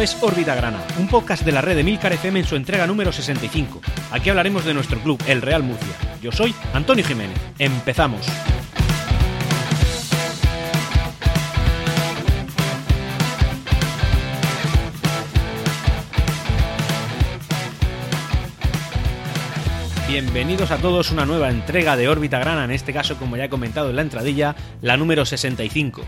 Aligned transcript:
Es 0.00 0.16
Órbita 0.22 0.54
Grana, 0.54 0.78
un 1.00 1.08
podcast 1.08 1.44
de 1.44 1.50
la 1.50 1.60
red 1.60 1.74
de 1.74 1.82
Milcar 1.82 2.12
FM 2.12 2.38
en 2.38 2.46
su 2.46 2.54
entrega 2.54 2.86
número 2.86 3.10
65. 3.10 3.80
Aquí 4.12 4.30
hablaremos 4.30 4.64
de 4.64 4.72
nuestro 4.72 5.00
club, 5.00 5.20
el 5.26 5.42
Real 5.42 5.64
Murcia. 5.64 5.92
Yo 6.22 6.30
soy 6.30 6.54
Antonio 6.72 7.04
Jiménez. 7.04 7.36
Empezamos. 7.58 8.24
Bienvenidos 20.08 20.70
a 20.70 20.76
todos 20.76 21.10
una 21.10 21.26
nueva 21.26 21.50
entrega 21.50 21.96
de 21.96 22.08
Órbita 22.08 22.38
Grana, 22.38 22.64
en 22.64 22.70
este 22.70 22.92
caso, 22.92 23.16
como 23.16 23.36
ya 23.36 23.46
he 23.46 23.50
comentado 23.50 23.90
en 23.90 23.96
la 23.96 24.02
entradilla, 24.02 24.54
la 24.80 24.96
número 24.96 25.26
65. 25.26 26.02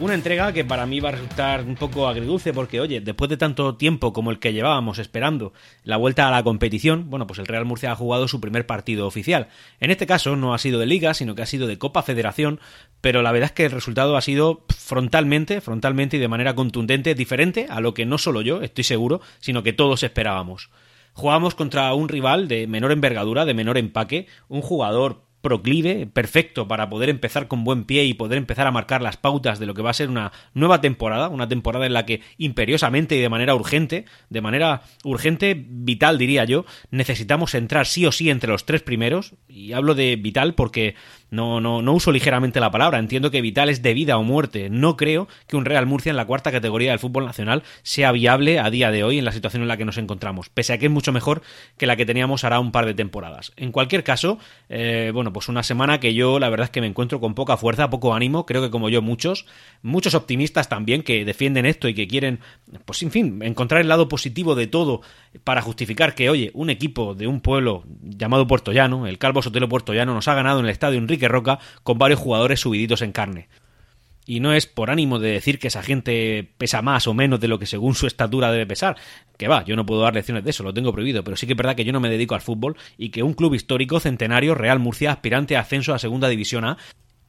Una 0.00 0.14
entrega 0.14 0.52
que 0.52 0.64
para 0.64 0.86
mí 0.86 1.00
va 1.00 1.10
a 1.10 1.12
resultar 1.12 1.62
un 1.62 1.76
poco 1.76 2.08
agridulce 2.08 2.52
porque, 2.52 2.80
oye, 2.80 3.00
después 3.00 3.28
de 3.28 3.36
tanto 3.36 3.76
tiempo 3.76 4.12
como 4.12 4.30
el 4.30 4.40
que 4.40 4.52
llevábamos 4.52 4.98
esperando 4.98 5.52
la 5.84 5.96
vuelta 5.96 6.26
a 6.26 6.30
la 6.30 6.42
competición, 6.42 7.08
bueno, 7.08 7.26
pues 7.26 7.38
el 7.38 7.46
Real 7.46 7.66
Murcia 7.66 7.92
ha 7.92 7.96
jugado 7.96 8.26
su 8.26 8.40
primer 8.40 8.66
partido 8.66 9.06
oficial. 9.06 9.48
En 9.80 9.90
este 9.90 10.06
caso 10.06 10.34
no 10.34 10.54
ha 10.54 10.58
sido 10.58 10.80
de 10.80 10.86
liga, 10.86 11.14
sino 11.14 11.34
que 11.34 11.42
ha 11.42 11.46
sido 11.46 11.68
de 11.68 11.78
Copa 11.78 12.02
Federación, 12.02 12.58
pero 13.00 13.22
la 13.22 13.30
verdad 13.32 13.50
es 13.50 13.52
que 13.52 13.66
el 13.66 13.70
resultado 13.70 14.16
ha 14.16 14.22
sido 14.22 14.64
frontalmente, 14.76 15.60
frontalmente 15.60 16.16
y 16.16 16.20
de 16.20 16.28
manera 16.28 16.54
contundente 16.54 17.14
diferente 17.14 17.66
a 17.68 17.80
lo 17.80 17.94
que 17.94 18.06
no 18.06 18.18
solo 18.18 18.40
yo, 18.40 18.62
estoy 18.62 18.84
seguro, 18.84 19.20
sino 19.38 19.62
que 19.62 19.72
todos 19.72 20.02
esperábamos. 20.02 20.70
Jugamos 21.12 21.54
contra 21.54 21.92
un 21.94 22.08
rival 22.08 22.48
de 22.48 22.66
menor 22.66 22.90
envergadura, 22.92 23.44
de 23.44 23.54
menor 23.54 23.76
empaque, 23.76 24.26
un 24.48 24.62
jugador 24.62 25.22
proclive, 25.42 26.06
perfecto 26.06 26.68
para 26.68 26.88
poder 26.88 27.10
empezar 27.10 27.48
con 27.48 27.64
buen 27.64 27.84
pie 27.84 28.04
y 28.04 28.14
poder 28.14 28.38
empezar 28.38 28.66
a 28.66 28.70
marcar 28.70 29.02
las 29.02 29.16
pautas 29.16 29.58
de 29.58 29.66
lo 29.66 29.74
que 29.74 29.82
va 29.82 29.90
a 29.90 29.94
ser 29.94 30.08
una 30.08 30.32
nueva 30.54 30.80
temporada, 30.80 31.28
una 31.28 31.48
temporada 31.48 31.84
en 31.84 31.92
la 31.92 32.06
que 32.06 32.20
imperiosamente 32.38 33.16
y 33.16 33.20
de 33.20 33.28
manera 33.28 33.54
urgente, 33.54 34.06
de 34.30 34.40
manera 34.40 34.82
urgente, 35.04 35.54
vital 35.68 36.16
diría 36.16 36.44
yo, 36.44 36.64
necesitamos 36.90 37.54
entrar 37.54 37.86
sí 37.86 38.06
o 38.06 38.12
sí 38.12 38.30
entre 38.30 38.50
los 38.50 38.64
tres 38.64 38.82
primeros, 38.82 39.34
y 39.48 39.72
hablo 39.72 39.94
de 39.94 40.16
vital 40.16 40.54
porque 40.54 40.94
no, 41.30 41.60
no, 41.60 41.82
no 41.82 41.94
uso 41.94 42.12
ligeramente 42.12 42.60
la 42.60 42.70
palabra, 42.70 42.98
entiendo 42.98 43.30
que 43.30 43.40
vital 43.40 43.68
es 43.68 43.82
de 43.82 43.94
vida 43.94 44.18
o 44.18 44.22
muerte. 44.22 44.68
No 44.70 44.96
creo 44.96 45.28
que 45.46 45.56
un 45.56 45.64
Real 45.64 45.86
Murcia 45.86 46.10
en 46.10 46.16
la 46.16 46.26
cuarta 46.26 46.52
categoría 46.52 46.90
del 46.90 46.98
fútbol 46.98 47.24
nacional 47.24 47.62
sea 47.82 48.12
viable 48.12 48.60
a 48.60 48.70
día 48.70 48.90
de 48.90 49.02
hoy 49.02 49.18
en 49.18 49.24
la 49.24 49.32
situación 49.32 49.62
en 49.62 49.68
la 49.68 49.78
que 49.78 49.86
nos 49.86 49.96
encontramos, 49.98 50.50
pese 50.50 50.74
a 50.74 50.78
que 50.78 50.86
es 50.86 50.92
mucho 50.92 51.10
mejor 51.10 51.42
que 51.78 51.86
la 51.86 51.96
que 51.96 52.06
teníamos 52.06 52.44
hará 52.44 52.60
un 52.60 52.70
par 52.70 52.86
de 52.86 52.94
temporadas. 52.94 53.52
En 53.56 53.72
cualquier 53.72 54.04
caso, 54.04 54.38
eh, 54.68 55.10
bueno, 55.14 55.31
pues 55.32 55.48
una 55.48 55.62
semana 55.62 56.00
que 56.00 56.14
yo 56.14 56.38
la 56.38 56.48
verdad 56.48 56.64
es 56.64 56.70
que 56.70 56.80
me 56.80 56.86
encuentro 56.86 57.20
con 57.20 57.34
poca 57.34 57.56
fuerza, 57.56 57.90
poco 57.90 58.14
ánimo, 58.14 58.46
creo 58.46 58.62
que 58.62 58.70
como 58.70 58.88
yo 58.88 59.02
muchos, 59.02 59.46
muchos 59.82 60.14
optimistas 60.14 60.68
también 60.68 61.02
que 61.02 61.24
defienden 61.24 61.66
esto 61.66 61.88
y 61.88 61.94
que 61.94 62.08
quieren, 62.08 62.40
pues 62.84 63.02
en 63.02 63.10
fin, 63.10 63.42
encontrar 63.42 63.80
el 63.80 63.88
lado 63.88 64.08
positivo 64.08 64.54
de 64.54 64.66
todo 64.66 65.02
para 65.44 65.62
justificar 65.62 66.14
que, 66.14 66.30
oye, 66.30 66.50
un 66.54 66.70
equipo 66.70 67.14
de 67.14 67.26
un 67.26 67.40
pueblo 67.40 67.84
llamado 68.02 68.46
Puerto 68.46 68.72
Llano, 68.72 69.06
el 69.06 69.18
Calvo 69.18 69.42
Sotelo 69.42 69.68
Puerto 69.68 69.92
Llano, 69.94 70.14
nos 70.14 70.28
ha 70.28 70.34
ganado 70.34 70.60
en 70.60 70.66
el 70.66 70.70
estadio 70.70 70.98
Enrique 70.98 71.28
Roca 71.28 71.58
con 71.82 71.98
varios 71.98 72.20
jugadores 72.20 72.60
subiditos 72.60 73.02
en 73.02 73.12
carne. 73.12 73.48
Y 74.24 74.40
no 74.40 74.52
es 74.52 74.66
por 74.66 74.90
ánimo 74.90 75.18
de 75.18 75.32
decir 75.32 75.58
que 75.58 75.68
esa 75.68 75.82
gente 75.82 76.52
pesa 76.56 76.80
más 76.80 77.06
o 77.06 77.14
menos 77.14 77.40
de 77.40 77.48
lo 77.48 77.58
que 77.58 77.66
según 77.66 77.94
su 77.94 78.06
estatura 78.06 78.52
debe 78.52 78.66
pesar. 78.66 78.96
Que 79.36 79.48
va, 79.48 79.64
yo 79.64 79.74
no 79.74 79.84
puedo 79.84 80.02
dar 80.02 80.14
lecciones 80.14 80.44
de 80.44 80.50
eso, 80.50 80.62
lo 80.62 80.72
tengo 80.72 80.92
prohibido, 80.92 81.24
pero 81.24 81.36
sí 81.36 81.46
que 81.46 81.54
es 81.54 81.56
verdad 81.56 81.74
que 81.74 81.84
yo 81.84 81.92
no 81.92 82.00
me 82.00 82.08
dedico 82.08 82.34
al 82.34 82.40
fútbol 82.40 82.76
y 82.96 83.10
que 83.10 83.22
un 83.22 83.34
club 83.34 83.54
histórico, 83.54 83.98
centenario, 83.98 84.54
Real 84.54 84.78
Murcia, 84.78 85.12
aspirante 85.12 85.56
a 85.56 85.60
ascenso 85.60 85.92
a 85.92 85.98
Segunda 85.98 86.28
División 86.28 86.64
A, 86.64 86.78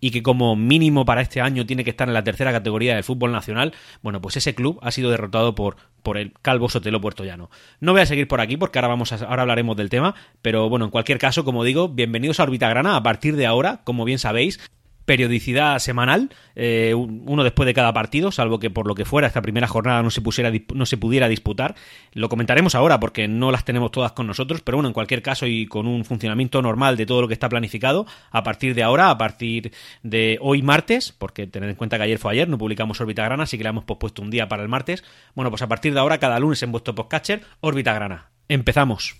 y 0.04 0.12
que 0.12 0.22
como 0.22 0.58
mínimo 0.58 1.06
para 1.06 1.22
este 1.22 1.40
año 1.40 1.66
tiene 1.66 1.86
que 1.86 1.92
estar 1.92 2.10
en 2.10 2.14
la 2.14 2.26
tercera 2.26 2.52
categoría 2.52 2.96
del 2.96 3.06
fútbol 3.06 3.32
nacional, 3.32 3.74
bueno, 4.02 4.20
pues 4.20 4.36
ese 4.36 4.54
club 4.54 4.78
ha 4.82 4.92
sido 4.92 5.10
derrotado 5.10 5.56
por, 5.56 5.78
por 6.02 6.18
el 6.18 6.34
Calvo 6.42 6.68
Sotelo 6.68 7.00
Puertollano. 7.00 7.50
No 7.80 7.94
voy 7.94 8.02
a 8.02 8.06
seguir 8.06 8.28
por 8.28 8.42
aquí 8.42 8.58
porque 8.58 8.80
ahora 8.80 8.90
vamos 8.90 9.14
a, 9.14 9.26
ahora 9.26 9.44
hablaremos 9.44 9.78
del 9.78 9.90
tema, 9.90 10.14
pero 10.42 10.68
bueno, 10.68 10.84
en 10.84 10.92
cualquier 10.92 11.20
caso, 11.20 11.46
como 11.46 11.64
digo, 11.64 11.88
bienvenidos 11.88 12.42
a 12.42 12.44
Orbita 12.44 12.68
Grana. 12.68 12.98
A 12.98 13.02
partir 13.02 13.38
de 13.38 13.46
ahora, 13.46 13.80
como 13.86 14.04
bien 14.04 14.20
sabéis, 14.20 14.60
periodicidad 15.06 15.80
semanal, 15.80 16.30
eh, 16.56 16.94
uno 16.96 17.44
después 17.44 17.66
de 17.66 17.74
cada 17.74 17.94
partido, 17.94 18.32
salvo 18.32 18.60
que 18.60 18.70
por 18.70 18.88
lo 18.88 18.96
que 18.96 19.06
fuera 19.06 19.28
esta 19.28 19.42
primera 19.42 19.68
jornada 19.68 20.02
no 20.02 20.10
se, 20.10 20.22
pusiera, 20.22 20.52
no 20.74 20.86
se 20.86 20.98
pudiera 20.98 21.28
disputar. 21.28 21.76
Lo 22.14 22.30
comentaremos 22.30 22.76
ahora 22.76 23.00
porque 23.00 23.28
no 23.28 23.52
las 23.52 23.66
tenemos 23.66 23.92
todas 23.92 24.14
con 24.14 24.28
nosotros, 24.28 24.62
pero 24.62 24.78
bueno, 24.78 24.90
en 24.90 24.94
cualquier 24.94 25.22
caso 25.22 25.46
y 25.46 25.66
con 25.68 25.88
un 25.88 26.06
funcionamiento 26.06 26.62
normal 26.62 26.98
de 26.98 27.06
todo 27.06 27.22
lo 27.22 27.28
que 27.28 27.34
está 27.34 27.50
planificado, 27.50 28.06
a 28.32 28.44
partir 28.44 28.76
de 28.76 28.84
ahora, 28.84 29.10
a 29.10 29.18
partir 29.18 29.74
de 30.04 30.38
hoy 30.42 30.62
martes, 30.62 31.12
porque 31.12 31.48
tened 31.48 31.70
en 31.70 31.76
cuenta 31.76 31.98
que 31.98 32.04
ayer 32.04 32.18
fue 32.18 32.32
ayer, 32.32 32.48
no 32.48 32.58
publicamos 32.58 33.00
Órbita 33.02 33.24
Grana, 33.24 33.44
así 33.44 33.58
que 33.58 33.64
le 33.64 33.70
hemos 33.70 33.86
pospuesto 33.86 34.22
un 34.22 34.30
día 34.30 34.48
para 34.48 34.64
el 34.64 34.70
martes. 34.70 35.04
Bueno, 35.36 35.50
pues 35.50 35.62
a 35.62 35.68
partir 35.68 35.94
de 35.94 36.00
ahora, 36.00 36.18
cada 36.18 36.40
lunes 36.40 36.62
en 36.64 36.72
vuestro 36.72 36.96
podcatcher, 36.96 37.42
Órbita 37.62 37.94
Grana. 37.94 38.32
Empezamos. 38.48 39.16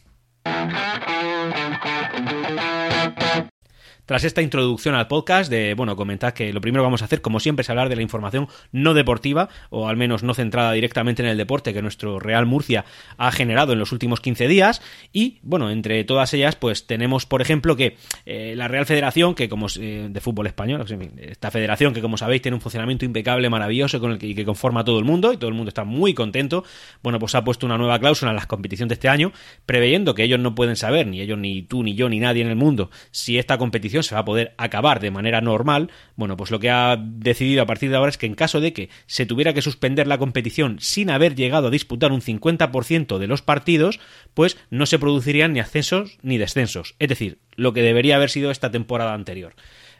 Tras 4.06 4.26
esta 4.26 4.42
introducción 4.42 4.96
al 4.96 5.08
podcast, 5.08 5.50
de 5.50 5.76
bueno, 5.76 5.96
comentar 5.96 6.34
que 6.34 6.52
lo 6.52 6.60
primero 6.60 6.84
que 6.84 6.88
vamos 6.88 7.02
a 7.02 7.06
hacer, 7.06 7.22
como 7.22 7.40
siempre, 7.40 7.62
es 7.62 7.70
hablar 7.70 7.88
de 7.88 7.96
la 7.96 8.02
información 8.02 8.50
no 8.74 8.94
deportiva, 8.94 9.48
o 9.70 9.88
al 9.88 9.96
menos 9.96 10.24
no 10.24 10.34
centrada 10.34 10.74
directamente 10.74 11.22
en 11.22 11.30
el 11.30 11.38
deporte 11.38 11.74
que 11.74 11.82
nuestro 11.82 12.20
Real 12.20 12.46
Murcia 12.46 12.84
ha 13.18 13.32
generado 13.32 13.72
en 13.72 13.80
los 13.80 13.94
últimos 13.94 14.20
15 14.20 14.50
días. 14.50 14.82
Y 15.14 15.40
bueno, 15.42 15.70
entre 15.70 16.04
todas 16.04 16.34
ellas, 16.34 16.58
pues 16.58 16.86
tenemos, 16.86 17.26
por 17.26 17.42
ejemplo, 17.42 17.78
que 17.78 17.96
eh, 18.26 18.56
la 18.58 18.68
Real 18.68 18.86
Federación, 18.86 19.36
que 19.36 19.48
como 19.48 19.68
eh, 19.80 20.08
de 20.10 20.20
fútbol 20.20 20.48
español, 20.48 20.86
esta 21.18 21.50
federación 21.50 21.94
que 21.94 22.02
como 22.02 22.18
sabéis 22.18 22.42
tiene 22.42 22.56
un 22.56 22.62
funcionamiento 22.62 23.06
impecable, 23.06 23.50
maravilloso, 23.50 24.02
con 24.02 24.12
el 24.12 24.18
que, 24.18 24.28
y 24.28 24.36
que 24.36 24.44
conforma 24.44 24.82
a 24.82 24.84
todo 24.84 25.00
el 25.00 25.06
mundo, 25.06 25.32
y 25.32 25.38
todo 25.38 25.48
el 25.48 25.56
mundo 25.56 25.70
está 25.70 25.86
muy 25.86 26.14
contento, 26.14 26.66
bueno, 27.04 27.20
pues 27.20 27.36
ha 27.36 27.46
puesto 27.46 27.66
una 27.66 27.78
nueva 27.78 27.98
cláusula 28.00 28.32
en 28.32 28.36
las 28.36 28.48
competiciones 28.48 28.90
de 28.90 28.96
este 28.96 29.08
año, 29.08 29.32
preveyendo 29.66 30.14
que 30.14 30.24
ellos 30.24 30.42
no 30.42 30.56
pueden 30.56 30.76
saber, 30.76 31.08
ni 31.08 31.22
ellos, 31.22 31.38
ni 31.38 31.62
tú, 31.62 31.84
ni 31.84 31.96
yo, 31.96 32.10
ni 32.10 32.20
nadie 32.20 32.42
en 32.42 32.50
el 32.50 32.58
mundo, 32.58 32.92
si 33.12 33.38
esta 33.38 33.58
competición 33.58 33.93
se 34.02 34.16
va 34.16 34.22
a 34.22 34.26
poder 34.26 34.56
acabar 34.58 35.00
de 35.00 35.12
manera 35.12 35.42
normal, 35.42 35.92
bueno, 36.16 36.38
pues 36.38 36.50
lo 36.50 36.60
que 36.60 36.72
ha 36.72 36.98
decidido 36.98 37.62
a 37.62 37.66
partir 37.66 37.90
de 37.92 37.98
ahora 37.98 38.10
es 38.10 38.18
que 38.18 38.26
en 38.26 38.36
caso 38.36 38.62
de 38.62 38.74
que 38.74 38.90
se 39.06 39.26
tuviera 39.26 39.54
que 39.54 39.62
suspender 39.62 40.08
la 40.08 40.18
competición 40.18 40.78
sin 40.80 41.10
haber 41.10 41.36
llegado 41.36 41.68
a 41.68 41.72
disputar 41.72 42.12
un 42.12 42.22
50% 42.22 43.18
de 43.18 43.28
los 43.28 43.42
partidos, 43.42 44.00
pues 44.34 44.58
no 44.70 44.86
se 44.86 44.98
producirían 44.98 45.54
ni 45.54 45.60
ascensos 45.60 46.18
ni 46.22 46.38
descensos. 46.38 46.96
Es 47.00 47.10
decir, 47.10 47.40
lo 47.56 47.74
que 47.74 47.82
debería 47.82 48.16
haber 48.16 48.30
sido 48.30 48.50
esta 48.50 48.72
temporada 48.72 49.14
anterior. 49.14 49.54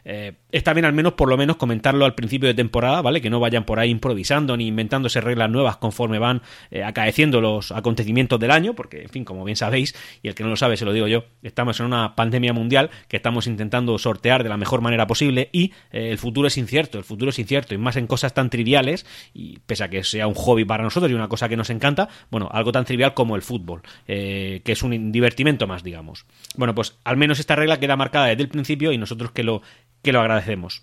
Eh, 0.04 0.34
está 0.52 0.72
bien 0.74 0.84
al 0.84 0.92
menos 0.92 1.14
por 1.14 1.28
lo 1.28 1.36
menos 1.36 1.56
comentarlo 1.56 2.04
al 2.04 2.14
principio 2.14 2.46
de 2.46 2.54
temporada, 2.54 3.02
¿vale? 3.02 3.20
Que 3.20 3.30
no 3.30 3.40
vayan 3.40 3.64
por 3.64 3.78
ahí 3.78 3.90
improvisando 3.90 4.56
ni 4.56 4.66
inventándose 4.66 5.20
reglas 5.20 5.50
nuevas 5.50 5.78
conforme 5.78 6.18
van 6.18 6.42
eh, 6.70 6.84
acaeciendo 6.84 7.40
los 7.40 7.72
acontecimientos 7.72 8.38
del 8.38 8.50
año, 8.50 8.74
porque, 8.74 9.02
en 9.02 9.08
fin, 9.08 9.24
como 9.24 9.44
bien 9.44 9.56
sabéis, 9.56 9.94
y 10.22 10.28
el 10.28 10.34
que 10.34 10.42
no 10.42 10.50
lo 10.50 10.56
sabe 10.56 10.76
se 10.76 10.84
lo 10.84 10.92
digo 10.92 11.06
yo, 11.08 11.24
estamos 11.42 11.80
en 11.80 11.86
una 11.86 12.14
pandemia 12.14 12.52
mundial 12.52 12.90
que 13.08 13.16
estamos 13.16 13.46
intentando 13.46 13.98
sortear 13.98 14.42
de 14.42 14.48
la 14.48 14.56
mejor 14.56 14.80
manera 14.80 15.06
posible 15.06 15.48
y 15.52 15.72
eh, 15.92 16.10
el 16.10 16.18
futuro 16.18 16.48
es 16.48 16.58
incierto, 16.58 16.98
el 16.98 17.04
futuro 17.04 17.30
es 17.30 17.38
incierto, 17.38 17.74
y 17.74 17.78
más 17.78 17.96
en 17.96 18.06
cosas 18.06 18.34
tan 18.34 18.50
triviales, 18.50 19.06
y 19.32 19.58
pese 19.60 19.84
a 19.84 19.88
que 19.88 20.04
sea 20.04 20.26
un 20.26 20.34
hobby 20.34 20.64
para 20.64 20.84
nosotros 20.84 21.10
y 21.10 21.14
una 21.14 21.28
cosa 21.28 21.48
que 21.48 21.56
nos 21.56 21.70
encanta, 21.70 22.08
bueno, 22.30 22.48
algo 22.52 22.72
tan 22.72 22.84
trivial 22.84 23.14
como 23.14 23.36
el 23.36 23.42
fútbol, 23.42 23.82
que 24.06 24.62
es 24.64 24.82
un 24.82 25.12
divertimento 25.12 25.66
más, 25.66 25.82
digamos. 25.82 26.26
Bueno, 26.56 26.74
pues 26.74 26.98
al 27.04 27.16
menos 27.16 27.38
esta 27.38 27.56
regla 27.56 27.80
queda 27.80 27.96
marcada 27.96 28.26
desde 28.26 28.42
el 28.42 28.48
principio 28.48 28.92
y 28.92 28.98
nosotros 28.98 29.32
que 29.32 29.42
lo 29.42 29.62
que 30.04 30.12
lo 30.12 30.20
agradecemos. 30.20 30.82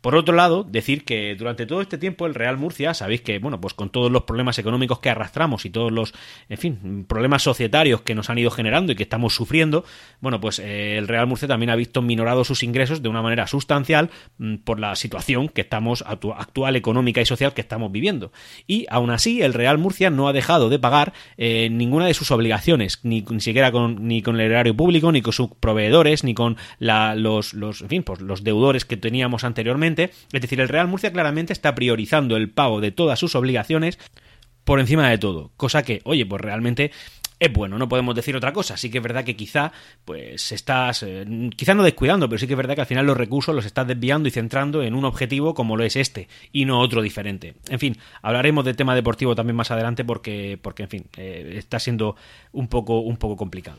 Por 0.00 0.14
otro 0.14 0.34
lado, 0.34 0.64
decir 0.64 1.04
que 1.04 1.34
durante 1.34 1.66
todo 1.66 1.80
este 1.80 1.98
tiempo 1.98 2.26
el 2.26 2.34
Real 2.34 2.56
Murcia, 2.56 2.94
sabéis 2.94 3.20
que, 3.22 3.40
bueno, 3.40 3.60
pues 3.60 3.74
con 3.74 3.90
todos 3.90 4.12
los 4.12 4.22
problemas 4.22 4.58
económicos 4.58 5.00
que 5.00 5.10
arrastramos 5.10 5.64
y 5.64 5.70
todos 5.70 5.90
los, 5.90 6.14
en 6.48 6.58
fin, 6.58 7.04
problemas 7.08 7.42
societarios 7.42 8.02
que 8.02 8.14
nos 8.14 8.30
han 8.30 8.38
ido 8.38 8.50
generando 8.50 8.92
y 8.92 8.94
que 8.94 9.02
estamos 9.02 9.34
sufriendo, 9.34 9.84
bueno, 10.20 10.40
pues 10.40 10.60
eh, 10.60 10.96
el 10.98 11.08
Real 11.08 11.26
Murcia 11.26 11.48
también 11.48 11.70
ha 11.70 11.76
visto 11.76 12.00
minorados 12.00 12.46
sus 12.46 12.62
ingresos 12.62 13.02
de 13.02 13.08
una 13.08 13.22
manera 13.22 13.48
sustancial 13.48 14.10
mm, 14.38 14.56
por 14.58 14.78
la 14.78 14.94
situación 14.94 15.48
que 15.48 15.62
estamos, 15.62 16.04
actual 16.06 16.76
económica 16.76 17.20
y 17.20 17.26
social 17.26 17.52
que 17.52 17.60
estamos 17.60 17.90
viviendo. 17.90 18.30
Y 18.68 18.86
aún 18.90 19.10
así, 19.10 19.42
el 19.42 19.52
Real 19.52 19.78
Murcia 19.78 20.10
no 20.10 20.28
ha 20.28 20.32
dejado 20.32 20.68
de 20.68 20.78
pagar 20.78 21.12
eh, 21.36 21.70
ninguna 21.70 22.06
de 22.06 22.14
sus 22.14 22.30
obligaciones, 22.30 23.00
ni, 23.02 23.24
siquiera 23.38 23.72
con, 23.72 24.06
ni 24.06 24.22
con 24.22 24.36
el 24.36 24.42
erario 24.42 24.76
público, 24.76 25.10
ni 25.10 25.22
con 25.22 25.32
sus 25.32 25.48
proveedores, 25.58 26.22
ni 26.22 26.34
con 26.34 26.56
los, 26.78 27.54
los, 27.54 27.82
en 27.82 27.88
fin, 27.88 28.02
pues 28.04 28.20
los 28.20 28.44
deudores 28.44 28.84
que 28.84 28.96
teníamos 28.96 29.42
anteriormente 29.42 29.87
es 29.96 30.40
decir, 30.40 30.60
el 30.60 30.68
Real 30.68 30.88
Murcia 30.88 31.12
claramente 31.12 31.52
está 31.52 31.74
priorizando 31.74 32.36
el 32.36 32.50
pago 32.50 32.80
de 32.80 32.92
todas 32.92 33.18
sus 33.18 33.34
obligaciones 33.34 33.98
por 34.64 34.80
encima 34.80 35.08
de 35.08 35.18
todo, 35.18 35.50
cosa 35.56 35.82
que, 35.82 36.02
oye, 36.04 36.26
pues 36.26 36.42
realmente 36.42 36.90
es 37.40 37.52
bueno, 37.52 37.78
no 37.78 37.88
podemos 37.88 38.14
decir 38.14 38.36
otra 38.36 38.52
cosa. 38.52 38.76
Sí 38.76 38.90
que 38.90 38.98
es 38.98 39.04
verdad 39.04 39.24
que 39.24 39.36
quizá, 39.36 39.72
pues 40.04 40.50
estás, 40.52 41.02
eh, 41.04 41.24
quizá 41.56 41.74
no 41.74 41.82
descuidando, 41.82 42.28
pero 42.28 42.38
sí 42.38 42.46
que 42.46 42.54
es 42.54 42.56
verdad 42.56 42.74
que 42.74 42.80
al 42.80 42.86
final 42.86 43.06
los 43.06 43.16
recursos 43.16 43.54
los 43.54 43.64
estás 43.64 43.86
desviando 43.86 44.28
y 44.28 44.32
centrando 44.32 44.82
en 44.82 44.94
un 44.94 45.04
objetivo 45.04 45.54
como 45.54 45.76
lo 45.76 45.84
es 45.84 45.96
este 45.96 46.28
y 46.52 46.64
no 46.64 46.80
otro 46.80 47.00
diferente. 47.00 47.54
En 47.68 47.78
fin, 47.78 47.96
hablaremos 48.22 48.64
del 48.64 48.76
tema 48.76 48.94
deportivo 48.94 49.34
también 49.34 49.56
más 49.56 49.70
adelante 49.70 50.04
porque, 50.04 50.58
porque 50.60 50.84
en 50.84 50.88
fin, 50.88 51.04
eh, 51.16 51.54
está 51.56 51.78
siendo 51.78 52.16
un 52.52 52.68
poco, 52.68 53.00
un 53.00 53.16
poco 53.16 53.36
complicado. 53.36 53.78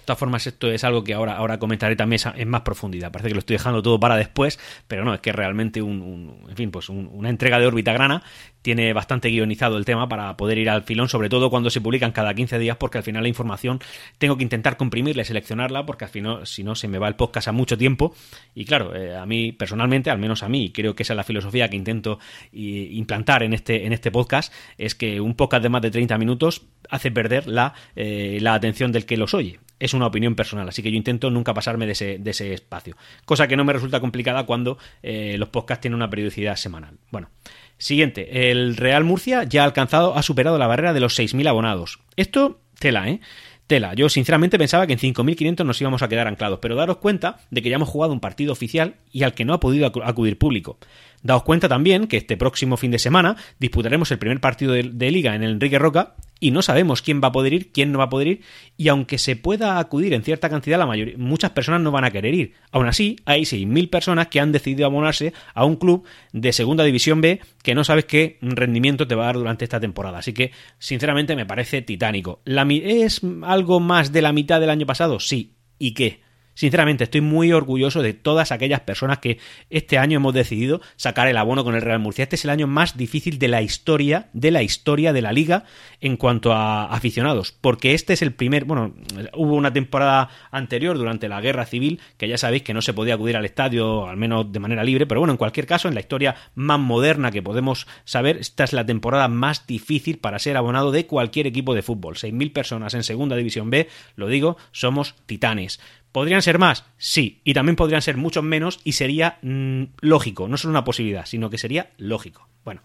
De 0.08 0.14
todas 0.14 0.20
formas, 0.20 0.48
esto 0.48 0.72
es 0.72 0.86
algo 0.86 1.04
que 1.04 1.14
ahora, 1.14 1.36
ahora 1.36 1.60
comentaré 1.60 1.98
también 1.98 2.22
en 2.38 2.48
más 2.48 2.62
profundidad. 2.62 3.12
Parece 3.12 3.28
que 3.28 3.34
lo 3.34 3.40
estoy 3.40 3.56
dejando 3.56 3.84
todo 3.84 4.00
para 4.00 4.16
después, 4.16 4.58
pero 4.88 5.04
no, 5.04 5.14
es 5.14 5.20
que 5.20 5.34
realmente 5.34 5.82
un, 5.82 6.46
en 6.48 6.56
fin, 6.56 6.72
pues 6.72 6.88
una 6.88 7.30
entrega 7.30 7.60
de 7.60 7.68
órbita 7.68 7.92
grana 7.92 8.24
tiene 8.62 8.94
bastante 8.94 9.28
guionizado 9.30 9.78
el 9.78 9.84
tema 9.84 10.08
para 10.08 10.38
poder 10.38 10.60
ir 10.60 10.70
al 10.70 10.84
filón, 10.84 11.10
sobre 11.10 11.28
todo 11.28 11.50
cuando 11.50 11.70
se 11.70 11.82
publican 11.82 12.14
cada 12.14 12.34
15 12.34 12.58
días, 12.58 12.78
porque 12.78 13.00
al 13.00 13.04
final 13.04 13.22
la 13.22 13.28
información 13.28 13.82
tengo 14.18 14.38
que 14.38 14.44
intentar 14.44 14.78
comprimirla 14.78 15.24
y 15.24 15.26
seleccionarla, 15.26 15.86
porque 15.86 16.06
al 16.06 16.10
final, 16.10 16.48
si 16.48 16.64
no, 16.64 16.74
se 16.76 16.88
me 16.88 17.00
va 17.00 17.10
el 17.10 17.16
podcast 17.16 17.50
a 17.50 17.52
mucho 17.52 17.78
tiempo. 17.78 18.16
Y 18.56 18.64
claro, 18.64 18.96
eh, 18.96 19.14
a 19.14 19.26
mí 19.26 19.52
personalmente, 19.52 20.10
al 20.10 20.20
menos 20.20 20.42
a 20.42 20.48
mí, 20.48 20.72
creo 20.72 20.96
que 20.96 21.04
esa 21.04 21.12
es 21.12 21.18
la 21.18 21.26
filosofía 21.26 21.70
que 21.70 21.76
intento 21.76 22.18
implantar 22.54 23.44
en 23.44 23.52
este, 23.52 23.86
en 23.86 23.92
este 23.92 24.10
podcast, 24.10 24.54
es 24.78 24.96
que 24.96 25.20
un 25.20 25.36
podcast 25.36 25.64
de 25.64 25.68
más 25.68 25.82
de 25.82 25.92
30 25.92 26.18
minutos 26.18 26.62
hace 26.90 27.12
perder 27.12 27.46
la, 27.46 27.74
eh, 27.98 28.38
la 28.40 28.54
atención 28.54 28.94
del 28.94 29.06
que 29.06 29.18
los 29.18 29.34
oye 29.34 29.60
es 29.80 29.94
una 29.94 30.08
opinión 30.08 30.36
personal, 30.36 30.68
así 30.68 30.82
que 30.82 30.92
yo 30.92 30.98
intento 30.98 31.30
nunca 31.30 31.54
pasarme 31.54 31.86
de 31.86 31.92
ese, 31.92 32.18
de 32.20 32.32
ese 32.32 32.54
espacio. 32.54 32.96
Cosa 33.26 33.48
que 33.48 33.56
no 33.56 33.66
me 33.66 33.74
resulta 33.74 34.00
complicada 34.00 34.46
cuando 34.46 34.78
eh, 35.04 35.36
los 35.38 35.50
podcasts 35.50 35.82
tienen 35.82 35.96
una 35.96 36.10
periodicidad 36.10 36.56
semanal. 36.56 36.98
Bueno, 37.12 37.30
Siguiente, 37.78 38.50
el 38.52 38.76
Real 38.76 39.04
Murcia 39.04 39.44
ya 39.44 39.62
ha 39.62 39.66
alcanzado, 39.66 40.18
ha 40.18 40.24
superado 40.24 40.58
la 40.58 40.66
barrera 40.66 40.94
de 40.94 41.00
los 41.00 41.18
6.000 41.18 41.48
abonados. 41.48 42.00
Esto, 42.16 42.60
tela, 42.80 43.08
¿eh? 43.08 43.22
Tela. 43.68 43.94
Yo 43.94 44.10
sinceramente 44.10 44.58
pensaba 44.58 44.88
que 44.88 44.94
en 44.94 45.00
5.500 45.00 45.66
nos 45.66 45.80
íbamos 45.82 46.02
a 46.02 46.08
quedar 46.08 46.28
anclados, 46.28 46.60
pero 46.62 46.76
daros 46.76 46.98
cuenta 46.98 47.40
de 47.52 47.62
que 47.62 47.70
ya 47.70 47.76
hemos 47.76 47.90
jugado 47.90 48.14
un 48.14 48.22
partido 48.22 48.54
oficial 48.54 48.96
y 49.12 49.24
al 49.24 49.34
que 49.34 49.46
no 49.46 49.54
ha 49.54 49.60
podido 49.60 49.86
acudir 49.86 50.38
público. 50.38 50.80
Daos 51.24 51.44
cuenta 51.44 51.68
también 51.68 52.08
que 52.08 52.18
este 52.18 52.38
próximo 52.38 52.78
fin 52.78 52.92
de 52.92 53.00
semana 53.00 53.36
disputaremos 53.60 54.12
el 54.12 54.20
primer 54.20 54.40
partido 54.40 54.74
de, 54.74 55.12
liga 55.12 55.36
en 55.36 55.44
el 55.44 55.52
Enrique 55.52 55.80
Roca 55.80 56.16
y 56.40 56.52
no 56.52 56.62
sabemos 56.62 57.02
quién 57.02 57.22
va 57.22 57.30
a 57.30 57.32
poder 57.32 57.54
ir, 57.54 57.72
quién 57.72 57.92
no 57.92 57.98
va 57.98 58.06
a 58.06 58.10
poder 58.10 58.28
ir, 58.28 58.42
y 58.78 58.90
aunque 58.90 59.18
se 59.18 59.36
pueda 59.36 59.80
acudir 59.80 60.14
en 60.14 60.22
cierta 60.22 60.50
cantidad, 60.50 60.78
la 60.78 60.86
mayoría, 60.86 61.16
muchas 61.18 61.52
personas 61.52 61.82
no 61.82 61.92
van 61.92 62.04
a 62.04 62.12
querer 62.12 62.36
ir. 62.36 62.54
Aún 62.72 62.88
así, 62.88 63.16
hay 63.26 63.42
6.000 63.42 63.90
personas 63.90 64.28
que 64.28 64.40
han 64.40 64.52
decidido 64.52 64.86
abonarse 64.86 65.34
a 65.56 65.66
un 65.66 65.78
club 65.78 66.06
de 66.34 66.54
Segunda 66.54 66.84
División 66.84 67.22
B 67.22 67.42
que 67.64 67.74
no 67.74 67.84
sabes 67.84 68.06
qué 68.06 68.38
rendimiento 68.42 69.08
te 69.08 69.16
va 69.16 69.24
a 69.24 69.26
dar 69.28 69.38
durante 69.38 69.64
esta 69.64 69.80
temporada. 69.80 70.20
Así 70.20 70.34
que, 70.34 70.52
sinceramente, 70.78 71.36
me 71.36 71.48
parece 71.48 71.82
titánico. 71.82 72.42
¿Es 72.46 73.22
algo 73.44 73.80
más 73.80 74.12
de 74.12 74.22
la 74.22 74.32
mitad 74.32 74.60
del 74.60 74.70
año 74.70 74.86
pasado? 74.86 75.20
Sí. 75.20 75.56
¿Y 75.80 75.94
qué? 75.94 76.27
Sinceramente, 76.58 77.04
estoy 77.04 77.22
muy 77.22 77.54
orgulloso 77.54 78.02
de 78.02 78.16
todas 78.16 78.52
aquellas 78.52 78.80
personas 78.80 79.20
que 79.20 79.38
este 79.70 80.00
año 80.00 80.16
hemos 80.16 80.34
decidido 80.34 80.82
sacar 80.96 81.28
el 81.28 81.38
abono 81.38 81.64
con 81.64 81.76
el 81.76 81.84
Real 81.84 82.00
Murcia. 82.00 82.24
Este 82.24 82.36
es 82.36 82.46
el 82.46 82.50
año 82.50 82.66
más 82.66 82.98
difícil 82.98 83.38
de 83.38 83.48
la 83.48 83.62
historia, 83.62 84.30
de 84.34 84.50
la 84.50 84.64
historia 84.64 85.14
de 85.14 85.22
la 85.22 85.34
liga 85.34 85.66
en 86.02 86.18
cuanto 86.18 86.54
a 86.54 86.86
aficionados, 86.86 87.52
porque 87.52 87.94
este 87.94 88.14
es 88.14 88.24
el 88.24 88.34
primer, 88.34 88.66
bueno, 88.66 88.96
hubo 89.36 89.54
una 89.54 89.72
temporada 89.72 90.30
anterior 90.50 90.98
durante 90.98 91.30
la 91.30 91.42
guerra 91.42 91.64
civil 91.68 92.00
que 92.18 92.28
ya 92.28 92.40
sabéis 92.40 92.64
que 92.64 92.74
no 92.74 92.82
se 92.82 92.96
podía 92.96 93.14
acudir 93.14 93.38
al 93.38 93.46
estadio, 93.46 94.08
al 94.08 94.18
menos 94.18 94.52
de 94.52 94.60
manera 94.60 94.84
libre, 94.84 95.06
pero 95.06 95.22
bueno, 95.22 95.34
en 95.34 95.38
cualquier 95.38 95.68
caso, 95.68 95.88
en 95.88 95.94
la 95.94 96.00
historia 96.00 96.38
más 96.56 96.80
moderna 96.80 97.30
que 97.30 97.44
podemos 97.44 97.86
saber, 98.04 98.38
esta 98.38 98.64
es 98.64 98.74
la 98.74 98.84
temporada 98.84 99.28
más 99.28 99.68
difícil 99.68 100.18
para 100.18 100.40
ser 100.40 100.58
abonado 100.58 100.92
de 100.92 101.06
cualquier 101.06 101.46
equipo 101.46 101.76
de 101.76 101.84
fútbol. 101.84 102.16
6.000 102.16 102.52
personas 102.52 102.96
en 102.96 103.04
Segunda 103.04 103.36
División 103.36 103.70
B, 103.70 103.88
lo 104.16 104.26
digo, 104.26 104.58
somos 104.72 105.14
titanes. 105.28 105.80
¿Podrían 106.18 106.42
ser 106.42 106.58
más? 106.58 106.84
Sí, 106.98 107.42
y 107.44 107.54
también 107.54 107.76
podrían 107.76 108.02
ser 108.02 108.18
muchos 108.18 108.44
menos 108.44 108.80
y 108.84 108.94
sería 108.94 109.38
mm, 109.44 109.84
lógico, 110.02 110.48
no 110.48 110.58
solo 110.58 110.72
una 110.72 110.84
posibilidad, 110.84 111.28
sino 111.28 111.52
que 111.52 111.60
sería 111.60 111.92
lógico. 111.98 112.50
Bueno, 112.66 112.82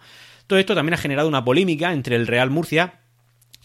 todo 0.47 0.59
esto 0.59 0.75
también 0.75 0.93
ha 0.93 0.99
generado 0.99 1.29
una 1.29 1.43
polémica 1.43 1.95
entre 1.95 2.17
el 2.17 2.27
Real 2.27 2.51
Murcia 2.51 3.01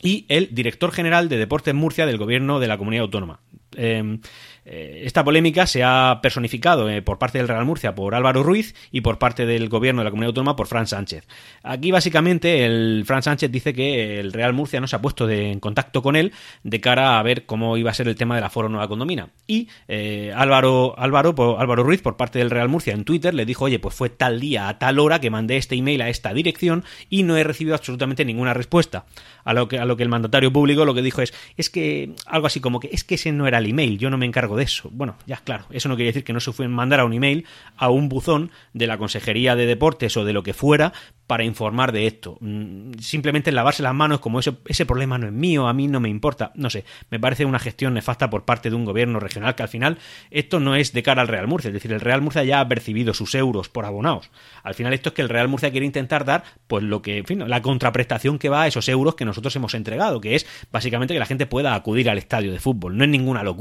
y 0.02 0.26
el 0.30 0.56
director 0.56 0.94
general 0.94 1.28
de 1.28 1.36
Deportes 1.36 1.74
Murcia 1.74 2.06
del 2.06 2.18
gobierno 2.18 2.62
de 2.62 2.68
la 2.70 2.78
comunidad 2.78 3.04
autónoma. 3.04 3.42
Em, 3.78 4.20
eh, 4.66 5.04
esta 5.06 5.24
polémica 5.24 5.66
se 5.66 5.84
ha 5.84 6.20
personificado 6.22 6.90
eh, 6.90 7.02
por 7.02 7.20
parte 7.20 7.38
del 7.38 7.48
Real 7.48 7.64
Murcia 7.64 7.96
por 7.96 8.16
Álvaro 8.16 8.44
Ruiz 8.44 8.76
y 8.92 9.00
por 9.02 9.18
parte 9.20 9.46
del 9.46 9.70
gobierno 9.70 10.02
de 10.02 10.06
la 10.06 10.10
comunidad 10.12 10.30
autónoma 10.30 10.56
por 10.58 10.68
Fran 10.68 10.88
Sánchez. 10.88 11.26
Aquí 11.64 11.92
básicamente 11.92 12.66
el 12.66 13.04
Fran 13.06 13.24
Sánchez 13.24 13.52
dice 13.52 13.74
que 13.74 14.20
el 14.20 14.34
Real 14.34 14.54
Murcia 14.54 14.82
no 14.82 14.88
se 14.88 14.96
ha 14.96 15.02
puesto 15.02 15.30
en 15.30 15.60
contacto 15.62 16.02
con 16.02 16.16
él 16.16 16.34
de 16.64 16.82
cara 16.82 17.20
a 17.20 17.24
ver 17.24 17.46
cómo 17.46 17.78
iba 17.78 17.92
a 17.92 17.94
ser 17.94 18.08
el 18.08 18.16
tema 18.16 18.36
de 18.36 18.42
la 18.42 18.50
Foro 18.50 18.68
Nueva 18.68 18.88
Condomina. 18.88 19.30
Y 19.46 19.70
eh, 19.88 20.34
Álvaro, 20.36 20.96
Álvaro, 20.98 21.60
Álvaro 21.60 21.84
Ruiz 21.84 22.02
por 22.02 22.18
parte 22.18 22.40
del 22.40 22.50
Real 22.50 22.68
Murcia 22.68 22.94
en 22.94 23.06
Twitter 23.06 23.34
le 23.34 23.46
dijo, 23.46 23.66
oye, 23.66 23.80
pues 23.80 23.96
fue 23.96 24.10
tal 24.10 24.40
día 24.40 24.68
a 24.68 24.80
tal 24.80 25.00
hora 25.00 25.22
que 25.22 25.30
mandé 25.30 25.58
este 25.58 25.76
email 25.76 26.02
a 26.02 26.10
esta 26.10 26.34
dirección 26.34 26.84
y 27.10 27.24
no 27.24 27.38
he 27.38 27.44
recibido 27.44 27.76
absolutamente 27.76 28.26
ninguna 28.26 28.54
respuesta. 28.54 29.06
A 29.46 29.54
lo 29.54 29.70
que, 29.70 29.80
a 29.80 29.86
lo 29.86 29.96
que 29.96 30.04
el 30.04 30.10
mandatario 30.10 30.52
público 30.52 30.84
lo 30.84 30.94
que 30.94 31.02
dijo 31.02 31.22
es, 31.22 31.34
es 31.56 31.70
que 31.70 32.16
algo 32.26 32.48
así 32.48 32.60
como 32.60 32.82
que 32.82 32.90
es 32.92 33.06
que 33.06 33.16
ese 33.16 33.32
no 33.32 33.48
era 33.48 33.60
el 33.60 33.67
email, 33.68 33.98
yo 33.98 34.10
no 34.10 34.18
me 34.18 34.26
encargo 34.26 34.56
de 34.56 34.64
eso. 34.64 34.90
Bueno, 34.92 35.18
ya 35.26 35.38
claro, 35.38 35.66
eso 35.72 35.90
no 35.90 35.96
quiere 35.96 36.10
decir 36.10 36.24
que 36.24 36.34
no 36.34 36.40
se 36.40 36.52
fue 36.52 36.68
mandar 36.68 37.04
un 37.04 37.14
email 37.14 37.46
a 37.76 37.90
un 37.90 38.10
buzón 38.10 38.52
de 38.74 38.88
la 38.88 38.98
Consejería 38.98 39.56
de 39.56 39.66
Deportes 39.66 40.18
o 40.18 40.26
de 40.26 40.34
lo 40.34 40.44
que 40.44 40.54
fuera 40.54 40.94
para 41.28 41.44
informar 41.44 41.92
de 41.92 42.08
esto. 42.08 42.38
Mm, 42.40 42.94
simplemente 43.00 43.52
lavarse 43.52 43.84
las 43.84 43.94
manos 43.94 44.20
como 44.22 44.40
ese, 44.40 44.54
ese 44.66 44.86
problema 44.86 45.18
no 45.18 45.28
es 45.28 45.34
mío, 45.34 45.68
a 45.68 45.74
mí 45.74 45.88
no 45.88 46.00
me 46.00 46.10
importa. 46.10 46.52
No 46.56 46.70
sé, 46.70 46.86
me 47.10 47.20
parece 47.20 47.46
una 47.46 47.60
gestión 47.60 47.94
nefasta 47.94 48.30
por 48.30 48.46
parte 48.46 48.70
de 48.70 48.76
un 48.76 48.86
gobierno 48.86 49.20
regional 49.20 49.54
que 49.54 49.64
al 49.64 49.70
final 49.70 49.98
esto 50.32 50.60
no 50.60 50.76
es 50.76 50.94
de 50.94 51.04
cara 51.04 51.22
al 51.22 51.28
Real 51.28 51.48
Murcia, 51.48 51.68
es 51.68 51.74
decir, 51.74 51.92
el 51.92 52.00
Real 52.00 52.22
Murcia 52.22 52.44
ya 52.44 52.62
ha 52.62 52.68
percibido 52.68 53.14
sus 53.14 53.36
euros 53.36 53.68
por 53.68 53.86
abonados. 53.86 54.32
Al 54.64 54.74
final 54.74 54.94
esto 54.94 55.10
es 55.10 55.16
que 55.16 55.22
el 55.22 55.30
Real 55.30 55.50
Murcia 55.50 55.72
quiere 55.72 55.86
intentar 55.86 56.24
dar 56.24 56.44
pues 56.68 56.84
lo 56.84 57.02
que, 57.02 57.18
en 57.18 57.26
fin, 57.26 57.48
la 57.48 57.62
contraprestación 57.62 58.40
que 58.40 58.50
va 58.50 58.64
a 58.64 58.68
esos 58.68 58.88
euros 58.88 59.16
que 59.16 59.26
nosotros 59.26 59.56
hemos 59.58 59.74
entregado, 59.74 60.22
que 60.22 60.36
es 60.36 60.48
básicamente 60.72 61.14
que 61.14 61.20
la 61.20 61.26
gente 61.26 61.46
pueda 61.46 61.76
acudir 61.76 62.10
al 62.10 62.18
estadio 62.18 62.54
de 62.54 62.60
fútbol. 62.60 62.98
No 62.98 63.04
es 63.04 63.10
ninguna 63.10 63.44
locura 63.44 63.57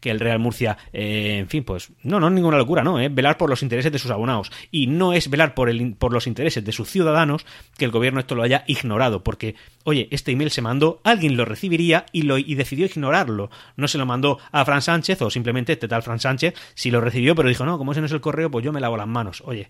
que 0.00 0.10
el 0.10 0.20
Real 0.20 0.38
Murcia, 0.38 0.78
eh, 0.92 1.38
en 1.38 1.48
fin, 1.48 1.64
pues 1.64 1.90
no, 2.02 2.20
no 2.20 2.28
es 2.28 2.32
ninguna 2.32 2.58
locura, 2.58 2.84
no, 2.84 3.00
es 3.00 3.12
velar 3.12 3.36
por 3.36 3.50
los 3.50 3.62
intereses 3.62 3.90
de 3.90 3.98
sus 3.98 4.10
abonados 4.10 4.52
y 4.70 4.86
no 4.86 5.12
es 5.12 5.30
velar 5.30 5.54
por, 5.54 5.68
el, 5.68 5.94
por 5.94 6.12
los 6.12 6.26
intereses 6.26 6.64
de 6.64 6.72
sus 6.72 6.88
ciudadanos 6.88 7.46
que 7.76 7.84
el 7.84 7.90
gobierno 7.90 8.20
esto 8.20 8.34
lo 8.34 8.42
haya 8.42 8.64
ignorado, 8.66 9.22
porque, 9.24 9.54
oye, 9.84 10.08
este 10.10 10.32
email 10.32 10.50
se 10.50 10.62
mandó, 10.62 11.00
alguien 11.04 11.36
lo 11.36 11.44
recibiría 11.44 12.06
y, 12.12 12.22
lo, 12.22 12.38
y 12.38 12.54
decidió 12.54 12.86
ignorarlo. 12.86 13.50
No 13.76 13.88
se 13.88 13.98
lo 13.98 14.06
mandó 14.06 14.38
a 14.52 14.64
Fran 14.64 14.82
Sánchez 14.82 15.22
o 15.22 15.30
simplemente 15.30 15.72
este 15.72 15.88
tal 15.88 16.02
Fran 16.02 16.20
Sánchez, 16.20 16.54
si 16.74 16.90
lo 16.90 17.00
recibió, 17.00 17.34
pero 17.34 17.48
dijo, 17.48 17.64
no, 17.64 17.78
como 17.78 17.92
ese 17.92 18.00
no 18.00 18.06
es 18.06 18.12
el 18.12 18.20
correo, 18.20 18.50
pues 18.50 18.64
yo 18.64 18.72
me 18.72 18.80
lavo 18.80 18.96
las 18.96 19.08
manos. 19.08 19.42
Oye, 19.44 19.68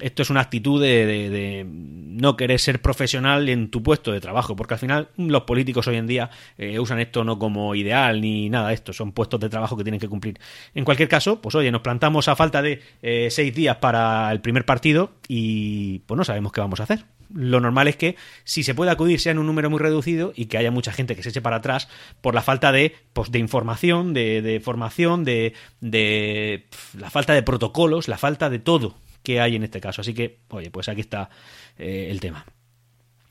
esto 0.00 0.22
es 0.22 0.30
una 0.30 0.40
actitud 0.40 0.80
de, 0.80 1.66
no 1.66 2.36
querer 2.36 2.60
ser 2.60 2.82
profesional 2.82 3.48
en 3.48 3.70
tu 3.70 3.82
puesto 3.82 4.12
de 4.12 4.20
trabajo, 4.20 4.56
porque 4.56 4.74
al 4.74 4.80
final 4.80 5.08
los 5.16 5.42
políticos 5.42 5.86
hoy 5.86 5.96
en 5.96 6.06
día 6.06 6.30
eh, 6.58 6.78
usan 6.78 7.00
esto 7.00 7.24
no 7.24 7.38
como 7.38 7.74
ideal 7.74 8.20
ni 8.20 8.50
nada 8.50 8.68
de 8.68 8.74
esto, 8.74 8.92
son 8.92 9.12
puestos 9.12 9.40
de 9.40 9.48
trabajo 9.48 9.76
que 9.76 9.84
tienen 9.84 10.00
que 10.00 10.08
cumplir. 10.08 10.38
En 10.74 10.84
cualquier 10.84 11.08
caso, 11.08 11.40
pues 11.40 11.54
oye, 11.54 11.70
nos 11.70 11.82
plantamos 11.82 12.28
a 12.28 12.36
falta 12.36 12.62
de 12.62 12.82
eh, 13.02 13.28
seis 13.30 13.54
días 13.54 13.76
para 13.76 14.30
el 14.32 14.40
primer 14.40 14.64
partido 14.64 15.12
y 15.28 16.00
pues 16.00 16.16
no 16.16 16.24
sabemos 16.24 16.52
qué 16.52 16.60
vamos 16.60 16.80
a 16.80 16.84
hacer. 16.84 17.04
Lo 17.32 17.60
normal 17.60 17.86
es 17.86 17.96
que 17.96 18.16
si 18.42 18.64
se 18.64 18.74
puede 18.74 18.90
acudir 18.90 19.20
sea 19.20 19.32
en 19.32 19.38
un 19.38 19.46
número 19.46 19.70
muy 19.70 19.78
reducido 19.78 20.32
y 20.34 20.46
que 20.46 20.58
haya 20.58 20.72
mucha 20.72 20.92
gente 20.92 21.14
que 21.14 21.22
se 21.22 21.28
eche 21.28 21.40
para 21.40 21.56
atrás 21.56 21.88
por 22.20 22.34
la 22.34 22.42
falta 22.42 22.72
de, 22.72 22.96
pues, 23.12 23.30
de 23.30 23.38
información, 23.38 24.14
de, 24.14 24.60
formación, 24.64 25.24
de, 25.24 25.54
de 25.80 26.66
la 26.98 27.08
falta 27.08 27.32
de 27.32 27.44
protocolos, 27.44 28.08
la 28.08 28.18
falta 28.18 28.50
de 28.50 28.58
todo 28.58 28.96
que 29.22 29.40
hay 29.40 29.56
en 29.56 29.62
este 29.62 29.80
caso. 29.80 30.00
Así 30.00 30.14
que, 30.14 30.38
oye, 30.48 30.70
pues 30.70 30.88
aquí 30.88 31.00
está 31.00 31.30
eh, 31.78 32.08
el 32.10 32.20
tema. 32.20 32.44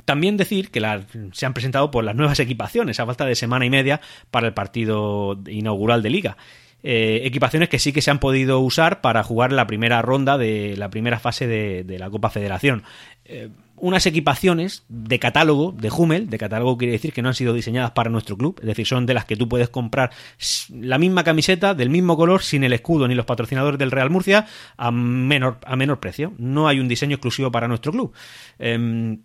También 0.06 0.38
decir 0.38 0.72
que 0.72 0.82
se 1.34 1.46
han 1.46 1.54
presentado 1.54 1.92
por 1.92 2.04
las 2.04 2.16
nuevas 2.16 2.40
equipaciones 2.40 3.00
a 3.00 3.06
falta 3.06 3.26
de 3.26 3.36
semana 3.36 3.66
y 3.66 3.70
media 3.70 4.02
para 4.32 4.48
el 4.48 4.54
partido 4.54 5.40
inaugural 5.48 6.02
de 6.02 6.10
liga. 6.10 6.38
Eh, 6.82 7.22
equipaciones 7.26 7.68
que 7.68 7.78
sí 7.78 7.92
que 7.92 8.02
se 8.02 8.10
han 8.10 8.20
podido 8.20 8.60
usar 8.62 9.02
para 9.02 9.22
jugar 9.22 9.52
la 9.52 9.68
primera 9.68 10.02
ronda 10.02 10.38
de 10.38 10.76
la 10.78 10.90
primera 10.90 11.20
fase 11.20 11.46
de, 11.46 12.00
la 12.00 12.10
Copa 12.10 12.30
Federación. 12.30 12.84
Eh, 13.26 13.50
unas 13.82 14.06
equipaciones 14.06 14.84
de 14.88 15.20
catálogo 15.20 15.72
de 15.72 15.90
Hummel, 15.90 16.30
de 16.30 16.38
catálogo 16.38 16.78
quiere 16.78 16.94
decir 16.94 17.14
que 17.14 17.22
no 17.22 17.30
han 17.30 17.36
sido 17.36 17.54
diseñadas 17.54 17.92
para 17.92 18.10
nuestro 18.10 18.38
club, 18.38 18.58
es 18.62 18.68
decir, 18.68 18.86
son 18.86 19.06
de 19.06 19.14
las 19.14 19.26
que 19.26 19.36
tú 19.36 19.48
puedes 19.50 19.70
comprar 19.70 20.12
la 20.70 20.98
misma 20.98 21.24
camiseta 21.24 21.74
del 21.74 21.90
mismo 21.90 22.18
color 22.18 22.42
sin 22.42 22.64
el 22.64 22.74
escudo 22.74 23.08
ni 23.08 23.16
los 23.16 23.26
patrocinadores 23.26 23.80
del 23.80 23.92
Real 23.92 24.10
Murcia 24.10 24.48
a 24.78 24.92
menor, 24.92 25.60
a 25.66 25.76
menor 25.76 26.00
precio. 26.00 26.34
No 26.38 26.68
hay 26.68 26.80
un 26.80 26.88
diseño 26.88 27.16
exclusivo 27.16 27.52
para 27.52 27.68
nuestro 27.68 27.92
club. 27.92 28.14
Em, 28.58 29.22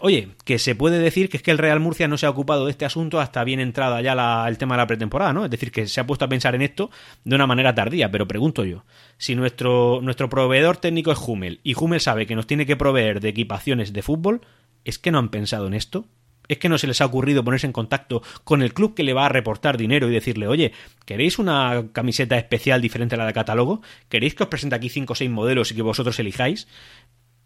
Oye, 0.00 0.28
que 0.44 0.60
se 0.60 0.76
puede 0.76 1.00
decir 1.00 1.28
que 1.28 1.38
es 1.38 1.42
que 1.42 1.50
el 1.50 1.58
Real 1.58 1.80
Murcia 1.80 2.06
no 2.06 2.16
se 2.18 2.26
ha 2.26 2.30
ocupado 2.30 2.66
de 2.66 2.70
este 2.70 2.84
asunto 2.84 3.18
hasta 3.18 3.42
bien 3.42 3.58
entrada 3.58 4.00
ya 4.00 4.46
el 4.46 4.56
tema 4.56 4.76
de 4.76 4.82
la 4.82 4.86
pretemporada, 4.86 5.32
¿no? 5.32 5.44
Es 5.44 5.50
decir, 5.50 5.72
que 5.72 5.88
se 5.88 6.00
ha 6.00 6.06
puesto 6.06 6.24
a 6.24 6.28
pensar 6.28 6.54
en 6.54 6.62
esto 6.62 6.90
de 7.24 7.34
una 7.34 7.48
manera 7.48 7.74
tardía, 7.74 8.08
pero 8.08 8.28
pregunto 8.28 8.64
yo, 8.64 8.84
si 9.16 9.34
nuestro, 9.34 10.00
nuestro 10.00 10.28
proveedor 10.28 10.76
técnico 10.76 11.10
es 11.10 11.18
Hummel 11.18 11.58
y 11.64 11.74
Hummel 11.74 12.00
sabe 12.00 12.26
que 12.26 12.36
nos 12.36 12.46
tiene 12.46 12.64
que 12.64 12.76
proveer 12.76 13.20
de 13.20 13.30
equipaciones 13.30 13.92
de 13.92 14.02
fútbol, 14.02 14.42
¿es 14.84 15.00
que 15.00 15.10
no 15.10 15.18
han 15.18 15.30
pensado 15.30 15.66
en 15.66 15.74
esto? 15.74 16.06
¿Es 16.48 16.58
que 16.58 16.70
no 16.70 16.78
se 16.78 16.86
les 16.86 17.00
ha 17.00 17.06
ocurrido 17.06 17.44
ponerse 17.44 17.66
en 17.66 17.72
contacto 17.72 18.22
con 18.42 18.62
el 18.62 18.72
club 18.72 18.94
que 18.94 19.02
le 19.02 19.12
va 19.12 19.26
a 19.26 19.28
reportar 19.28 19.76
dinero 19.76 20.08
y 20.08 20.14
decirle, 20.14 20.48
oye, 20.48 20.72
¿queréis 21.04 21.38
una 21.38 21.88
camiseta 21.92 22.38
especial 22.38 22.80
diferente 22.80 23.16
a 23.16 23.18
la 23.18 23.26
de 23.26 23.34
catálogo? 23.34 23.82
¿Queréis 24.08 24.34
que 24.34 24.44
os 24.44 24.48
presente 24.48 24.74
aquí 24.74 24.88
cinco 24.88 25.12
o 25.12 25.16
seis 25.16 25.30
modelos 25.30 25.70
y 25.70 25.74
que 25.74 25.82
vosotros 25.82 26.18
elijáis? 26.18 26.66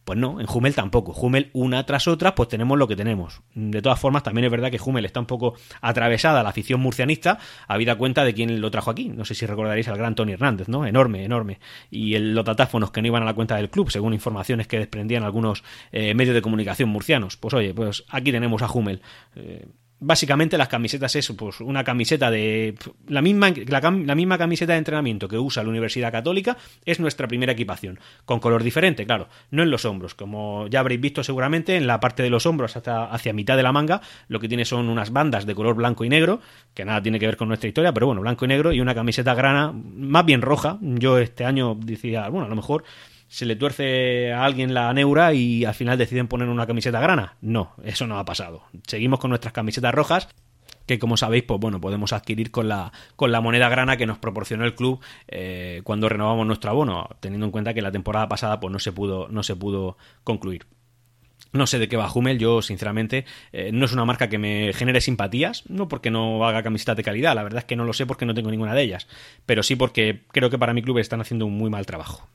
Pues 0.04 0.18
no, 0.18 0.40
en 0.40 0.46
Hummel 0.52 0.74
tampoco. 0.74 1.12
Hummel 1.12 1.50
una 1.52 1.86
tras 1.86 2.08
otra, 2.08 2.34
pues 2.34 2.48
tenemos 2.48 2.76
lo 2.76 2.88
que 2.88 2.96
tenemos. 2.96 3.40
De 3.54 3.80
todas 3.80 4.00
formas, 4.00 4.22
también 4.22 4.44
es 4.44 4.50
verdad 4.50 4.70
que 4.70 4.80
Hummel 4.84 5.04
está 5.04 5.20
un 5.20 5.26
poco 5.26 5.54
atravesada 5.80 6.42
la 6.42 6.48
afición 6.48 6.80
murcianista, 6.80 7.38
habida 7.68 7.96
cuenta 7.96 8.24
de 8.24 8.34
quién 8.34 8.60
lo 8.60 8.70
trajo 8.70 8.90
aquí. 8.90 9.08
No 9.08 9.24
sé 9.24 9.34
si 9.34 9.46
recordaréis 9.46 9.88
al 9.88 9.98
gran 9.98 10.14
Tony 10.14 10.32
Hernández, 10.32 10.68
¿no? 10.68 10.86
Enorme, 10.86 11.24
enorme. 11.24 11.60
Y 11.90 12.18
los 12.18 12.44
datáfonos 12.44 12.90
que 12.90 13.00
no 13.00 13.08
iban 13.08 13.22
a 13.22 13.26
la 13.26 13.34
cuenta 13.34 13.56
del 13.56 13.70
club, 13.70 13.90
según 13.90 14.12
informaciones 14.12 14.66
que 14.66 14.78
desprendían 14.78 15.22
algunos 15.22 15.62
eh, 15.92 16.14
medios 16.14 16.34
de 16.34 16.42
comunicación 16.42 16.88
murcianos. 16.88 17.36
Pues 17.36 17.54
oye, 17.54 17.72
pues 17.72 18.04
aquí 18.08 18.32
tenemos 18.32 18.62
a 18.62 18.70
Hummel. 18.70 19.02
Eh, 19.36 19.66
básicamente 20.02 20.58
las 20.58 20.68
camisetas 20.68 21.14
es 21.16 21.32
pues 21.36 21.60
una 21.60 21.84
camiseta 21.84 22.30
de 22.30 22.74
la 23.08 23.22
misma 23.22 23.52
la, 23.66 24.14
misma 24.14 24.38
camiseta 24.38 24.72
de 24.72 24.78
entrenamiento 24.78 25.28
que 25.28 25.38
usa 25.38 25.62
la 25.62 25.70
Universidad 25.70 26.12
Católica 26.12 26.56
es 26.84 27.00
nuestra 27.00 27.28
primera 27.28 27.52
equipación 27.52 27.98
con 28.24 28.40
color 28.40 28.62
diferente 28.62 29.06
claro 29.06 29.28
no 29.50 29.62
en 29.62 29.70
los 29.70 29.84
hombros 29.84 30.14
como 30.14 30.66
ya 30.68 30.80
habréis 30.80 31.00
visto 31.00 31.22
seguramente 31.22 31.76
en 31.76 31.86
la 31.86 32.00
parte 32.00 32.22
de 32.22 32.30
los 32.30 32.46
hombros 32.46 32.76
hasta 32.76 33.04
hacia 33.04 33.32
mitad 33.32 33.56
de 33.56 33.62
la 33.62 33.72
manga 33.72 34.02
lo 34.28 34.40
que 34.40 34.48
tiene 34.48 34.64
son 34.64 34.88
unas 34.88 35.12
bandas 35.12 35.46
de 35.46 35.54
color 35.54 35.76
blanco 35.76 36.04
y 36.04 36.08
negro 36.08 36.40
que 36.74 36.84
nada 36.84 37.02
tiene 37.02 37.18
que 37.18 37.26
ver 37.26 37.36
con 37.36 37.48
nuestra 37.48 37.68
historia 37.68 37.92
pero 37.92 38.06
bueno 38.06 38.20
blanco 38.22 38.44
y 38.44 38.48
negro 38.48 38.72
y 38.72 38.80
una 38.80 38.94
camiseta 38.94 39.34
grana 39.34 39.72
más 39.72 40.24
bien 40.24 40.42
roja. 40.42 40.78
Yo 40.80 41.18
este 41.18 41.44
año 41.44 41.76
decía 41.78 42.28
bueno 42.28 42.46
a 42.46 42.48
lo 42.48 42.56
mejor 42.56 42.84
se 43.32 43.46
le 43.46 43.56
tuerce 43.56 44.30
a 44.30 44.44
alguien 44.44 44.74
la 44.74 44.92
neura 44.92 45.32
y 45.32 45.64
al 45.64 45.72
final 45.72 45.96
deciden 45.96 46.28
poner 46.28 46.50
una 46.50 46.66
camiseta 46.66 47.00
grana. 47.00 47.36
No, 47.40 47.72
eso 47.82 48.06
no 48.06 48.18
ha 48.18 48.26
pasado. 48.26 48.64
Seguimos 48.86 49.20
con 49.20 49.30
nuestras 49.30 49.54
camisetas 49.54 49.94
rojas 49.94 50.28
que 50.84 50.98
como 50.98 51.16
sabéis, 51.16 51.44
pues 51.44 51.58
bueno, 51.58 51.80
podemos 51.80 52.12
adquirir 52.12 52.50
con 52.50 52.68
la, 52.68 52.92
con 53.16 53.32
la 53.32 53.40
moneda 53.40 53.70
grana 53.70 53.96
que 53.96 54.04
nos 54.04 54.18
proporcionó 54.18 54.66
el 54.66 54.74
club 54.74 55.00
eh, 55.28 55.80
cuando 55.82 56.10
renovamos 56.10 56.46
nuestro 56.46 56.72
abono, 56.72 57.08
teniendo 57.20 57.46
en 57.46 57.52
cuenta 57.52 57.72
que 57.72 57.80
la 57.80 57.90
temporada 57.90 58.28
pasada 58.28 58.60
pues 58.60 58.70
no 58.70 58.78
se 58.78 58.92
pudo, 58.92 59.28
no 59.28 59.42
se 59.42 59.56
pudo 59.56 59.96
concluir. 60.24 60.66
No 61.54 61.66
sé 61.66 61.78
de 61.78 61.88
qué 61.88 61.96
va 61.96 62.12
Hummel, 62.12 62.38
yo 62.38 62.60
sinceramente 62.60 63.24
eh, 63.52 63.70
no 63.72 63.86
es 63.86 63.94
una 63.94 64.04
marca 64.04 64.28
que 64.28 64.36
me 64.36 64.74
genere 64.74 65.00
simpatías, 65.00 65.64
no 65.70 65.88
porque 65.88 66.10
no 66.10 66.46
haga 66.46 66.62
camisetas 66.62 66.98
de 66.98 67.02
calidad, 67.02 67.34
la 67.34 67.44
verdad 67.44 67.60
es 67.60 67.64
que 67.64 67.76
no 67.76 67.86
lo 67.86 67.94
sé 67.94 68.04
porque 68.04 68.26
no 68.26 68.34
tengo 68.34 68.50
ninguna 68.50 68.74
de 68.74 68.82
ellas, 68.82 69.08
pero 69.46 69.62
sí 69.62 69.74
porque 69.74 70.24
creo 70.32 70.50
que 70.50 70.58
para 70.58 70.74
mi 70.74 70.82
club 70.82 70.98
están 70.98 71.22
haciendo 71.22 71.46
un 71.46 71.56
muy 71.56 71.70
mal 71.70 71.86
trabajo. 71.86 72.28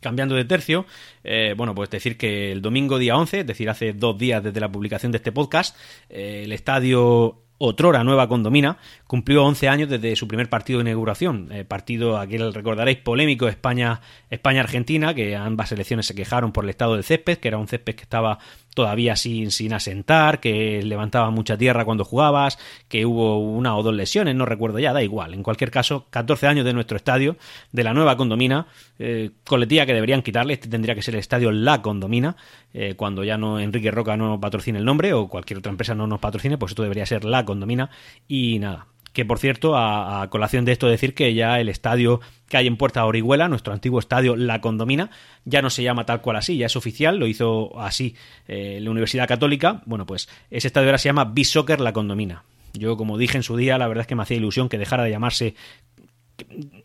Cambiando 0.00 0.34
de 0.34 0.44
tercio, 0.44 0.86
eh, 1.24 1.54
bueno, 1.56 1.74
pues 1.74 1.90
decir 1.90 2.16
que 2.16 2.52
el 2.52 2.62
domingo 2.62 2.98
día 2.98 3.16
11, 3.16 3.40
es 3.40 3.46
decir, 3.46 3.68
hace 3.68 3.92
dos 3.92 4.16
días 4.16 4.42
desde 4.42 4.60
la 4.60 4.72
publicación 4.72 5.12
de 5.12 5.18
este 5.18 5.32
podcast, 5.32 5.76
eh, 6.08 6.42
el 6.44 6.52
estadio 6.52 7.42
Otrora 7.62 8.02
Nueva 8.04 8.26
Condomina, 8.26 8.78
cumplió 9.06 9.44
11 9.44 9.68
años 9.68 9.88
desde 9.90 10.16
su 10.16 10.26
primer 10.26 10.48
partido 10.48 10.78
de 10.78 10.90
inauguración. 10.90 11.48
Eh, 11.52 11.66
partido, 11.66 12.18
aquí 12.18 12.38
recordaréis, 12.38 12.96
polémico 12.98 13.48
España-Argentina, 13.48 15.12
que 15.12 15.36
ambas 15.36 15.68
selecciones 15.68 16.06
se 16.06 16.14
quejaron 16.14 16.52
por 16.52 16.64
el 16.64 16.70
estado 16.70 16.94
del 16.94 17.04
césped, 17.04 17.36
que 17.36 17.48
era 17.48 17.58
un 17.58 17.68
césped 17.68 17.94
que 17.94 18.02
estaba 18.02 18.38
todavía 18.74 19.16
sin, 19.16 19.50
sin 19.50 19.72
asentar, 19.72 20.40
que 20.40 20.82
levantaba 20.82 21.30
mucha 21.30 21.56
tierra 21.56 21.84
cuando 21.84 22.04
jugabas, 22.04 22.58
que 22.88 23.04
hubo 23.04 23.38
una 23.38 23.76
o 23.76 23.82
dos 23.82 23.94
lesiones, 23.94 24.34
no 24.34 24.46
recuerdo 24.46 24.78
ya, 24.78 24.92
da 24.92 25.02
igual. 25.02 25.34
En 25.34 25.42
cualquier 25.42 25.70
caso, 25.70 26.06
14 26.10 26.46
años 26.46 26.64
de 26.64 26.72
nuestro 26.72 26.96
estadio, 26.96 27.36
de 27.72 27.84
la 27.84 27.94
nueva 27.94 28.16
condomina, 28.16 28.66
eh, 28.98 29.30
coletilla 29.44 29.86
que 29.86 29.94
deberían 29.94 30.22
quitarle, 30.22 30.54
este 30.54 30.68
tendría 30.68 30.94
que 30.94 31.02
ser 31.02 31.14
el 31.14 31.20
estadio 31.20 31.50
La 31.52 31.82
Condomina, 31.82 32.36
eh, 32.72 32.94
cuando 32.96 33.24
ya 33.24 33.36
no 33.36 33.58
Enrique 33.58 33.90
Roca 33.90 34.16
no 34.16 34.40
patrocine 34.40 34.78
el 34.78 34.84
nombre 34.84 35.12
o 35.12 35.28
cualquier 35.28 35.58
otra 35.58 35.70
empresa 35.70 35.94
no 35.94 36.06
nos 36.06 36.20
patrocine, 36.20 36.58
pues 36.58 36.72
esto 36.72 36.82
debería 36.82 37.06
ser 37.06 37.24
La 37.24 37.44
Condomina 37.44 37.90
y 38.28 38.58
nada, 38.58 38.86
que 39.12 39.24
por 39.24 39.38
cierto, 39.38 39.76
a, 39.76 40.26
colación 40.30 40.64
de 40.64 40.72
esto 40.72 40.86
decir 40.86 41.14
que 41.14 41.34
ya 41.34 41.60
el 41.60 41.68
estadio 41.68 42.20
que 42.48 42.56
hay 42.56 42.66
en 42.66 42.76
Puerta 42.76 43.04
Orihuela, 43.04 43.48
nuestro 43.48 43.72
antiguo 43.72 43.98
estadio 43.98 44.36
La 44.36 44.60
Condomina, 44.60 45.10
ya 45.44 45.62
no 45.62 45.70
se 45.70 45.82
llama 45.82 46.06
tal 46.06 46.20
cual 46.20 46.36
así, 46.36 46.56
ya 46.56 46.66
es 46.66 46.76
oficial, 46.76 47.18
lo 47.18 47.26
hizo 47.26 47.78
así 47.80 48.14
eh, 48.48 48.78
la 48.80 48.90
Universidad 48.90 49.28
Católica. 49.28 49.82
Bueno, 49.86 50.06
pues 50.06 50.28
ese 50.50 50.66
estadio 50.66 50.88
ahora 50.88 50.98
se 50.98 51.08
llama 51.08 51.24
B-Soccer 51.24 51.80
La 51.80 51.92
Condomina. 51.92 52.44
Yo, 52.72 52.96
como 52.96 53.18
dije 53.18 53.36
en 53.36 53.42
su 53.42 53.56
día, 53.56 53.78
la 53.78 53.88
verdad 53.88 54.02
es 54.02 54.06
que 54.06 54.14
me 54.14 54.22
hacía 54.22 54.36
ilusión 54.36 54.68
que 54.68 54.78
dejara 54.78 55.04
de 55.04 55.10
llamarse 55.10 55.54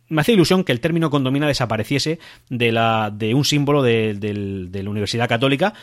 me 0.10 0.22
hacía 0.22 0.36
ilusión 0.36 0.63
que 0.63 0.72
el 0.72 0.79
término 0.79 1.10
condomina 1.10 1.48
desapareciese 1.48 2.20
de, 2.50 2.72
la, 2.72 3.12
de 3.13 3.34
un 3.34 3.46
símbolo 3.46 3.82
de, 3.82 4.13
de, 4.13 4.84
la 4.84 4.89
Universidad 4.89 5.29
Católica, 5.29 5.74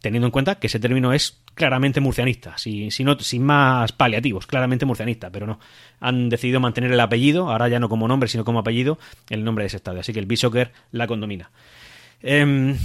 teniendo 0.00 0.26
en 0.26 0.30
cuenta 0.30 0.56
que 0.56 0.68
ese 0.68 0.78
término 0.78 1.12
es 1.12 1.40
claramente 1.54 2.00
murcianista, 2.00 2.56
sin, 2.56 2.90
sin 2.90 3.42
más 3.42 3.92
paliativos, 3.92 4.46
claramente 4.46 4.86
murcianista, 4.86 5.30
pero 5.30 5.46
no. 5.46 5.58
Han 6.00 6.28
decidido 6.28 6.60
mantener 6.60 6.92
el 6.92 7.00
apellido, 7.00 7.50
ahora 7.50 7.68
ya 7.68 7.80
no 7.80 7.88
como 7.88 8.06
nombre, 8.06 8.28
sino 8.28 8.44
como 8.44 8.60
apellido, 8.60 8.98
el 9.28 9.44
nombre 9.44 9.64
de 9.64 9.66
ese 9.66 9.76
estadio. 9.78 10.00
Así 10.00 10.12
que 10.12 10.20
el 10.20 10.26
B-Soccer 10.26 10.72
la 10.92 11.06
condomina. 11.06 11.50
Em, 12.22 12.76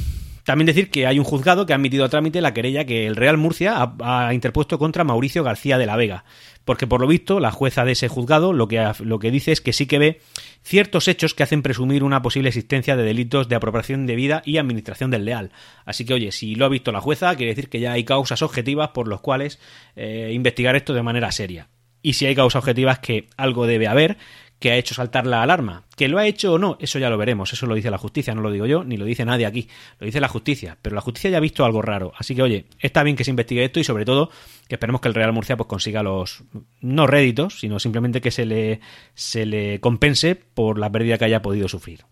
también 0.43 0.65
decir 0.65 0.89
que 0.89 1.07
hay 1.07 1.19
un 1.19 1.25
juzgado 1.25 1.65
que 1.65 1.73
ha 1.73 1.77
admitido 1.77 2.03
a 2.03 2.09
trámite 2.09 2.41
la 2.41 2.53
querella 2.53 2.85
que 2.85 3.07
el 3.07 3.15
Real 3.15 3.38
Murcia 3.38 3.93
ha, 4.00 4.33
interpuesto 4.33 4.77
contra 4.77 5.03
Mauricio 5.03 5.43
García 5.43 5.77
de 5.77 5.85
la 5.85 5.95
Vega. 5.95 6.25
Porque 6.65 6.88
por 6.88 7.01
lo 7.01 7.07
visto, 7.07 7.39
la 7.39 7.51
jueza 7.51 7.85
de 7.85 7.93
ese 7.93 8.07
juzgado 8.07 8.53
lo 8.53 8.67
que, 8.67 8.91
lo 9.00 9.19
que 9.19 9.31
dice 9.31 9.51
es 9.51 9.62
que 9.62 9.73
sí 9.73 9.85
que 9.85 10.00
ve 10.00 10.21
ciertos 10.62 11.07
hechos 11.07 11.33
que 11.33 11.43
hacen 11.43 11.62
presumir 11.62 12.03
una 12.03 12.21
posible 12.21 12.50
existencia 12.50 12.95
de 12.95 13.03
delitos 13.03 13.50
de 13.50 13.55
apropiación 13.55 14.05
de 14.05 14.15
vida 14.15 14.41
y 14.45 14.57
administración 14.57 15.12
del 15.12 15.25
leal. 15.25 15.51
Así 15.85 16.05
que, 16.05 16.13
oye, 16.13 16.31
si 16.31 16.55
lo 16.55 16.65
ha 16.65 16.69
visto 16.69 16.91
la 16.91 17.01
jueza, 17.01 17.35
quiere 17.35 17.53
decir 17.53 17.69
que 17.69 17.79
ya 17.79 17.93
hay 17.93 18.03
causas 18.03 18.41
objetivas 18.41 18.89
por 18.89 19.07
las 19.07 19.21
cuales 19.21 19.59
eh, 19.95 20.31
investigar 20.33 20.75
esto 20.75 20.93
de 20.93 21.03
manera 21.03 21.31
seria. 21.31 21.67
Y 22.01 22.13
si 22.13 22.25
hay 22.25 22.35
causas 22.35 22.59
objetivas 22.59 23.00
que 23.00 23.29
algo 23.38 23.65
debe 23.65 23.88
haber, 23.88 24.17
que 24.63 24.72
ha 24.72 24.77
hecho 24.77 24.96
saltar 24.96 25.27
la 25.27 25.43
alarma. 25.43 25.84
Que 25.98 26.08
lo 26.08 26.20
ha 26.20 26.25
hecho 26.25 26.53
o 26.53 26.58
no, 26.58 26.77
eso 26.79 26.98
ya 26.98 27.10
lo 27.10 27.17
veremos. 27.17 27.51
Eso 27.51 27.65
lo 27.65 27.75
dice 27.75 27.91
la 27.91 27.98
justicia, 27.98 28.34
no 28.34 28.41
lo 28.41 28.50
digo 28.50 28.65
yo, 28.65 28.86
ni 28.86 28.96
lo 28.96 29.03
dice 29.03 29.25
nadie 29.25 29.46
aquí. 29.46 29.67
Lo 30.00 30.05
dice 30.05 30.22
la 30.22 30.29
justicia. 30.29 30.77
Pero 30.82 30.96
la 30.96 31.01
justicia 31.01 31.29
ya 31.29 31.36
ha 31.36 31.41
visto 31.41 31.65
algo 31.65 31.82
raro. 31.82 32.13
Así 32.17 32.34
que, 32.34 32.43
oye, 32.43 32.67
está 32.79 33.03
bien 33.03 33.17
que 33.17 33.25
se 33.25 33.32
investigue 33.32 33.65
esto 33.65 33.82
y 33.82 33.84
sobre 33.84 34.05
todo 34.05 34.29
que 34.70 34.75
esperemos 34.75 35.01
que 35.01 35.10
el 35.10 35.15
Real 35.15 35.34
Murcia 35.34 35.58
pues 35.58 35.67
consiga 35.67 36.01
los 36.01 36.46
no 36.79 37.08
réditos, 37.08 37.60
sino 37.60 37.77
simplemente 37.77 38.22
que 38.22 38.32
se 38.32 38.46
le, 38.46 38.79
se 39.15 39.46
le 39.46 39.82
compense 39.82 40.36
por 40.36 40.79
la 40.79 40.89
pérdida 40.89 41.17
que 41.17 41.25
haya 41.25 41.41
podido 41.41 41.67
sufrir. 41.67 42.05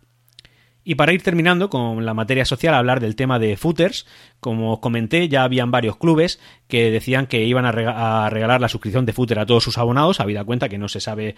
Y 0.84 0.96
para 0.96 1.13
ir 1.13 1.22
terminando 1.22 1.70
con 1.70 2.05
la 2.05 2.13
materia 2.13 2.43
social, 2.43 2.74
hablar 2.74 3.00
del 3.00 3.15
tema 3.15 3.39
de 3.39 3.55
footers. 3.55 4.08
Como 4.39 4.74
os 4.74 4.79
comenté, 4.79 5.29
ya 5.29 5.43
habían 5.43 5.72
varios 5.72 5.96
clubes 5.96 6.41
que 6.67 6.89
decían 6.89 7.27
que 7.27 7.46
iban 7.46 7.65
a, 7.65 7.72
regalar 8.29 8.60
la 8.60 8.67
suscripción 8.67 9.05
de 9.05 9.13
footer 9.13 9.39
a 9.39 9.46
todos 9.46 9.63
sus 9.63 9.77
abonados, 9.77 10.20
habida 10.20 10.43
cuenta 10.43 10.70
que 10.70 10.79
no 10.79 10.89
se 10.89 11.00
sabe 11.00 11.36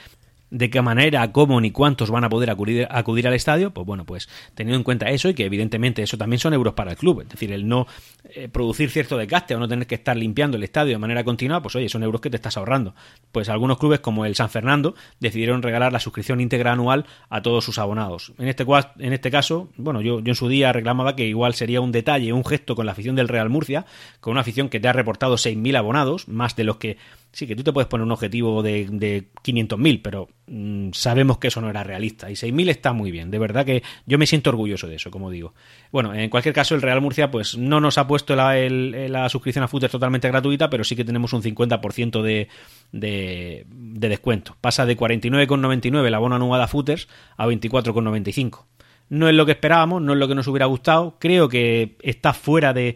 de 0.53 0.69
qué 0.69 0.83
manera, 0.83 1.31
cómo 1.31 1.59
ni 1.59 1.71
cuántos 1.71 2.11
van 2.11 2.23
a 2.23 2.29
poder 2.29 2.51
acudir, 2.51 2.87
acudir, 2.91 3.27
al 3.27 3.33
estadio, 3.33 3.71
pues 3.71 3.87
bueno, 3.87 4.05
pues 4.05 4.29
teniendo 4.53 4.77
en 4.77 4.83
cuenta 4.83 5.09
eso 5.09 5.27
y 5.27 5.33
que 5.33 5.45
evidentemente 5.45 6.03
eso 6.03 6.15
también 6.15 6.39
son 6.39 6.53
euros 6.53 6.75
para 6.75 6.91
el 6.91 6.97
club, 6.97 7.21
es 7.21 7.29
decir, 7.29 7.51
el 7.51 7.67
no 7.67 7.87
eh, 8.35 8.47
producir 8.49 8.91
cierto 8.91 9.17
desgaste 9.17 9.55
o 9.55 9.59
no 9.59 9.67
tener 9.67 9.87
que 9.87 9.95
estar 9.95 10.15
limpiando 10.15 10.57
el 10.57 10.63
estadio 10.63 10.93
de 10.93 10.99
manera 10.99 11.23
continua, 11.23 11.63
pues 11.63 11.75
oye, 11.75 11.89
son 11.89 12.03
euros 12.03 12.21
que 12.21 12.29
te 12.29 12.35
estás 12.35 12.55
ahorrando. 12.55 12.93
Pues 13.31 13.49
algunos 13.49 13.79
clubes 13.79 13.99
como 13.99 14.25
el 14.25 14.35
San 14.35 14.51
Fernando 14.51 14.93
decidieron 15.19 15.63
regalar 15.63 15.91
la 15.91 15.99
suscripción 15.99 16.39
íntegra 16.39 16.73
anual 16.73 17.07
a 17.29 17.41
todos 17.41 17.65
sus 17.65 17.79
abonados. 17.79 18.33
En 18.37 18.47
este, 18.47 18.63
en 18.99 19.13
este 19.13 19.31
caso, 19.31 19.69
bueno, 19.77 20.01
yo, 20.01 20.19
yo 20.19 20.31
en 20.31 20.35
su 20.35 20.49
día 20.49 20.71
reclamaba 20.71 21.15
que 21.15 21.25
igual 21.25 21.55
sería 21.55 21.81
un 21.81 21.91
detalle, 21.91 22.31
un 22.31 22.45
gesto 22.45 22.75
con 22.75 22.85
la 22.85 22.91
afición 22.91 23.15
del 23.15 23.27
Real 23.27 23.49
Murcia, 23.49 23.87
con 24.19 24.31
una 24.31 24.41
afición 24.41 24.69
que 24.69 24.79
te 24.79 24.87
ha 24.87 24.93
reportado 24.93 25.33
6.000 25.33 25.77
abonados, 25.77 26.27
más 26.27 26.55
de 26.55 26.63
los 26.63 26.77
que 26.77 26.97
sí, 27.33 27.47
que 27.47 27.55
tú 27.55 27.63
te 27.63 27.73
puedes 27.73 27.87
poner 27.87 28.05
un 28.05 28.11
objetivo 28.11 28.61
de, 28.61 28.87
de 28.89 29.27
500.000, 29.43 30.01
pero 30.01 30.29
mm, 30.47 30.91
sabemos 30.93 31.39
que 31.39 31.47
eso 31.47 31.59
no 31.59 31.69
era 31.69 31.83
realista. 31.83 32.29
Y 32.29 32.35
6.000 32.35 32.69
está 32.69 32.93
muy 32.93 33.11
bien. 33.11 33.31
De 33.31 33.39
verdad 33.39 33.65
que 33.65 33.83
yo 34.05 34.17
me 34.17 34.27
siento 34.27 34.51
orgulloso 34.51 34.87
de 34.87 34.95
eso, 34.95 35.11
como 35.11 35.31
digo. 35.31 35.53
Bueno, 35.91 36.13
en 36.13 36.29
cualquier 36.29 36.53
caso, 36.53 36.75
el 36.75 36.81
Real 36.81 37.01
Murcia 37.01 37.31
pues 37.31 37.57
no 37.57 37.81
nos 37.81 37.97
ha 37.97 38.07
puesto 38.07 38.35
la, 38.35 38.55
la 38.55 39.27
suscripción 39.29 39.63
a 39.63 39.67
Footers 39.67 39.91
totalmente 39.91 40.29
gratuita, 40.29 40.69
pero 40.69 40.83
sí 40.83 40.95
que 40.95 41.03
tenemos 41.03 41.33
un 41.33 41.41
50% 41.41 42.21
de, 42.21 42.47
de, 42.91 43.65
de 43.67 44.09
descuento. 44.09 44.55
Pasa 44.61 44.85
de 44.85 44.95
49,99 44.95 46.09
la 46.09 46.17
abono 46.17 46.35
anual 46.35 46.61
a 46.61 46.67
Footers 46.67 47.07
a 47.35 47.47
24,95. 47.47 48.65
No 49.09 49.27
es 49.27 49.35
lo 49.35 49.45
que 49.45 49.53
esperábamos, 49.53 50.01
no 50.01 50.13
es 50.13 50.19
lo 50.19 50.27
que 50.27 50.35
nos 50.35 50.47
hubiera 50.47 50.65
gustado. 50.67 51.17
Creo 51.19 51.49
que 51.49 51.97
está 52.01 52.33
fuera 52.33 52.73
de. 52.73 52.95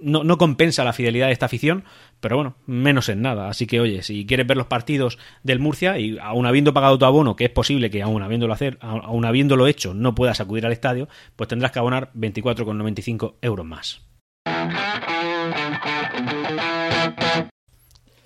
No, 0.00 0.24
no, 0.24 0.38
compensa 0.38 0.84
la 0.84 0.94
fidelidad 0.94 1.26
de 1.26 1.32
esta 1.32 1.46
afición, 1.46 1.84
pero 2.20 2.36
bueno, 2.36 2.56
menos 2.66 3.10
en 3.10 3.20
nada. 3.20 3.50
Así 3.50 3.66
que, 3.66 3.80
oye, 3.80 4.02
si 4.02 4.24
quieres 4.24 4.46
ver 4.46 4.56
los 4.56 4.68
partidos 4.68 5.18
del 5.42 5.58
Murcia 5.58 5.98
y 5.98 6.18
aún 6.18 6.46
habiendo 6.46 6.72
pagado 6.72 6.98
tu 6.98 7.04
abono, 7.04 7.36
que 7.36 7.44
es 7.44 7.50
posible 7.50 7.90
que 7.90 8.02
aún 8.02 8.22
habiéndolo, 8.22 8.54
hacer, 8.54 8.78
aún 8.80 9.26
habiéndolo 9.26 9.66
hecho 9.66 9.92
no 9.92 10.14
puedas 10.14 10.40
acudir 10.40 10.64
al 10.64 10.72
estadio, 10.72 11.08
pues 11.36 11.48
tendrás 11.48 11.72
que 11.72 11.78
abonar 11.78 12.10
24,95 12.14 13.34
euros 13.42 13.66
más. 13.66 14.00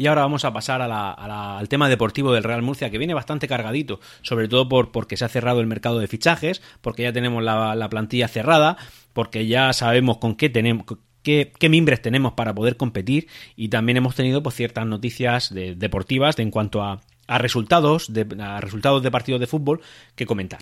Y 0.00 0.07
ahora 0.07 0.23
vamos 0.23 0.47
a 0.47 0.52
pasar 0.54 0.80
al 0.80 1.69
tema 1.69 1.90
deportivo 1.90 2.33
del 2.33 2.42
Real 2.42 2.62
Murcia, 2.62 2.88
que 2.88 2.97
viene 2.97 3.12
bastante 3.12 3.47
cargadito, 3.47 4.00
sobre 4.23 4.49
todo 4.49 4.66
por, 4.66 4.92
porque 4.92 5.19
se 5.19 5.26
ha 5.26 5.28
cerrado 5.28 5.61
el 5.61 5.66
mercado 5.66 5.99
de 5.99 6.07
fichajes, 6.07 6.62
porque 6.80 7.02
ya 7.02 7.12
tenemos 7.12 7.42
la, 7.42 7.75
la 7.75 7.90
plantilla 7.90 8.26
cerrada, 8.26 8.78
porque 9.12 9.47
ya 9.47 9.75
sabemos 9.75 10.16
con 10.16 10.37
qué 10.37 10.49
tenemos, 10.49 10.87
Qué, 11.23 11.53
qué, 11.59 11.69
mimbres 11.69 12.00
tenemos 12.00 12.33
para 12.33 12.55
poder 12.55 12.77
competir 12.77 13.29
y 13.55 13.69
también 13.69 13.99
hemos 13.99 14.15
tenido 14.15 14.43
pues, 14.43 14.55
ciertas 14.55 14.87
noticias 14.87 15.53
de, 15.53 15.75
deportivas 15.75 16.37
de, 16.37 16.45
en 16.45 16.50
cuanto 16.50 16.83
a, 16.83 17.00
a 17.27 17.39
resultados 17.39 18.12
de, 18.12 18.27
a 18.43 18.61
resultados 18.61 19.03
de 19.03 19.11
partidos 19.11 19.41
de 19.41 19.47
fútbol 19.47 19.81
que 20.17 20.27
comentar. 20.27 20.61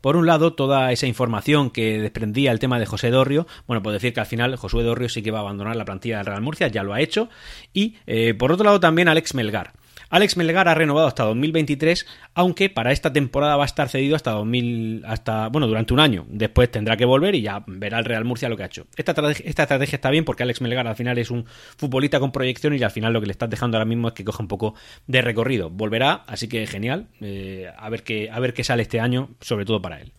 Por 0.00 0.16
un 0.16 0.26
lado, 0.26 0.54
toda 0.54 0.90
esa 0.90 1.06
información 1.06 1.70
que 1.70 2.00
desprendía 2.00 2.50
el 2.50 2.58
tema 2.58 2.80
de 2.80 2.86
José 2.86 3.10
Dorrio, 3.10 3.46
bueno, 3.68 3.82
puedo 3.82 3.94
decir 3.94 4.12
que 4.12 4.18
al 4.18 4.26
final 4.26 4.56
Josué 4.56 4.82
Dorrio 4.82 5.08
sí 5.08 5.22
que 5.22 5.30
va 5.30 5.38
a 5.38 5.42
abandonar 5.42 5.76
la 5.76 5.84
plantilla 5.84 6.16
del 6.16 6.26
Real 6.26 6.42
Murcia, 6.42 6.66
ya 6.66 6.82
lo 6.82 6.92
ha 6.92 7.00
hecho, 7.00 7.28
y 7.72 7.96
eh, 8.08 8.34
por 8.34 8.50
otro 8.50 8.64
lado 8.64 8.80
también 8.80 9.06
Alex 9.06 9.34
Melgar. 9.34 9.72
Alex 10.12 10.36
Melgar 10.36 10.68
ha 10.68 10.74
renovado 10.74 11.06
hasta 11.06 11.24
2023, 11.24 12.06
aunque 12.34 12.68
para 12.68 12.92
esta 12.92 13.14
temporada 13.14 13.56
va 13.56 13.62
a 13.62 13.66
estar 13.66 13.88
cedido 13.88 14.14
hasta 14.14 14.32
2000, 14.32 15.04
hasta, 15.06 15.48
bueno, 15.48 15.66
durante 15.66 15.94
un 15.94 16.00
año. 16.00 16.26
Después 16.28 16.70
tendrá 16.70 16.98
que 16.98 17.06
volver 17.06 17.34
y 17.34 17.40
ya 17.40 17.64
verá 17.66 17.98
el 17.98 18.04
Real 18.04 18.26
Murcia 18.26 18.50
lo 18.50 18.58
que 18.58 18.62
ha 18.62 18.66
hecho. 18.66 18.86
Esta, 18.94 19.12
esta 19.12 19.62
estrategia 19.62 19.96
está 19.96 20.10
bien 20.10 20.26
porque 20.26 20.42
Alex 20.42 20.60
Melgar 20.60 20.86
al 20.86 20.96
final 20.96 21.16
es 21.16 21.30
un 21.30 21.46
futbolista 21.78 22.20
con 22.20 22.30
proyección 22.30 22.74
y 22.74 22.82
al 22.82 22.90
final 22.90 23.14
lo 23.14 23.20
que 23.22 23.26
le 23.26 23.32
estás 23.32 23.48
dejando 23.48 23.78
ahora 23.78 23.86
mismo 23.86 24.08
es 24.08 24.12
que 24.12 24.22
coja 24.22 24.42
un 24.42 24.48
poco 24.48 24.74
de 25.06 25.22
recorrido. 25.22 25.70
Volverá, 25.70 26.24
así 26.26 26.46
que 26.46 26.66
genial. 26.66 27.06
Eh, 27.22 27.72
a, 27.74 27.88
ver 27.88 28.02
qué, 28.02 28.28
a 28.30 28.38
ver 28.38 28.52
qué 28.52 28.64
sale 28.64 28.82
este 28.82 29.00
año, 29.00 29.30
sobre 29.40 29.64
todo 29.64 29.80
para 29.80 29.98
él. 29.98 30.12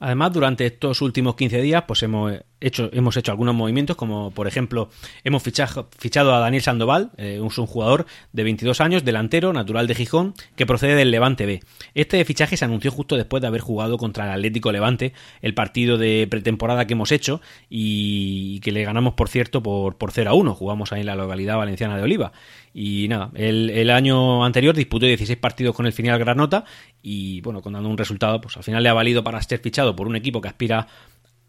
Además, 0.00 0.32
durante 0.32 0.66
estos 0.66 1.02
últimos 1.02 1.34
15 1.34 1.60
días, 1.60 1.84
pues 1.86 2.02
hemos 2.02 2.32
hecho, 2.60 2.90
hemos 2.92 3.16
hecho 3.16 3.32
algunos 3.32 3.54
movimientos, 3.54 3.96
como 3.96 4.30
por 4.30 4.46
ejemplo, 4.46 4.90
hemos 5.24 5.42
fichado, 5.42 5.88
fichado 5.98 6.34
a 6.34 6.40
Daniel 6.40 6.62
Sandoval, 6.62 7.10
eh, 7.16 7.40
un, 7.40 7.48
jugador 7.48 8.06
de 8.32 8.44
22 8.44 8.80
años, 8.80 9.04
delantero, 9.04 9.52
natural 9.52 9.86
de 9.86 9.94
Gijón, 9.94 10.34
que 10.56 10.66
procede 10.66 10.94
del 10.94 11.10
Levante 11.10 11.46
B. 11.46 11.60
Este 11.94 12.24
fichaje 12.24 12.56
se 12.56 12.64
anunció 12.64 12.90
justo 12.90 13.16
después 13.16 13.40
de 13.40 13.48
haber 13.48 13.60
jugado 13.60 13.98
contra 13.98 14.24
el 14.24 14.30
Atlético 14.30 14.72
Levante, 14.72 15.12
el 15.42 15.54
partido 15.54 15.98
de 15.98 16.26
pretemporada 16.30 16.86
que 16.86 16.94
hemos 16.94 17.12
hecho 17.12 17.40
y 17.68 18.60
que 18.60 18.72
le 18.72 18.84
ganamos, 18.84 19.14
por 19.14 19.28
cierto, 19.28 19.62
por, 19.62 19.96
por 19.96 20.12
0 20.12 20.30
a 20.30 20.34
1. 20.34 20.54
Jugamos 20.54 20.92
ahí 20.92 21.00
en 21.00 21.06
la 21.06 21.16
localidad 21.16 21.56
valenciana 21.56 21.96
de 21.96 22.02
Oliva. 22.02 22.32
Y 22.74 23.08
nada, 23.08 23.30
el, 23.34 23.70
el, 23.70 23.90
año 23.90 24.44
anterior 24.44 24.76
disputó 24.76 25.06
16 25.06 25.38
partidos 25.38 25.74
con 25.74 25.86
el 25.86 25.92
final 25.92 26.18
Granota 26.18 26.64
y 27.02 27.40
bueno, 27.40 27.62
con 27.62 27.72
dando 27.72 27.88
un 27.88 27.98
resultado, 27.98 28.40
pues 28.40 28.56
al 28.56 28.62
final 28.62 28.82
le 28.82 28.88
ha 28.88 28.94
valido 28.94 29.24
para 29.24 29.40
ser 29.42 29.60
por 29.96 30.08
un 30.08 30.16
equipo 30.16 30.40
que 30.40 30.48
aspira 30.48 30.86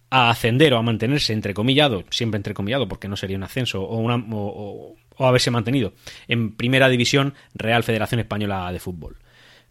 a 0.09 0.29
ascender 0.29 0.73
o 0.73 0.77
a 0.77 0.81
mantenerse 0.81 1.33
entrecomillado, 1.33 2.03
siempre 2.09 2.37
entrecomillado 2.37 2.87
porque 2.87 3.07
no 3.07 3.15
sería 3.15 3.37
un 3.37 3.43
ascenso 3.43 3.83
o 3.83 4.95
haberse 5.19 5.51
mantenido 5.51 5.93
en 6.27 6.55
Primera 6.55 6.89
División 6.89 7.33
Real 7.53 7.83
Federación 7.83 8.19
Española 8.19 8.71
de 8.71 8.79
Fútbol. 8.79 9.17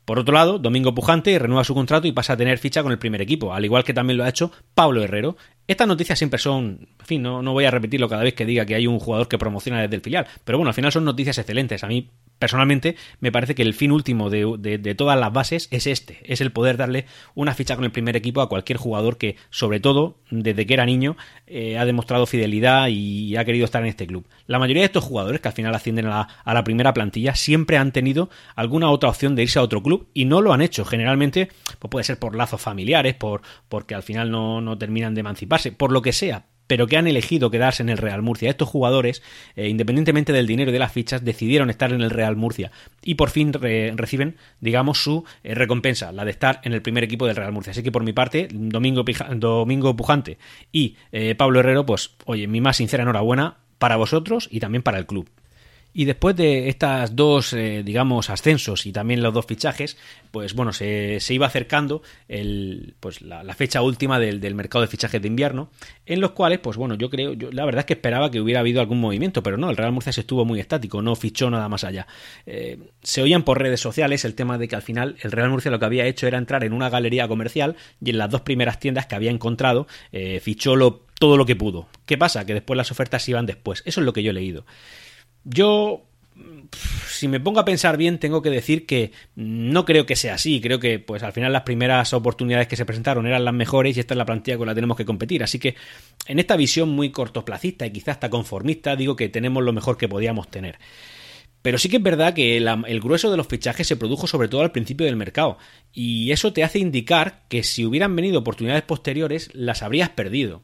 Por 0.09 0.19
otro 0.19 0.33
lado, 0.33 0.59
Domingo 0.59 0.95
Pujante 0.95 1.39
renueva 1.39 1.65
su 1.65 1.75
contrato 1.75 2.09
y 2.09 2.13
pasa 2.13 2.33
a 2.33 2.37
tener 2.39 2.57
ficha 2.57 2.83
con 2.83 2.93
el 2.93 2.99
primer 2.99 3.21
equipo, 3.21 3.53
al 3.53 3.67
igual 3.67 3.85
que 3.85 3.93
también 3.93 4.17
lo 4.17 4.25
ha 4.25 4.29
hecho 4.31 4.51
Pablo 4.75 5.03
Herrero. 5.03 5.37
Estas 5.67 5.87
noticias 5.87 6.19
siempre 6.19 6.39
son, 6.39 6.89
en 6.99 7.07
fin, 7.07 7.21
no, 7.21 7.43
no 7.43 7.53
voy 7.53 7.67
a 7.67 7.71
repetirlo 7.71 8.09
cada 8.09 8.23
vez 8.23 8.33
que 8.33 8.47
diga 8.47 8.65
que 8.65 8.75
hay 8.75 8.87
un 8.87 9.01
jugador 9.01 9.29
que 9.29 9.37
promociona 9.37 9.83
desde 9.83 9.97
el 9.97 10.01
filial, 10.01 10.27
pero 10.45 10.57
bueno, 10.57 10.71
al 10.71 10.75
final 10.75 10.93
son 10.93 11.05
noticias 11.05 11.37
excelentes. 11.37 11.85
A 11.85 11.89
mí 11.89 12.09
personalmente 12.39 12.97
me 13.21 13.33
parece 13.33 13.55
que 13.55 13.63
el 13.63 13.75
fin 13.75 13.93
último 13.93 14.31
de, 14.31 14.95
todas 14.97 15.19
las 15.19 15.33
bases 15.33 15.69
es 15.71 15.87
este, 15.87 16.19
es 16.23 16.41
el 16.41 16.53
poder 16.53 16.77
darle 16.77 17.07
una 17.35 17.55
ficha 17.55 17.77
con 17.77 17.85
el 17.85 17.91
primer 17.91 18.17
equipo 18.17 18.41
a 18.41 18.49
cualquier 18.49 18.79
jugador 18.79 19.19
que, 19.19 19.37
sobre 19.51 19.81
todo, 19.81 20.17
desde 20.31 20.67
que 20.67 20.75
era 20.75 20.87
niño, 20.87 21.17
eh, 21.47 21.79
ha 21.79 21.85
demostrado 21.85 22.27
fidelidad 22.27 22.89
y 22.89 23.37
ha 23.37 23.45
querido 23.45 23.65
estar 23.65 23.83
en 23.83 23.89
este 23.89 24.07
club. 24.07 24.27
La 24.47 24.59
mayoría 24.59 24.83
de 24.83 24.87
estos 24.87 25.05
jugadores 25.05 25.41
que 25.41 25.49
al 25.49 25.55
final 25.55 25.75
ascienden 25.75 26.07
a 26.07 26.29
la, 26.45 26.65
primera 26.65 26.93
plantilla 26.93 27.35
siempre 27.35 27.77
han 27.77 27.93
tenido 27.93 28.31
alguna 28.55 28.91
otra 28.91 29.09
opción 29.09 29.35
de 29.35 29.43
irse 29.43 29.59
a 29.59 29.63
otro 29.63 29.83
club 29.83 30.09
y 30.13 30.25
no 30.25 30.41
lo 30.41 30.53
han 30.53 30.61
hecho. 30.61 30.85
Generalmente 30.85 31.49
pues 31.79 31.91
puede 31.91 32.05
ser 32.05 32.19
por 32.19 32.35
lazos 32.35 32.61
familiares, 32.61 33.15
por 33.15 33.43
porque 33.69 33.95
al 33.95 34.03
final 34.03 34.31
no 34.31 34.79
terminan 34.79 35.15
de 35.15 35.21
emanciparse, 35.21 35.73
por 35.73 35.93
lo 35.93 36.03
que 36.03 36.13
sea, 36.13 36.47
pero 36.69 36.87
que 36.87 36.97
han 36.97 37.09
elegido 37.09 37.51
quedarse 37.51 37.83
en 37.83 37.89
el 37.89 37.99
Real 37.99 38.23
Murcia. 38.23 38.51
Estos 38.51 38.69
jugadores, 38.69 39.23
eh, 39.57 39.67
independientemente 39.69 40.33
del 40.33 40.47
dinero 40.47 40.71
y 40.71 40.73
de 40.73 40.79
las 40.79 40.93
fichas, 40.93 41.25
decidieron 41.25 41.71
estar 41.71 41.93
en 41.93 42.03
el 42.03 42.11
Real 42.11 42.37
Murcia 42.37 42.71
y 43.03 43.17
por 43.17 43.31
fin 43.31 43.53
re 43.53 43.93
reciben, 43.97 44.37
digamos, 44.61 45.03
su 45.03 45.25
eh, 45.43 45.55
recompensa, 45.55 46.13
la 46.13 46.25
de 46.25 46.31
estar 46.31 46.61
en 46.63 46.75
el 46.75 46.83
primer 46.83 47.03
equipo 47.03 47.27
del 47.27 47.35
Real 47.35 47.51
Murcia. 47.51 47.73
Así 47.73 47.83
que 47.83 47.91
por 47.91 48.05
mi 48.05 48.13
parte, 48.13 48.49
Domingo, 48.53 49.05
Pija 49.05 49.29
Domingo 49.35 49.97
Pujante 49.97 50.39
y 50.71 50.97
eh, 51.11 51.35
Pablo 51.35 51.61
Herrero, 51.61 51.85
pues 51.85 52.11
oye, 52.27 52.47
mi 52.47 52.61
más 52.61 52.77
sincera 52.77 53.03
enhorabuena 53.03 53.57
para 53.79 53.97
vosotros 53.97 54.49
y 54.51 54.61
también 54.61 54.83
para 54.83 54.99
el 54.99 55.07
club. 55.07 55.29
Y 55.93 56.05
después 56.05 56.37
de 56.37 56.69
estas 56.69 57.17
dos, 57.17 57.53
eh, 57.55 57.83
digamos, 57.85 58.31
ascensos 58.31 58.87
y 58.87 58.93
también 58.93 59.23
los 59.23 59.35
dos 59.35 59.47
fichajes, 59.47 59.97
pues 60.31 60.55
bueno, 60.55 60.73
se, 60.73 61.19
iba 61.31 61.47
acercando 61.47 62.03
el, 62.29 62.95
pues 63.01 63.23
la, 63.23 63.43
fecha 63.55 63.83
última 63.83 64.21
del, 64.21 64.41
del, 64.41 64.55
mercado 64.55 64.83
de 64.83 64.89
fichajes 64.89 65.21
de 65.21 65.27
invierno, 65.29 65.71
en 66.07 66.21
los 66.21 66.33
cuales, 66.33 66.61
pues 66.61 66.77
bueno, 66.77 66.95
yo 66.95 67.11
creo, 67.11 67.33
yo, 67.33 67.51
la 67.51 67.65
verdad 67.65 67.81
es 67.81 67.87
que 67.87 67.95
esperaba 67.95 68.31
que 68.31 68.41
hubiera 68.41 68.61
habido 68.61 68.81
algún 68.81 69.01
movimiento, 69.01 69.43
pero 69.43 69.57
no, 69.57 69.71
el 69.71 69.77
Real 69.77 69.93
Murcia 69.93 70.13
se 70.13 70.21
estuvo 70.21 70.45
muy 70.45 70.61
estático, 70.61 71.03
no 71.03 71.17
fichó 71.17 71.51
nada 71.51 71.69
más 71.69 71.85
allá. 71.85 72.07
Eh, 72.47 72.79
se 73.03 73.23
oían 73.23 73.43
por 73.43 73.59
redes 73.59 73.81
sociales 73.81 74.25
el 74.25 74.35
tema 74.35 74.59
de 74.59 74.69
que 74.69 74.77
al 74.77 74.83
final 74.83 75.17
el 75.23 75.33
Real 75.33 75.51
Murcia 75.51 75.71
lo 75.71 75.79
que 75.79 75.87
había 75.87 76.07
hecho 76.07 76.27
era 76.27 76.39
entrar 76.39 76.65
en 76.65 76.75
una 76.75 76.91
galería 76.91 77.27
comercial 77.27 77.77
y 78.05 78.11
en 78.11 78.19
las 78.19 78.31
dos 78.31 78.43
primeras 78.43 78.79
tiendas 78.79 79.07
que 79.07 79.15
había 79.15 79.31
encontrado, 79.31 79.87
eh, 80.13 80.41
fichó 80.41 80.77
todo 81.19 81.37
lo 81.37 81.47
que 81.47 81.57
pudo. 81.57 81.89
¿Qué 82.07 82.17
pasa? 82.17 82.45
Que 82.47 82.55
después 82.55 82.77
las 82.77 82.91
ofertas 82.91 83.29
iban 83.29 83.47
después. 83.47 83.83
Eso 83.85 84.01
es 84.01 84.05
lo 84.05 84.13
que 84.13 84.23
yo 84.23 84.31
he 84.31 84.35
leído. 84.35 84.65
Yo, 85.45 86.05
si 87.09 87.29
me 87.29 87.41
pongo 87.41 87.61
a 87.61 87.65
pensar 87.65 87.97
bien, 87.97 88.19
tengo 88.19 88.43
que 88.43 88.51
decir 88.51 88.87
que 88.87 89.13
no 89.35 89.85
creo 89.85 90.07
que 90.07 90.17
sea 90.17 90.35
así. 90.35 90.61
Creo 90.61 90.79
que, 90.79 90.99
pues 90.99 91.23
al 91.23 91.33
final, 91.33 91.53
las 91.53 91.63
primeras 91.63 92.13
oportunidades 92.13 92.69
que 92.69 92.77
se 92.77 92.85
presentaron 92.85 93.27
eran 93.27 93.45
las 93.45 93.55
mejores 93.55 93.97
y 93.97 94.01
esta 94.01 94.15
es 94.15 94.19
la 94.19 94.27
plantilla 94.27 94.59
con 94.59 94.67
la 94.67 94.75
tenemos 94.75 94.97
que 94.97 95.05
competir. 95.05 95.43
Así 95.43 95.59
que, 95.59 95.75
en 96.27 96.39
esta 96.39 96.57
visión 96.57 96.89
muy 96.89 97.11
cortoplacista 97.11 97.87
y 97.87 97.93
quizás 97.93 98.17
hasta 98.17 98.31
conformista, 98.31 98.97
digo 98.97 99.17
que 99.17 99.29
tenemos 99.29 99.63
lo 99.63 99.73
mejor 99.73 99.97
que 99.97 100.09
podíamos 100.09 100.49
tener. 100.49 100.79
Pero 101.61 101.77
sí 101.77 101.89
que 101.89 101.97
es 101.97 102.03
verdad 102.03 102.35
que 102.35 102.57
el 102.57 103.01
grueso 103.01 103.31
de 103.31 103.37
los 103.37 103.49
fichajes 103.49 103.87
se 103.87 103.97
produjo 103.97 104.29
sobre 104.29 104.49
todo 104.49 104.61
al 104.63 104.71
principio 104.71 105.07
del 105.07 105.17
mercado, 105.17 105.59
y 105.93 106.31
eso 106.31 106.53
te 106.53 106.63
hace 106.63 106.79
indicar 106.79 107.43
que 107.49 107.65
si 107.65 107.85
hubieran 107.85 108.15
venido 108.15 108.39
oportunidades 108.39 108.85
posteriores, 108.85 109.51
las 109.55 109.83
habrías 109.83 110.11
perdido. 110.11 110.63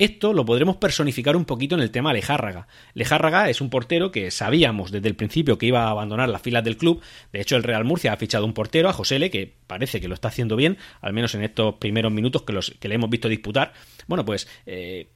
Esto 0.00 0.32
lo 0.32 0.46
podremos 0.46 0.78
personificar 0.78 1.36
un 1.36 1.44
poquito 1.44 1.74
en 1.74 1.82
el 1.82 1.90
tema 1.90 2.14
Lejárraga. 2.14 2.68
Lejárraga 2.94 3.50
es 3.50 3.60
un 3.60 3.68
portero 3.68 4.10
que 4.10 4.30
sabíamos 4.30 4.90
desde 4.90 5.08
el 5.08 5.14
principio 5.14 5.58
que 5.58 5.66
iba 5.66 5.84
a 5.84 5.90
abandonar 5.90 6.30
las 6.30 6.40
filas 6.40 6.64
del 6.64 6.78
club. 6.78 7.02
De 7.34 7.42
hecho, 7.42 7.54
el 7.54 7.62
Real 7.62 7.84
Murcia 7.84 8.14
ha 8.14 8.16
fichado 8.16 8.46
un 8.46 8.54
portero, 8.54 8.88
a 8.88 8.94
Josele, 8.94 9.30
que 9.30 9.52
parece 9.66 10.00
que 10.00 10.08
lo 10.08 10.14
está 10.14 10.28
haciendo 10.28 10.56
bien, 10.56 10.78
al 11.02 11.12
menos 11.12 11.34
en 11.34 11.42
estos 11.42 11.74
primeros 11.74 12.10
minutos 12.12 12.44
que, 12.44 12.54
los, 12.54 12.70
que 12.80 12.88
le 12.88 12.94
hemos 12.94 13.10
visto 13.10 13.28
disputar. 13.28 13.74
Bueno, 14.06 14.24
pues 14.24 14.48
eh, 14.64 15.08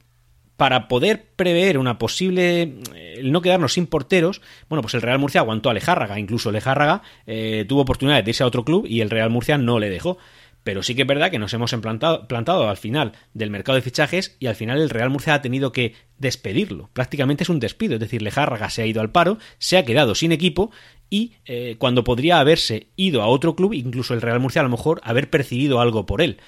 para 0.55 0.87
poder 0.87 1.29
prever 1.35 1.79
una 1.79 1.97
posible 1.97 2.75
el 2.93 3.31
no 3.31 3.41
quedarnos 3.41 3.73
sin 3.73 3.87
porteros, 3.87 4.43
bueno, 4.69 4.83
pues 4.83 4.93
el 4.93 5.01
Real 5.01 5.17
Murcia 5.17 5.41
aguantó 5.41 5.71
a 5.71 5.73
Lejárraga, 5.73 6.19
incluso 6.19 6.51
Lejárraga 6.51 7.01
eh, 7.25 7.65
tuvo 7.67 7.81
oportunidad 7.81 8.23
de 8.23 8.29
irse 8.29 8.43
a 8.43 8.47
otro 8.47 8.63
club 8.63 8.85
y 8.87 9.01
el 9.01 9.09
Real 9.09 9.31
Murcia 9.31 9.57
no 9.57 9.79
le 9.79 9.89
dejó. 9.89 10.19
Pero 10.65 10.81
sí 10.81 10.95
que 10.95 11.03
es 11.03 11.07
verdad 11.07 11.29
que 11.29 11.37
nos 11.37 11.53
hemos 11.53 11.71
plantado, 11.75 12.27
plantado 12.27 12.67
al 12.67 12.77
final 12.77 13.11
del 13.35 13.51
mercado 13.51 13.75
de 13.75 13.83
fichajes 13.83 14.35
y 14.39 14.47
al 14.47 14.55
final 14.55 14.81
el 14.81 14.89
Real 14.89 15.11
Murcia 15.11 15.35
ha 15.35 15.41
tenido 15.43 15.71
que 15.71 15.93
despedirlo. 16.17 16.89
Prácticamente 16.91 17.43
es 17.43 17.49
un 17.49 17.59
despido, 17.59 17.93
es 17.93 17.99
decir, 17.99 18.23
Lejárraga 18.23 18.71
se 18.71 18.81
ha 18.81 18.87
ido 18.87 18.99
al 18.99 19.11
paro, 19.11 19.37
se 19.59 19.77
ha 19.77 19.85
quedado 19.85 20.15
sin 20.15 20.31
equipo 20.31 20.71
y 21.07 21.33
eh, 21.45 21.75
cuando 21.77 22.03
podría 22.03 22.39
haberse 22.39 22.87
ido 22.95 23.21
a 23.21 23.27
otro 23.27 23.55
club, 23.55 23.73
incluso 23.73 24.15
el 24.15 24.23
Real 24.23 24.39
Murcia 24.39 24.61
a 24.61 24.63
lo 24.63 24.71
mejor 24.71 25.01
haber 25.03 25.29
percibido 25.29 25.81
algo 25.81 26.07
por 26.07 26.23
él. 26.23 26.39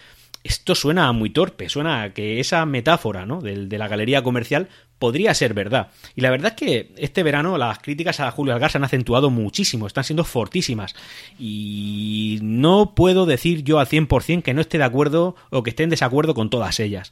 Esto 0.44 0.74
suena 0.74 1.12
muy 1.12 1.30
torpe, 1.30 1.70
suena 1.70 2.02
a 2.02 2.14
que 2.16 2.40
esa 2.40 2.66
metáfora 2.66 3.28
¿no? 3.28 3.40
de, 3.40 3.68
de 3.68 3.78
la 3.78 3.88
galería 3.88 4.24
comercial 4.24 4.68
podría 5.00 5.34
ser 5.34 5.54
verdad. 5.54 5.90
Y 6.16 6.22
la 6.22 6.30
verdad 6.30 6.54
es 6.54 6.58
que 6.58 6.92
este 6.98 7.24
verano 7.24 7.58
las 7.58 7.80
críticas 7.80 8.20
a 8.20 8.32
Julio 8.32 8.54
Algar 8.54 8.72
se 8.72 8.78
han 8.78 8.84
acentuado 8.84 9.30
muchísimo, 9.30 9.88
están 9.88 10.04
siendo 10.04 10.24
fortísimas. 10.24 10.96
Y 11.40 12.40
no 12.42 12.94
puedo 12.96 13.26
decir 13.26 13.64
yo 13.64 13.80
al 13.80 13.88
100% 13.88 14.44
que 14.44 14.54
no 14.54 14.62
esté 14.62 14.78
de 14.78 14.84
acuerdo 14.84 15.36
o 15.50 15.64
que 15.64 15.70
esté 15.70 15.84
en 15.84 15.90
desacuerdo 15.90 16.34
con 16.34 16.50
todas 16.50 16.80
ellas. 16.80 17.12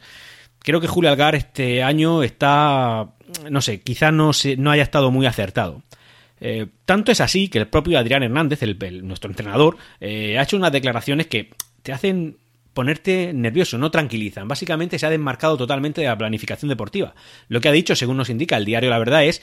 Creo 0.59 0.81
que 0.81 0.87
Julio 0.87 1.11
Algar 1.11 1.35
este 1.35 1.83
año 1.83 2.23
está, 2.23 3.09
no 3.49 3.61
sé, 3.61 3.81
quizás 3.81 4.11
no, 4.11 4.31
no 4.57 4.71
haya 4.71 4.83
estado 4.83 5.11
muy 5.11 5.27
acertado. 5.27 5.83
Eh, 6.41 6.67
tanto 6.85 7.11
es 7.11 7.21
así 7.21 7.47
que 7.47 7.59
el 7.59 7.67
propio 7.67 7.97
Adrián 7.97 8.23
Hernández, 8.23 8.63
el, 8.63 9.07
nuestro 9.07 9.29
entrenador, 9.29 9.77
eh, 9.99 10.37
ha 10.37 10.43
hecho 10.43 10.57
unas 10.57 10.71
declaraciones 10.71 11.27
que 11.27 11.51
te 11.83 11.93
hacen 11.93 12.37
ponerte 12.75 13.31
nervioso, 13.33 13.79
no 13.79 13.89
tranquilizan. 13.89 14.47
Básicamente 14.47 14.99
se 14.99 15.05
ha 15.05 15.09
desmarcado 15.09 15.57
totalmente 15.57 16.01
de 16.01 16.07
la 16.07 16.17
planificación 16.17 16.69
deportiva. 16.69 17.15
Lo 17.47 17.61
que 17.61 17.69
ha 17.69 17.71
dicho, 17.71 17.95
según 17.95 18.17
nos 18.17 18.29
indica 18.29 18.57
el 18.57 18.65
diario 18.65 18.89
La 18.89 18.99
Verdad, 18.99 19.23
es 19.23 19.41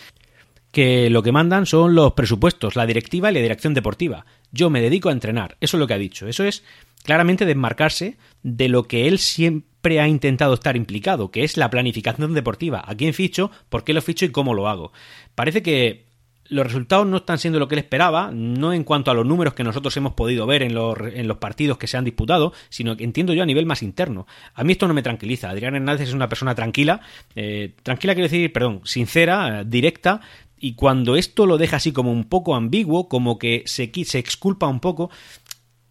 que 0.70 1.08
lo 1.10 1.22
que 1.22 1.32
mandan 1.32 1.64
son 1.64 1.94
los 1.94 2.12
presupuestos, 2.12 2.76
la 2.76 2.86
directiva 2.86 3.30
y 3.30 3.34
la 3.34 3.40
dirección 3.40 3.72
deportiva. 3.72 4.26
Yo 4.52 4.68
me 4.68 4.82
dedico 4.82 5.08
a 5.08 5.12
entrenar. 5.12 5.56
Eso 5.60 5.76
es 5.76 5.80
lo 5.80 5.86
que 5.86 5.94
ha 5.94 5.98
dicho. 5.98 6.28
Eso 6.28 6.44
es 6.44 6.62
claramente 7.04 7.46
desmarcarse 7.46 8.18
de 8.42 8.68
lo 8.68 8.84
que 8.84 9.08
él 9.08 9.18
siempre 9.18 9.98
ha 9.98 10.06
intentado 10.06 10.52
estar 10.52 10.76
implicado, 10.76 11.30
que 11.30 11.42
es 11.42 11.56
la 11.56 11.70
planificación 11.70 12.34
deportiva. 12.34 12.84
¿A 12.86 12.94
quién 12.94 13.14
ficho? 13.14 13.50
¿Por 13.70 13.82
qué 13.82 13.94
lo 13.94 14.02
ficho 14.02 14.26
y 14.26 14.30
cómo 14.30 14.52
lo 14.52 14.68
hago? 14.68 14.92
Parece 15.34 15.62
que 15.62 16.04
los 16.52 16.66
resultados 16.66 17.06
no 17.06 17.16
están 17.18 17.38
siendo 17.38 17.58
lo 17.58 17.66
que 17.66 17.74
él 17.74 17.80
esperaba, 17.80 18.30
no 18.32 18.72
en 18.72 18.84
cuanto 18.84 19.10
a 19.10 19.14
los 19.14 19.26
números 19.26 19.54
que 19.54 19.64
nosotros 19.64 19.96
hemos 19.96 20.12
podido 20.12 20.46
ver 20.46 20.62
en 20.62 20.74
los, 20.74 20.96
en 21.00 21.26
los 21.26 21.38
partidos 21.38 21.78
que 21.78 21.86
se 21.86 21.96
han 21.96 22.04
disputado, 22.04 22.52
sino 22.68 22.96
que 22.96 23.04
entiendo 23.04 23.32
yo 23.32 23.42
a 23.42 23.46
nivel 23.46 23.66
más 23.66 23.82
interno. 23.82 24.26
A 24.54 24.62
mí 24.62 24.72
esto 24.72 24.86
no 24.86 24.94
me 24.94 25.02
tranquiliza. 25.02 25.50
Adrián 25.50 25.74
Hernández 25.74 26.08
es 26.08 26.14
una 26.14 26.28
persona 26.28 26.54
tranquila, 26.54 27.00
eh, 27.34 27.74
tranquila 27.82 28.14
quiero 28.14 28.28
decir, 28.28 28.52
perdón, 28.52 28.82
sincera, 28.84 29.64
directa, 29.64 30.20
y 30.60 30.74
cuando 30.74 31.16
esto 31.16 31.46
lo 31.46 31.58
deja 31.58 31.78
así 31.78 31.92
como 31.92 32.12
un 32.12 32.24
poco 32.24 32.54
ambiguo, 32.54 33.08
como 33.08 33.38
que 33.38 33.64
se, 33.66 33.90
se 34.04 34.18
exculpa 34.18 34.68
un 34.68 34.78
poco, 34.78 35.10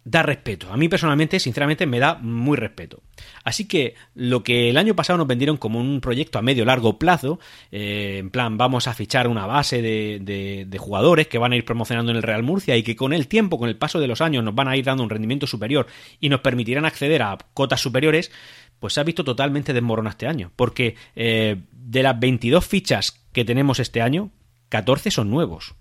da 0.04 0.22
respeto. 0.22 0.72
A 0.72 0.76
mí 0.76 0.88
personalmente, 0.88 1.38
sinceramente, 1.38 1.86
me 1.86 2.00
da 2.00 2.14
muy 2.16 2.56
respeto. 2.56 3.02
Así 3.44 3.66
que 3.66 3.94
lo 4.14 4.42
que 4.42 4.68
el 4.68 4.76
año 4.76 4.96
pasado 4.96 5.16
nos 5.16 5.26
vendieron 5.26 5.56
como 5.56 5.78
un 5.78 6.00
proyecto 6.00 6.38
a 6.38 6.42
medio 6.42 6.64
largo 6.64 6.98
plazo, 6.98 7.38
eh, 7.70 8.16
en 8.18 8.30
plan, 8.30 8.58
vamos 8.58 8.88
a 8.88 8.94
fichar 8.94 9.28
una 9.28 9.46
base 9.46 9.80
de, 9.80 10.78
jugadores 10.78 11.28
que 11.28 11.38
van 11.38 11.52
a 11.52 11.56
ir 11.56 11.64
promocionando 11.64 12.10
en 12.10 12.16
el 12.16 12.22
Real 12.22 12.42
Murcia 12.42 12.76
y 12.76 12.82
que 12.82 12.96
con 12.96 13.12
el 13.12 13.28
tiempo, 13.28 13.58
con 13.58 13.68
el 13.68 13.76
paso 13.76 14.00
de 14.00 14.08
los 14.08 14.20
años, 14.20 14.42
nos 14.42 14.54
van 14.54 14.68
a 14.68 14.76
ir 14.76 14.84
dando 14.84 15.04
un 15.04 15.10
rendimiento 15.10 15.46
superior 15.46 15.86
y 16.18 16.28
nos 16.28 16.40
permitirán 16.40 16.84
acceder 16.84 17.22
a 17.22 17.38
cotas 17.54 17.80
superiores, 17.80 18.32
pues 18.80 18.94
se 18.94 19.00
ha 19.00 19.04
visto 19.04 19.22
totalmente 19.22 19.72
desmoronado 19.72 20.10
este 20.10 20.26
año. 20.26 20.50
Porque 20.56 20.96
eh, 21.14 21.56
de 21.70 22.02
las 22.02 22.18
22 22.18 22.66
fichas 22.66 23.24
que 23.32 23.44
tenemos 23.44 23.78
este 23.78 24.02
año, 24.02 24.30
14 24.70 25.12
son 25.12 25.30
nuevos. 25.30 25.74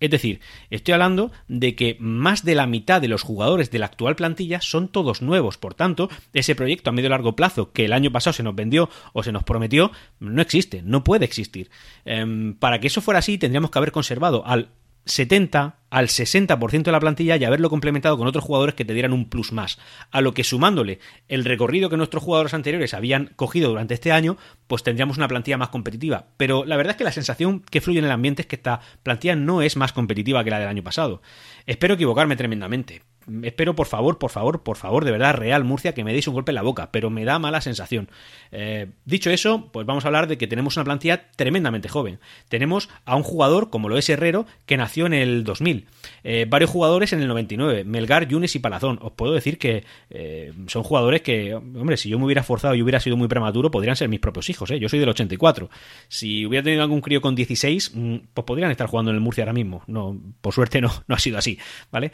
Es 0.00 0.10
decir, 0.10 0.40
estoy 0.70 0.94
hablando 0.94 1.30
de 1.46 1.76
que 1.76 1.96
más 2.00 2.44
de 2.44 2.54
la 2.54 2.66
mitad 2.66 3.00
de 3.00 3.08
los 3.08 3.22
jugadores 3.22 3.70
de 3.70 3.78
la 3.78 3.86
actual 3.86 4.16
plantilla 4.16 4.60
son 4.60 4.88
todos 4.88 5.20
nuevos. 5.20 5.58
Por 5.58 5.74
tanto, 5.74 6.08
ese 6.32 6.54
proyecto 6.54 6.90
a 6.90 6.92
medio 6.92 7.10
largo 7.10 7.36
plazo 7.36 7.72
que 7.72 7.84
el 7.84 7.92
año 7.92 8.10
pasado 8.10 8.32
se 8.32 8.42
nos 8.42 8.54
vendió 8.54 8.88
o 9.12 9.22
se 9.22 9.32
nos 9.32 9.44
prometió, 9.44 9.92
no 10.18 10.40
existe, 10.40 10.82
no 10.82 11.04
puede 11.04 11.26
existir. 11.26 11.70
Em, 12.06 12.54
para 12.54 12.80
que 12.80 12.86
eso 12.86 13.02
fuera 13.02 13.18
así, 13.18 13.36
tendríamos 13.36 13.70
que 13.70 13.78
haber 13.78 13.92
conservado 13.92 14.46
al 14.46 14.70
70 15.04 15.79
al 15.90 16.06
60% 16.08 16.82
de 16.84 16.92
la 16.92 17.00
plantilla 17.00 17.36
y 17.36 17.44
haberlo 17.44 17.68
complementado 17.68 18.16
con 18.16 18.26
otros 18.26 18.44
jugadores 18.44 18.74
que 18.74 18.84
te 18.84 18.94
dieran 18.94 19.12
un 19.12 19.28
plus 19.28 19.52
más. 19.52 19.78
A 20.10 20.20
lo 20.20 20.32
que 20.32 20.44
sumándole 20.44 21.00
el 21.28 21.44
recorrido 21.44 21.90
que 21.90 21.96
nuestros 21.96 22.22
jugadores 22.22 22.54
anteriores 22.54 22.94
habían 22.94 23.32
cogido 23.36 23.68
durante 23.68 23.94
este 23.94 24.12
año, 24.12 24.36
pues 24.66 24.82
tendríamos 24.82 25.16
una 25.16 25.28
plantilla 25.28 25.58
más 25.58 25.68
competitiva. 25.68 26.26
Pero 26.36 26.64
la 26.64 26.76
verdad 26.76 26.92
es 26.92 26.96
que 26.96 27.04
la 27.04 27.12
sensación 27.12 27.60
que 27.60 27.80
fluye 27.80 27.98
en 27.98 28.04
el 28.04 28.12
ambiente 28.12 28.42
es 28.42 28.48
que 28.48 28.56
esta 28.56 28.80
plantilla 29.02 29.36
no 29.36 29.62
es 29.62 29.76
más 29.76 29.92
competitiva 29.92 30.44
que 30.44 30.50
la 30.50 30.60
del 30.60 30.68
año 30.68 30.82
pasado. 30.82 31.22
Espero 31.66 31.94
equivocarme 31.94 32.36
tremendamente, 32.36 33.02
espero 33.42 33.74
por 33.74 33.86
favor, 33.86 34.18
por 34.18 34.30
favor, 34.30 34.62
por 34.62 34.76
favor, 34.76 35.04
de 35.04 35.12
verdad, 35.12 35.34
Real 35.34 35.64
Murcia, 35.64 35.94
que 35.94 36.04
me 36.04 36.12
deis 36.12 36.28
un 36.28 36.34
golpe 36.34 36.50
en 36.50 36.56
la 36.56 36.62
boca, 36.62 36.90
pero 36.90 37.10
me 37.10 37.24
da 37.24 37.38
mala 37.38 37.60
sensación. 37.60 38.08
Eh, 38.52 38.88
dicho 39.04 39.30
eso, 39.30 39.68
pues 39.72 39.86
vamos 39.86 40.04
a 40.04 40.08
hablar 40.08 40.26
de 40.26 40.38
que 40.38 40.46
tenemos 40.46 40.76
una 40.76 40.84
plantilla 40.84 41.30
tremendamente 41.36 41.88
joven. 41.88 42.18
Tenemos 42.48 42.88
a 43.04 43.16
un 43.16 43.22
jugador 43.22 43.70
como 43.70 43.88
lo 43.88 43.98
es 43.98 44.08
Herrero, 44.08 44.46
que 44.66 44.76
nació 44.76 45.06
en 45.06 45.14
el 45.14 45.44
2000. 45.44 45.86
Eh, 46.24 46.46
varios 46.48 46.70
jugadores 46.70 47.12
en 47.12 47.20
el 47.20 47.28
99, 47.28 47.84
Melgar, 47.84 48.28
Yunes 48.28 48.54
y 48.54 48.58
Palazón. 48.58 48.98
Os 49.02 49.12
puedo 49.12 49.32
decir 49.32 49.58
que 49.58 49.84
eh, 50.10 50.52
son 50.66 50.82
jugadores 50.82 51.22
que, 51.22 51.54
hombre, 51.54 51.96
si 51.96 52.08
yo 52.08 52.18
me 52.18 52.24
hubiera 52.24 52.42
forzado 52.42 52.74
y 52.74 52.82
hubiera 52.82 53.00
sido 53.00 53.16
muy 53.16 53.28
prematuro, 53.28 53.70
podrían 53.70 53.96
ser 53.96 54.08
mis 54.08 54.20
propios 54.20 54.50
hijos. 54.50 54.70
Yo 54.70 54.88
soy 54.88 54.98
del 54.98 55.08
84. 55.08 55.70
Si 56.08 56.46
hubiera 56.46 56.62
tenido 56.62 56.82
algún 56.82 57.00
crío 57.00 57.20
con 57.20 57.34
16, 57.34 57.92
mm, 57.94 58.16
pues 58.34 58.44
podrían 58.44 58.70
estar 58.70 58.86
jugando 58.86 59.10
en 59.10 59.16
el 59.16 59.20
Murcia 59.20 59.44
ahora 59.44 59.52
mismo. 59.52 59.82
No, 59.86 60.18
por 60.40 60.54
suerte 60.54 60.80
no, 60.80 60.90
no 61.06 61.14
ha 61.14 61.18
sido 61.18 61.38
así, 61.38 61.58
¿vale? 61.90 62.12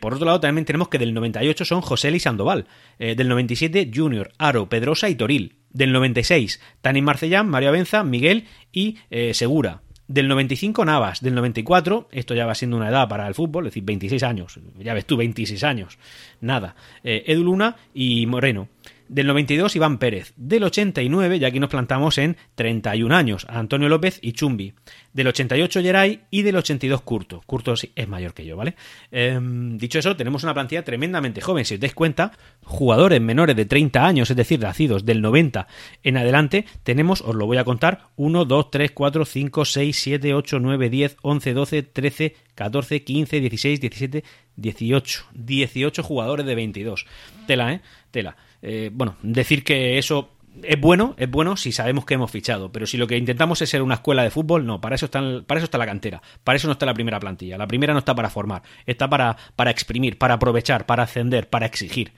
por 0.00 0.14
otro 0.14 0.26
lado, 0.26 0.39
también 0.40 0.64
tenemos 0.64 0.88
que 0.88 0.98
del 0.98 1.14
98 1.14 1.64
son 1.64 1.80
José 1.80 2.10
y 2.10 2.20
Sandoval, 2.20 2.66
eh, 2.98 3.14
del 3.14 3.28
97 3.28 3.90
Junior, 3.94 4.32
Aro, 4.38 4.68
Pedrosa 4.68 5.08
y 5.08 5.14
Toril, 5.14 5.56
del 5.70 5.92
96 5.92 6.60
Tani 6.80 7.02
Marcellán, 7.02 7.48
Mario 7.48 7.68
Abenza, 7.68 8.02
Miguel 8.02 8.46
y 8.72 8.98
eh, 9.10 9.34
Segura. 9.34 9.82
Del 10.08 10.26
95 10.26 10.84
Navas, 10.84 11.20
del 11.20 11.36
94, 11.36 12.08
esto 12.10 12.34
ya 12.34 12.44
va 12.44 12.56
siendo 12.56 12.76
una 12.76 12.88
edad 12.88 13.08
para 13.08 13.28
el 13.28 13.34
fútbol, 13.34 13.66
es 13.66 13.70
decir, 13.70 13.84
26 13.84 14.22
años, 14.24 14.58
ya 14.76 14.92
ves 14.92 15.06
tú, 15.06 15.16
26 15.16 15.62
años, 15.62 15.98
nada. 16.40 16.74
Eh, 17.04 17.22
Edu 17.28 17.44
Luna 17.44 17.76
y 17.94 18.26
Moreno. 18.26 18.68
Del 19.10 19.26
92, 19.26 19.74
Iván 19.74 19.98
Pérez. 19.98 20.32
Del 20.36 20.62
89, 20.62 21.40
ya 21.40 21.48
aquí 21.48 21.58
nos 21.58 21.68
plantamos 21.68 22.16
en 22.16 22.36
31 22.54 23.12
años, 23.12 23.44
Antonio 23.48 23.88
López 23.88 24.20
y 24.22 24.34
Chumbi. 24.34 24.72
Del 25.12 25.26
88, 25.26 25.82
Geray. 25.82 26.20
Y 26.30 26.42
del 26.42 26.54
82, 26.54 27.00
Curto. 27.00 27.42
Curto 27.44 27.74
es 27.74 28.08
mayor 28.08 28.34
que 28.34 28.46
yo, 28.46 28.56
¿vale? 28.56 28.76
Em, 29.10 29.78
dicho 29.78 29.98
eso, 29.98 30.14
tenemos 30.14 30.44
una 30.44 30.54
plantilla 30.54 30.84
tremendamente 30.84 31.40
joven. 31.40 31.64
Si 31.64 31.74
os 31.74 31.80
dais 31.80 31.92
cuenta, 31.92 32.30
jugadores 32.62 33.20
menores 33.20 33.56
de 33.56 33.64
30 33.64 34.06
años, 34.06 34.30
es 34.30 34.36
decir, 34.36 34.60
nacidos 34.60 35.04
del 35.04 35.22
90 35.22 35.66
en 36.04 36.16
adelante, 36.16 36.64
tenemos, 36.84 37.20
os 37.20 37.34
lo 37.34 37.46
voy 37.46 37.56
a 37.56 37.64
contar, 37.64 38.10
1, 38.14 38.44
2, 38.44 38.70
3, 38.70 38.92
4, 38.92 39.24
5, 39.24 39.64
6, 39.64 39.96
7, 39.96 40.34
8, 40.34 40.60
9, 40.60 40.88
10, 40.88 41.16
11, 41.20 41.52
12, 41.52 41.82
13, 41.82 42.36
14, 42.54 43.02
15, 43.02 43.40
16, 43.40 43.80
17, 43.80 44.24
18. 44.54 45.24
18 45.34 46.02
jugadores 46.04 46.46
de 46.46 46.54
22. 46.54 47.06
Tela, 47.48 47.72
¿eh? 47.72 47.80
Tela. 48.12 48.36
Eh, 48.62 48.90
bueno, 48.92 49.16
decir 49.22 49.64
que 49.64 49.98
eso 49.98 50.30
es 50.62 50.80
bueno, 50.80 51.14
es 51.16 51.30
bueno 51.30 51.56
si 51.56 51.72
sabemos 51.72 52.04
que 52.04 52.14
hemos 52.14 52.30
fichado, 52.30 52.72
pero 52.72 52.86
si 52.86 52.96
lo 52.96 53.06
que 53.06 53.16
intentamos 53.16 53.62
es 53.62 53.70
ser 53.70 53.82
una 53.82 53.94
escuela 53.94 54.22
de 54.22 54.30
fútbol, 54.30 54.66
no, 54.66 54.80
para 54.80 54.94
eso 54.94 55.06
está, 55.06 55.20
para 55.46 55.58
eso 55.58 55.64
está 55.64 55.78
la 55.78 55.86
cantera, 55.86 56.22
para 56.44 56.56
eso 56.56 56.66
no 56.66 56.72
está 56.72 56.86
la 56.86 56.94
primera 56.94 57.20
plantilla. 57.20 57.56
La 57.56 57.66
primera 57.66 57.92
no 57.92 58.00
está 58.00 58.14
para 58.14 58.30
formar, 58.30 58.62
está 58.86 59.08
para, 59.08 59.36
para 59.56 59.70
exprimir, 59.70 60.18
para 60.18 60.34
aprovechar, 60.34 60.86
para 60.86 61.04
ascender, 61.04 61.48
para 61.48 61.66
exigir. 61.66 62.12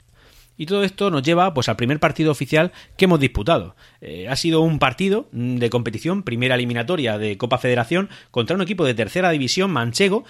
Y 0.56 0.66
todo 0.66 0.84
esto 0.84 1.10
nos 1.10 1.22
lleva 1.22 1.54
pues 1.54 1.68
al 1.68 1.76
primer 1.76 1.98
partido 1.98 2.30
oficial 2.30 2.72
que 2.96 3.06
hemos 3.06 3.20
disputado. 3.20 3.74
Eh, 4.00 4.28
ha 4.28 4.36
sido 4.36 4.60
un 4.60 4.78
partido 4.78 5.28
de 5.32 5.70
competición, 5.70 6.22
primera 6.22 6.56
eliminatoria 6.56 7.18
de 7.18 7.38
Copa 7.38 7.58
Federación, 7.58 8.10
contra 8.30 8.56
un 8.56 8.62
equipo 8.62 8.84
de 8.84 8.94
tercera 8.94 9.30
división 9.30 9.70
manchego 9.70 10.24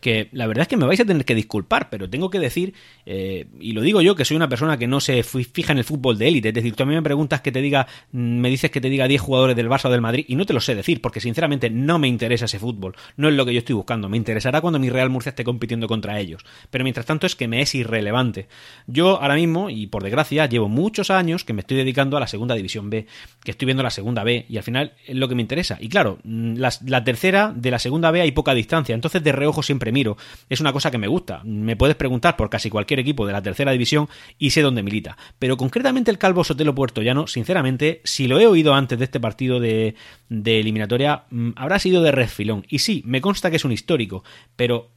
que 0.00 0.28
la 0.32 0.46
verdad 0.46 0.62
es 0.62 0.68
que 0.68 0.76
me 0.76 0.86
vais 0.86 1.00
a 1.00 1.04
tener 1.04 1.24
que 1.24 1.34
disculpar, 1.34 1.90
pero 1.90 2.08
tengo 2.08 2.30
que 2.30 2.38
decir, 2.38 2.74
eh, 3.06 3.46
y 3.60 3.72
lo 3.72 3.82
digo 3.82 4.00
yo, 4.00 4.14
que 4.14 4.24
soy 4.24 4.36
una 4.36 4.48
persona 4.48 4.78
que 4.78 4.86
no 4.86 5.00
se 5.00 5.22
fija 5.22 5.72
en 5.72 5.78
el 5.78 5.84
fútbol 5.84 6.18
de 6.18 6.28
élite, 6.28 6.48
es 6.48 6.54
decir, 6.54 6.74
tú 6.74 6.82
a 6.82 6.86
mí 6.86 6.94
me 6.94 7.02
preguntas 7.02 7.40
que 7.40 7.52
te 7.52 7.60
diga, 7.60 7.86
me 8.12 8.48
dices 8.48 8.70
que 8.70 8.80
te 8.80 8.88
diga 8.88 9.06
10 9.06 9.20
jugadores 9.20 9.56
del 9.56 9.68
Barça 9.68 9.86
o 9.86 9.90
del 9.90 10.00
Madrid, 10.00 10.24
y 10.28 10.36
no 10.36 10.46
te 10.46 10.52
lo 10.52 10.60
sé 10.60 10.74
decir, 10.74 11.00
porque 11.00 11.20
sinceramente 11.20 11.70
no 11.70 11.98
me 11.98 12.08
interesa 12.08 12.46
ese 12.46 12.58
fútbol, 12.58 12.96
no 13.16 13.28
es 13.28 13.34
lo 13.34 13.44
que 13.44 13.52
yo 13.52 13.58
estoy 13.58 13.74
buscando, 13.74 14.08
me 14.08 14.16
interesará 14.16 14.60
cuando 14.60 14.78
mi 14.78 14.88
Real 14.88 15.10
Murcia 15.10 15.30
esté 15.30 15.44
compitiendo 15.44 15.86
contra 15.86 16.18
ellos, 16.18 16.44
pero 16.70 16.84
mientras 16.84 17.06
tanto 17.06 17.26
es 17.26 17.36
que 17.36 17.48
me 17.48 17.60
es 17.60 17.74
irrelevante. 17.74 18.48
Yo 18.86 19.20
ahora 19.20 19.34
mismo, 19.34 19.70
y 19.70 19.86
por 19.86 20.02
desgracia, 20.02 20.46
llevo 20.46 20.68
muchos 20.68 21.10
años 21.10 21.44
que 21.44 21.52
me 21.52 21.60
estoy 21.60 21.76
dedicando 21.76 22.16
a 22.16 22.20
la 22.20 22.26
segunda 22.26 22.54
división 22.54 22.88
B, 22.88 23.06
que 23.44 23.50
estoy 23.50 23.66
viendo 23.66 23.82
la 23.82 23.90
segunda 23.90 24.24
B, 24.24 24.46
y 24.48 24.56
al 24.56 24.62
final 24.62 24.94
es 25.06 25.16
lo 25.16 25.28
que 25.28 25.34
me 25.34 25.42
interesa. 25.42 25.76
Y 25.80 25.88
claro, 25.88 26.18
la, 26.24 26.72
la 26.86 27.04
tercera 27.04 27.52
de 27.54 27.70
la 27.70 27.78
segunda 27.78 28.10
B 28.10 28.22
hay 28.22 28.32
poca 28.32 28.54
distancia, 28.54 28.94
entonces 28.94 29.22
de 29.22 29.32
reojo 29.32 29.62
siempre 29.62 29.89
miro. 29.92 30.16
Es 30.48 30.60
una 30.60 30.72
cosa 30.72 30.90
que 30.90 30.98
me 30.98 31.08
gusta. 31.08 31.42
Me 31.44 31.76
puedes 31.76 31.96
preguntar 31.96 32.36
por 32.36 32.50
casi 32.50 32.70
cualquier 32.70 33.00
equipo 33.00 33.26
de 33.26 33.32
la 33.32 33.42
tercera 33.42 33.72
división 33.72 34.08
y 34.38 34.50
sé 34.50 34.62
dónde 34.62 34.82
milita. 34.82 35.16
Pero 35.38 35.56
concretamente 35.56 36.10
el 36.10 36.18
Calvo 36.18 36.44
Sotelo 36.44 36.74
Puerto 36.74 37.02
Llano, 37.02 37.26
sinceramente, 37.26 38.00
si 38.04 38.28
lo 38.28 38.40
he 38.40 38.46
oído 38.46 38.74
antes 38.74 38.98
de 38.98 39.04
este 39.04 39.20
partido 39.20 39.60
de, 39.60 39.94
eliminatoria, 40.28 41.24
mm, 41.30 41.50
habrá 41.56 41.78
sido 41.78 42.02
de 42.02 42.12
refilón. 42.12 42.64
Y 42.68 42.80
sí, 42.80 43.02
me 43.06 43.20
consta 43.20 43.50
que 43.50 43.56
es 43.56 43.64
un 43.64 43.72
histórico, 43.72 44.24
pero 44.56 44.90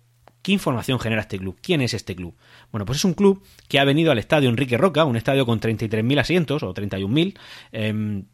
¿Qué 0.44 0.52
información 0.52 1.00
genera 1.00 1.22
este 1.22 1.40
club? 1.40 1.58
¿Quién 1.62 1.80
es 1.80 1.94
este 1.94 2.18
club? 2.18 2.36
Bueno, 2.70 2.86
pues 2.86 2.98
es 2.98 3.06
un 3.06 3.14
club 3.14 3.42
que 3.70 3.80
ha 3.80 3.86
venido 3.86 4.12
al 4.12 4.18
estadio 4.18 4.50
Enrique 4.50 4.78
Roca, 4.78 5.06
un 5.06 5.16
estadio 5.16 5.46
con 5.46 5.62
33.000 5.62 6.20
asientos 6.20 6.64
o 6.64 6.74
31.000, 6.74 8.26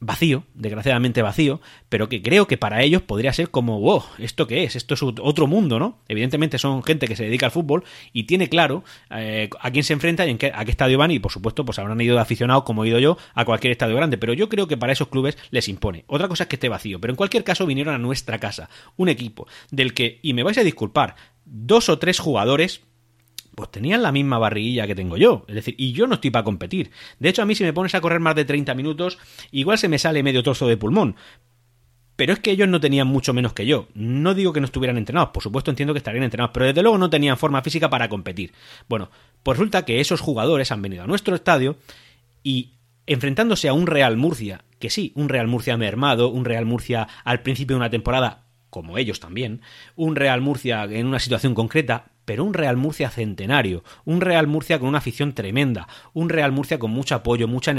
vacío, 0.00 0.44
desgraciadamente 0.54 1.22
vacío, 1.22 1.60
pero 1.88 2.08
que 2.08 2.22
creo 2.22 2.46
que 2.46 2.58
para 2.58 2.82
ellos 2.82 3.02
podría 3.02 3.32
ser 3.32 3.50
como, 3.50 3.80
wow, 3.80 4.02
¿esto 4.18 4.46
qué 4.46 4.64
es? 4.64 4.76
Esto 4.76 4.94
es 4.94 5.02
otro 5.02 5.46
mundo, 5.46 5.78
¿no? 5.78 5.98
Evidentemente 6.08 6.58
son 6.58 6.82
gente 6.82 7.06
que 7.06 7.16
se 7.16 7.24
dedica 7.24 7.46
al 7.46 7.52
fútbol 7.52 7.84
y 8.12 8.24
tiene 8.24 8.48
claro 8.48 8.84
eh, 9.10 9.48
a 9.60 9.70
quién 9.70 9.84
se 9.84 9.92
enfrenta 9.92 10.26
y 10.26 10.30
en 10.30 10.38
qué, 10.38 10.52
a 10.54 10.64
qué 10.64 10.70
estadio 10.70 10.98
van 10.98 11.10
y 11.10 11.18
por 11.18 11.32
supuesto 11.32 11.64
pues 11.64 11.78
habrán 11.78 12.00
ido 12.00 12.16
de 12.16 12.20
aficionados 12.20 12.64
como 12.64 12.84
he 12.84 12.88
ido 12.88 12.98
yo 12.98 13.16
a 13.34 13.44
cualquier 13.44 13.72
estadio 13.72 13.96
grande, 13.96 14.18
pero 14.18 14.32
yo 14.34 14.48
creo 14.48 14.68
que 14.68 14.76
para 14.76 14.92
esos 14.92 15.08
clubes 15.08 15.38
les 15.50 15.68
impone. 15.68 16.04
Otra 16.06 16.28
cosa 16.28 16.44
es 16.44 16.48
que 16.48 16.56
esté 16.56 16.68
vacío, 16.68 17.00
pero 17.00 17.12
en 17.12 17.16
cualquier 17.16 17.44
caso 17.44 17.66
vinieron 17.66 17.94
a 17.94 17.98
nuestra 17.98 18.38
casa, 18.38 18.68
un 18.96 19.08
equipo 19.08 19.46
del 19.70 19.94
que, 19.94 20.18
y 20.22 20.34
me 20.34 20.42
vais 20.42 20.58
a 20.58 20.64
disculpar, 20.64 21.16
dos 21.44 21.88
o 21.88 21.98
tres 21.98 22.18
jugadores 22.18 22.82
pues 23.54 23.70
tenían 23.70 24.02
la 24.02 24.12
misma 24.12 24.38
barriguilla 24.38 24.86
que 24.86 24.94
tengo 24.94 25.16
yo. 25.16 25.44
Es 25.48 25.54
decir, 25.54 25.74
y 25.78 25.92
yo 25.92 26.06
no 26.06 26.14
estoy 26.14 26.30
para 26.30 26.44
competir. 26.44 26.90
De 27.18 27.28
hecho, 27.28 27.42
a 27.42 27.46
mí 27.46 27.54
si 27.54 27.64
me 27.64 27.72
pones 27.72 27.94
a 27.94 28.00
correr 28.00 28.20
más 28.20 28.34
de 28.34 28.44
30 28.44 28.74
minutos, 28.74 29.18
igual 29.50 29.78
se 29.78 29.88
me 29.88 29.98
sale 29.98 30.22
medio 30.22 30.42
trozo 30.42 30.66
de 30.66 30.76
pulmón. 30.76 31.16
Pero 32.16 32.32
es 32.32 32.38
que 32.38 32.52
ellos 32.52 32.68
no 32.68 32.80
tenían 32.80 33.08
mucho 33.08 33.34
menos 33.34 33.52
que 33.52 33.66
yo. 33.66 33.88
No 33.94 34.34
digo 34.34 34.52
que 34.52 34.60
no 34.60 34.66
estuvieran 34.66 34.98
entrenados, 34.98 35.30
por 35.30 35.42
supuesto 35.42 35.70
entiendo 35.70 35.94
que 35.94 35.98
estarían 35.98 36.22
entrenados, 36.22 36.52
pero 36.54 36.66
desde 36.66 36.82
luego 36.82 36.96
no 36.98 37.10
tenían 37.10 37.36
forma 37.36 37.62
física 37.62 37.90
para 37.90 38.08
competir. 38.08 38.52
Bueno, 38.88 39.10
pues 39.42 39.58
resulta 39.58 39.84
que 39.84 40.00
esos 40.00 40.20
jugadores 40.20 40.70
han 40.70 40.82
venido 40.82 41.02
a 41.02 41.06
nuestro 41.06 41.34
estadio 41.34 41.76
y 42.44 42.74
enfrentándose 43.06 43.68
a 43.68 43.72
un 43.72 43.86
Real 43.86 44.16
Murcia, 44.16 44.64
que 44.78 44.90
sí, 44.90 45.12
un 45.16 45.28
Real 45.28 45.48
Murcia 45.48 45.76
mermado, 45.76 46.28
un 46.28 46.44
Real 46.44 46.64
Murcia 46.64 47.08
al 47.24 47.42
principio 47.42 47.74
de 47.74 47.80
una 47.80 47.90
temporada, 47.90 48.43
como 48.74 48.98
ellos 48.98 49.20
también, 49.20 49.60
un 49.94 50.16
Real 50.16 50.40
Murcia 50.40 50.82
en 50.82 51.06
una 51.06 51.20
situación 51.20 51.54
concreta, 51.54 52.06
pero 52.24 52.42
un 52.42 52.54
Real 52.54 52.76
Murcia 52.76 53.08
centenario, 53.08 53.84
un 54.04 54.20
Real 54.20 54.48
Murcia 54.48 54.80
con 54.80 54.88
una 54.88 54.98
afición 54.98 55.32
tremenda, 55.32 55.86
un 56.12 56.28
Real 56.28 56.50
Murcia 56.50 56.80
con 56.80 56.90
mucho 56.90 57.14
apoyo, 57.14 57.46
mucho, 57.46 57.72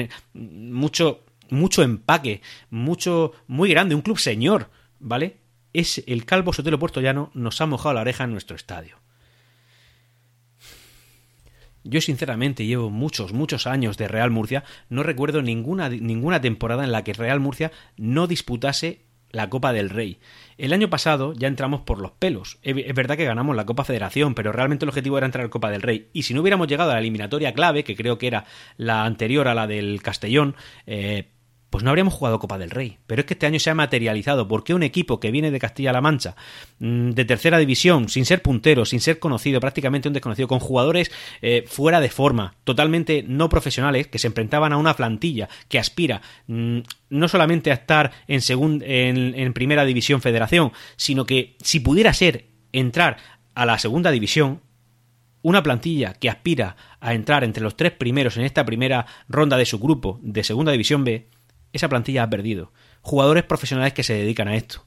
mucho 1.49 1.83
empaque, 1.83 2.41
mucho, 2.69 3.33
muy 3.45 3.71
grande, 3.71 3.93
un 3.93 4.03
club 4.03 4.17
señor, 4.17 4.69
¿vale? 4.99 5.35
Es 5.73 6.01
el 6.07 6.23
Calvo 6.23 6.53
Sotelo 6.53 6.79
Puerto 6.79 7.01
Llano 7.01 7.29
nos 7.33 7.59
ha 7.59 7.65
mojado 7.65 7.95
la 7.95 7.99
oreja 7.99 8.23
en 8.23 8.31
nuestro 8.31 8.55
estadio. 8.55 8.95
Yo 11.83 11.99
sinceramente 11.99 12.65
llevo 12.65 12.89
muchos, 12.89 13.33
muchos 13.33 13.67
años 13.67 13.97
de 13.97 14.07
Real 14.07 14.31
Murcia, 14.31 14.63
no 14.87 15.03
recuerdo 15.03 15.41
ninguna, 15.41 15.89
ninguna 15.89 16.39
temporada 16.39 16.85
en 16.85 16.93
la 16.93 17.03
que 17.03 17.11
Real 17.11 17.41
Murcia 17.41 17.73
no 17.97 18.27
disputase 18.27 19.04
la 19.35 19.49
Copa 19.49 19.73
del 19.73 19.89
Rey. 19.89 20.17
El 20.57 20.73
año 20.73 20.89
pasado 20.89 21.33
ya 21.33 21.47
entramos 21.47 21.81
por 21.81 21.99
los 21.99 22.11
pelos. 22.11 22.57
Es 22.63 22.95
verdad 22.95 23.17
que 23.17 23.25
ganamos 23.25 23.55
la 23.55 23.65
Copa 23.65 23.83
Federación, 23.83 24.33
pero 24.33 24.51
realmente 24.51 24.85
el 24.85 24.89
objetivo 24.89 25.17
era 25.17 25.25
entrar 25.25 25.45
a 25.45 25.49
Copa 25.49 25.69
del 25.69 25.81
Rey. 25.81 26.07
Y 26.13 26.23
si 26.23 26.33
no 26.33 26.41
hubiéramos 26.41 26.67
llegado 26.67 26.91
a 26.91 26.93
la 26.93 26.99
eliminatoria 27.01 27.53
clave, 27.53 27.83
que 27.83 27.95
creo 27.95 28.17
que 28.17 28.27
era 28.27 28.45
la 28.77 29.03
anterior 29.03 29.47
a 29.47 29.53
la 29.53 29.67
del 29.67 30.01
Castellón, 30.01 30.55
eh, 30.87 31.27
pues 31.69 31.83
no 31.83 31.89
habríamos 31.89 32.13
jugado 32.13 32.39
Copa 32.39 32.57
del 32.57 32.69
Rey. 32.69 32.99
Pero 33.07 33.21
es 33.21 33.25
que 33.25 33.33
este 33.33 33.45
año 33.45 33.59
se 33.59 33.69
ha 33.69 33.75
materializado. 33.75 34.47
porque 34.47 34.73
un 34.73 34.83
equipo 34.83 35.19
que 35.19 35.31
viene 35.31 35.51
de 35.51 35.59
Castilla-La 35.59 36.01
Mancha, 36.01 36.35
mm, 36.79 37.11
de 37.11 37.25
tercera 37.25 37.57
división, 37.57 38.09
sin 38.09 38.25
ser 38.25 38.41
puntero, 38.41 38.85
sin 38.85 38.99
ser 39.01 39.19
conocido, 39.19 39.59
prácticamente 39.59 40.07
un 40.07 40.13
desconocido, 40.13 40.47
con 40.47 40.59
jugadores 40.59 41.11
eh, 41.41 41.65
fuera 41.67 41.99
de 41.99 42.09
forma, 42.09 42.55
totalmente 42.63 43.23
no 43.27 43.49
profesionales, 43.49 44.07
que 44.07 44.19
se 44.19 44.27
enfrentaban 44.27 44.73
a 44.73 44.77
una 44.77 44.95
plantilla 44.95 45.49
que 45.67 45.79
aspira 45.79 46.21
mm, 46.47 46.79
no 47.09 47.27
solamente 47.27 47.71
a 47.71 47.75
estar 47.75 48.11
en, 48.27 48.41
en, 48.83 49.35
en 49.35 49.53
primera 49.53 49.85
división 49.85 50.21
federación, 50.21 50.71
sino 50.95 51.25
que 51.25 51.55
si 51.61 51.79
pudiera 51.79 52.13
ser 52.13 52.45
entrar 52.71 53.17
a 53.53 53.65
la 53.65 53.79
segunda 53.79 54.11
división, 54.11 54.61
una 55.45 55.61
plantilla 55.61 56.15
que 56.15 56.27
aspira 56.27 56.75
a 56.99 57.13
entrar 57.13 57.43
entre 57.43 57.61
los 57.61 57.77
tres 57.77 57.91
primeros 57.91 58.35
en 58.35 58.45
esta 58.45 58.65
primera 58.65 59.05
ronda 59.29 59.57
de 59.57 59.67
su 59.67 59.77
grupo 59.77 60.19
de 60.23 60.43
Segunda 60.43 60.71
División 60.71 61.03
B, 61.03 61.27
esa 61.77 61.89
plantilla 61.89 62.23
ha 62.23 62.29
perdido. 62.29 62.71
Jugadores 63.01 63.43
profesionales 63.43 63.93
que 63.93 64.03
se 64.03 64.13
dedican 64.13 64.47
a 64.47 64.55
esto. 64.55 64.85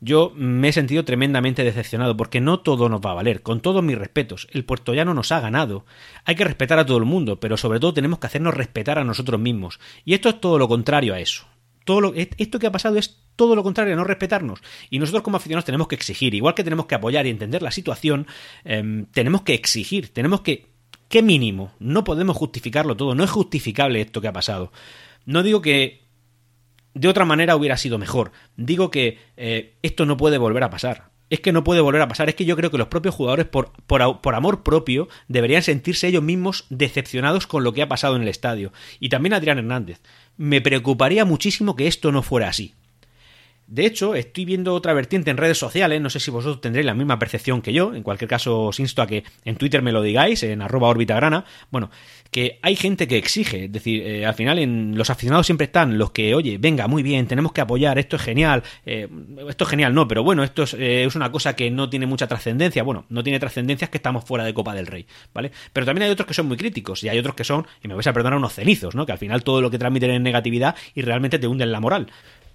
Yo 0.00 0.32
me 0.36 0.68
he 0.68 0.72
sentido 0.72 1.04
tremendamente 1.04 1.64
decepcionado 1.64 2.16
porque 2.16 2.40
no 2.40 2.60
todo 2.60 2.88
nos 2.88 3.00
va 3.00 3.12
a 3.12 3.14
valer. 3.14 3.42
Con 3.42 3.60
todos 3.60 3.82
mis 3.82 3.96
respetos, 3.96 4.46
el 4.52 4.64
puertollano 4.64 5.14
nos 5.14 5.32
ha 5.32 5.40
ganado. 5.40 5.86
Hay 6.24 6.34
que 6.34 6.44
respetar 6.44 6.78
a 6.78 6.84
todo 6.84 6.98
el 6.98 7.04
mundo, 7.04 7.40
pero 7.40 7.56
sobre 7.56 7.80
todo 7.80 7.94
tenemos 7.94 8.18
que 8.18 8.26
hacernos 8.26 8.54
respetar 8.54 8.98
a 8.98 9.04
nosotros 9.04 9.40
mismos. 9.40 9.80
Y 10.04 10.14
esto 10.14 10.28
es 10.28 10.40
todo 10.40 10.58
lo 10.58 10.68
contrario 10.68 11.14
a 11.14 11.20
eso. 11.20 11.46
Todo 11.84 12.00
lo, 12.00 12.14
esto 12.14 12.58
que 12.58 12.66
ha 12.66 12.72
pasado 12.72 12.98
es 12.98 13.22
todo 13.36 13.54
lo 13.54 13.62
contrario 13.62 13.94
a 13.94 13.96
no 13.96 14.04
respetarnos. 14.04 14.60
Y 14.90 14.98
nosotros 14.98 15.22
como 15.22 15.38
aficionados 15.38 15.64
tenemos 15.64 15.88
que 15.88 15.94
exigir, 15.94 16.34
igual 16.34 16.54
que 16.54 16.64
tenemos 16.64 16.86
que 16.86 16.96
apoyar 16.96 17.26
y 17.26 17.30
entender 17.30 17.62
la 17.62 17.70
situación, 17.70 18.26
em, 18.64 19.06
tenemos 19.06 19.42
que 19.42 19.54
exigir, 19.54 20.12
tenemos 20.12 20.40
que... 20.40 20.66
¿Qué 21.08 21.22
mínimo? 21.22 21.72
No 21.78 22.02
podemos 22.02 22.36
justificarlo 22.36 22.96
todo, 22.96 23.14
no 23.14 23.22
es 23.22 23.30
justificable 23.30 24.00
esto 24.00 24.20
que 24.20 24.26
ha 24.26 24.32
pasado. 24.32 24.72
No 25.24 25.44
digo 25.44 25.62
que 25.62 26.05
de 26.96 27.08
otra 27.08 27.26
manera 27.26 27.56
hubiera 27.56 27.76
sido 27.76 27.98
mejor. 27.98 28.32
Digo 28.56 28.90
que 28.90 29.18
eh, 29.36 29.74
esto 29.82 30.06
no 30.06 30.16
puede 30.16 30.38
volver 30.38 30.62
a 30.62 30.70
pasar. 30.70 31.10
Es 31.28 31.40
que 31.40 31.52
no 31.52 31.62
puede 31.62 31.82
volver 31.82 32.00
a 32.00 32.08
pasar. 32.08 32.30
Es 32.30 32.34
que 32.34 32.46
yo 32.46 32.56
creo 32.56 32.70
que 32.70 32.78
los 32.78 32.88
propios 32.88 33.14
jugadores, 33.14 33.44
por, 33.44 33.72
por, 33.86 34.34
amor 34.34 34.62
propio, 34.62 35.06
deberían 35.28 35.62
sentirse 35.62 36.08
ellos 36.08 36.22
mismos 36.22 36.64
decepcionados 36.70 37.46
con 37.46 37.64
lo 37.64 37.74
que 37.74 37.82
ha 37.82 37.88
pasado 37.88 38.16
en 38.16 38.22
el 38.22 38.28
estadio. 38.28 38.72
Y 38.98 39.10
también 39.10 39.34
Adrián 39.34 39.58
Hernández. 39.58 40.00
Me 40.38 40.62
preocuparía 40.62 41.26
muchísimo 41.26 41.76
que 41.76 41.86
esto 41.86 42.12
no 42.12 42.22
fuera 42.22 42.48
así. 42.48 42.74
De 43.68 43.84
hecho, 43.84 44.14
estoy 44.14 44.44
viendo 44.44 44.74
otra 44.74 44.92
vertiente 44.92 45.30
en 45.30 45.36
redes 45.36 45.58
sociales, 45.58 46.00
no 46.00 46.08
sé 46.08 46.20
si 46.20 46.30
vosotros 46.30 46.60
tendréis 46.60 46.86
la 46.86 46.94
misma 46.94 47.18
percepción 47.18 47.62
que 47.62 47.72
yo, 47.72 47.94
en 47.94 48.04
cualquier 48.04 48.28
caso 48.28 48.62
os 48.66 48.78
insto 48.78 49.02
a 49.02 49.08
que 49.08 49.24
en 49.44 49.56
Twitter 49.56 49.82
me 49.82 49.90
lo 49.90 50.02
digáis, 50.02 50.44
en 50.44 50.62
arroba 50.62 50.88
orbitagrana, 50.88 51.44
bueno, 51.70 51.90
que 52.30 52.60
hay 52.62 52.76
gente 52.76 53.08
que 53.08 53.16
exige, 53.16 53.64
es 53.64 53.72
decir, 53.72 54.06
eh, 54.06 54.24
al 54.24 54.34
final 54.34 54.60
en 54.60 54.96
los 54.96 55.10
aficionados 55.10 55.46
siempre 55.46 55.64
están 55.64 55.98
los 55.98 56.12
que, 56.12 56.34
oye, 56.36 56.58
venga, 56.58 56.86
muy 56.86 57.02
bien, 57.02 57.26
tenemos 57.26 57.50
que 57.50 57.60
apoyar, 57.60 57.98
esto 57.98 58.14
es 58.14 58.22
genial, 58.22 58.62
eh, 58.84 59.08
esto 59.48 59.64
es 59.64 59.70
genial, 59.70 59.94
no, 59.94 60.06
pero 60.06 60.22
bueno, 60.22 60.44
esto 60.44 60.62
es, 60.62 60.74
eh, 60.74 61.04
es 61.04 61.16
una 61.16 61.32
cosa 61.32 61.56
que 61.56 61.68
no 61.68 61.90
tiene 61.90 62.06
mucha 62.06 62.28
trascendencia, 62.28 62.84
bueno, 62.84 63.04
no 63.08 63.24
tiene 63.24 63.40
trascendencia 63.40 63.86
es 63.86 63.90
que 63.90 63.98
estamos 63.98 64.24
fuera 64.24 64.44
de 64.44 64.54
Copa 64.54 64.74
del 64.74 64.86
Rey, 64.86 65.06
¿vale? 65.34 65.50
Pero 65.72 65.86
también 65.86 66.04
hay 66.04 66.10
otros 66.10 66.28
que 66.28 66.34
son 66.34 66.46
muy 66.46 66.56
críticos 66.56 67.02
y 67.02 67.08
hay 67.08 67.18
otros 67.18 67.34
que 67.34 67.42
son, 67.42 67.66
y 67.82 67.88
me 67.88 67.94
vais 67.94 68.06
a 68.06 68.12
perdonar, 68.12 68.38
unos 68.38 68.54
cenizos, 68.54 68.94
¿no? 68.94 69.06
Que 69.06 69.12
al 69.12 69.18
final 69.18 69.42
todo 69.42 69.60
lo 69.60 69.70
que 69.70 69.78
transmiten 69.78 70.10
es 70.10 70.20
negatividad 70.20 70.76
y 70.94 71.02
realmente 71.02 71.38
te 71.40 71.48
hunden 71.48 71.72
la 71.72 71.80
moral. 71.80 72.06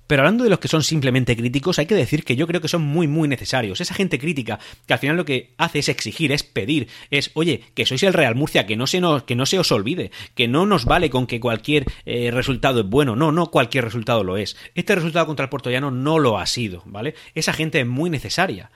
Pero 0.07 0.23
hablando 0.23 0.43
de 0.43 0.49
los 0.49 0.59
que 0.59 0.67
son 0.67 0.83
simplemente 0.83 1.37
críticos, 1.37 1.79
hay 1.79 1.85
que 1.85 1.95
decir 1.95 2.23
que 2.23 2.35
yo 2.35 2.47
creo 2.47 2.61
que 2.61 2.67
son 2.67 2.81
muy, 2.81 3.07
muy 3.07 3.27
necesarios. 3.27 3.79
Esa 3.79 3.93
gente 3.93 4.19
crítica 4.19 4.59
que 4.85 4.93
al 4.93 4.99
final 4.99 5.17
lo 5.17 5.25
que 5.25 5.53
hace 5.57 5.79
es 5.79 5.89
exigir, 5.89 6.31
es 6.31 6.43
pedir, 6.43 6.87
es, 7.09 7.31
oye, 7.33 7.63
que 7.73 7.85
sois 7.85 8.03
el 8.03 8.13
Real 8.13 8.35
Murcia, 8.35 8.65
que 8.65 8.75
no 8.75 8.87
se, 8.87 8.99
nos, 8.99 9.23
que 9.23 9.35
no 9.35 9.45
se 9.45 9.59
os 9.59 9.71
olvide, 9.71 10.11
que 10.35 10.47
no 10.47 10.65
nos 10.65 10.85
vale 10.85 11.09
con 11.09 11.27
que 11.27 11.39
cualquier 11.39 11.85
eh, 12.05 12.29
resultado 12.31 12.81
es 12.81 12.87
bueno. 12.87 13.15
No, 13.15 13.31
no 13.31 13.51
cualquier 13.51 13.85
resultado 13.85 14.23
lo 14.23 14.37
es. 14.37 14.57
Este 14.75 14.95
resultado 14.95 15.25
contra 15.25 15.45
el 15.45 15.49
Portollano 15.49 15.91
no 15.91 16.19
lo 16.19 16.37
ha 16.37 16.45
sido, 16.45 16.83
¿vale? 16.85 17.15
Esa 17.33 17.53
gente 17.53 17.79
es 17.79 17.87
muy 17.87 18.09
necesaria 18.09 18.69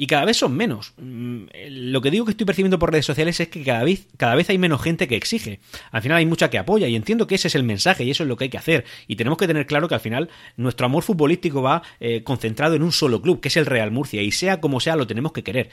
y 0.00 0.06
cada 0.06 0.24
vez 0.24 0.38
son 0.38 0.56
menos. 0.56 0.94
Mm, 0.96 1.42
lo 1.68 2.00
que 2.00 2.10
digo 2.10 2.24
que 2.24 2.30
estoy 2.30 2.46
percibiendo 2.46 2.78
por 2.78 2.90
redes 2.90 3.04
sociales 3.04 3.38
es 3.38 3.48
que 3.48 3.62
cada 3.62 3.84
vez, 3.84 4.06
cada 4.16 4.34
vez 4.34 4.48
hay 4.48 4.56
menos 4.56 4.80
gente 4.80 5.06
que 5.06 5.14
exige. 5.14 5.60
Al 5.90 6.00
final 6.00 6.16
hay 6.16 6.24
mucha 6.24 6.48
que 6.48 6.56
apoya 6.56 6.88
y 6.88 6.96
entiendo 6.96 7.26
que 7.26 7.34
ese 7.34 7.48
es 7.48 7.54
el 7.54 7.64
mensaje 7.64 8.04
y 8.04 8.10
eso 8.10 8.22
es 8.22 8.28
lo 8.30 8.38
que 8.38 8.44
hay 8.44 8.48
que 8.48 8.56
hacer. 8.56 8.86
Y 9.08 9.16
tenemos 9.16 9.36
que 9.36 9.46
tener 9.46 9.66
claro 9.66 9.88
que 9.88 9.94
al 9.94 10.00
final 10.00 10.30
nuestro 10.56 10.86
amor 10.86 11.02
futbolístico 11.02 11.60
va 11.60 11.82
eh, 12.00 12.24
concentrado 12.24 12.76
en 12.76 12.82
un 12.82 12.92
solo 12.92 13.20
club, 13.20 13.42
que 13.42 13.48
es 13.48 13.58
el 13.58 13.66
Real 13.66 13.90
Murcia, 13.90 14.22
y 14.22 14.30
sea 14.30 14.58
como 14.58 14.80
sea 14.80 14.96
lo 14.96 15.06
tenemos 15.06 15.32
que 15.32 15.44
querer 15.44 15.68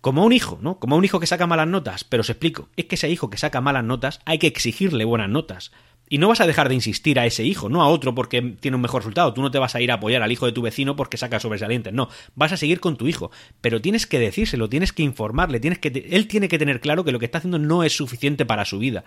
como 0.00 0.24
un 0.24 0.32
hijo, 0.32 0.58
¿no? 0.60 0.80
Como 0.80 0.96
un 0.96 1.04
hijo 1.04 1.20
que 1.20 1.28
saca 1.28 1.46
malas 1.46 1.68
notas, 1.68 2.02
pero 2.02 2.22
os 2.22 2.30
explico, 2.30 2.70
es 2.76 2.86
que 2.86 2.96
ese 2.96 3.08
hijo 3.08 3.30
que 3.30 3.38
saca 3.38 3.60
malas 3.60 3.84
notas 3.84 4.18
hay 4.24 4.38
que 4.38 4.48
exigirle 4.48 5.04
buenas 5.04 5.28
notas. 5.28 5.70
Y 6.12 6.18
no 6.18 6.26
vas 6.26 6.40
a 6.40 6.46
dejar 6.48 6.68
de 6.68 6.74
insistir 6.74 7.20
a 7.20 7.24
ese 7.24 7.44
hijo, 7.44 7.68
no 7.68 7.82
a 7.82 7.88
otro 7.88 8.16
porque 8.16 8.42
tiene 8.58 8.74
un 8.74 8.82
mejor 8.82 9.02
resultado. 9.02 9.32
Tú 9.32 9.42
no 9.42 9.52
te 9.52 9.60
vas 9.60 9.76
a 9.76 9.80
ir 9.80 9.92
a 9.92 9.94
apoyar 9.94 10.24
al 10.24 10.32
hijo 10.32 10.44
de 10.44 10.50
tu 10.50 10.60
vecino 10.60 10.96
porque 10.96 11.16
saca 11.16 11.38
sobresalientes. 11.38 11.92
No, 11.92 12.08
vas 12.34 12.50
a 12.50 12.56
seguir 12.56 12.80
con 12.80 12.96
tu 12.96 13.06
hijo. 13.06 13.30
Pero 13.60 13.80
tienes 13.80 14.08
que 14.08 14.18
decírselo, 14.18 14.68
tienes 14.68 14.92
que 14.92 15.04
informarle, 15.04 15.60
tienes 15.60 15.78
que 15.78 16.08
él 16.10 16.26
tiene 16.26 16.48
que 16.48 16.58
tener 16.58 16.80
claro 16.80 17.04
que 17.04 17.12
lo 17.12 17.20
que 17.20 17.26
está 17.26 17.38
haciendo 17.38 17.60
no 17.60 17.84
es 17.84 17.96
suficiente 17.96 18.44
para 18.44 18.64
su 18.64 18.80
vida. 18.80 19.04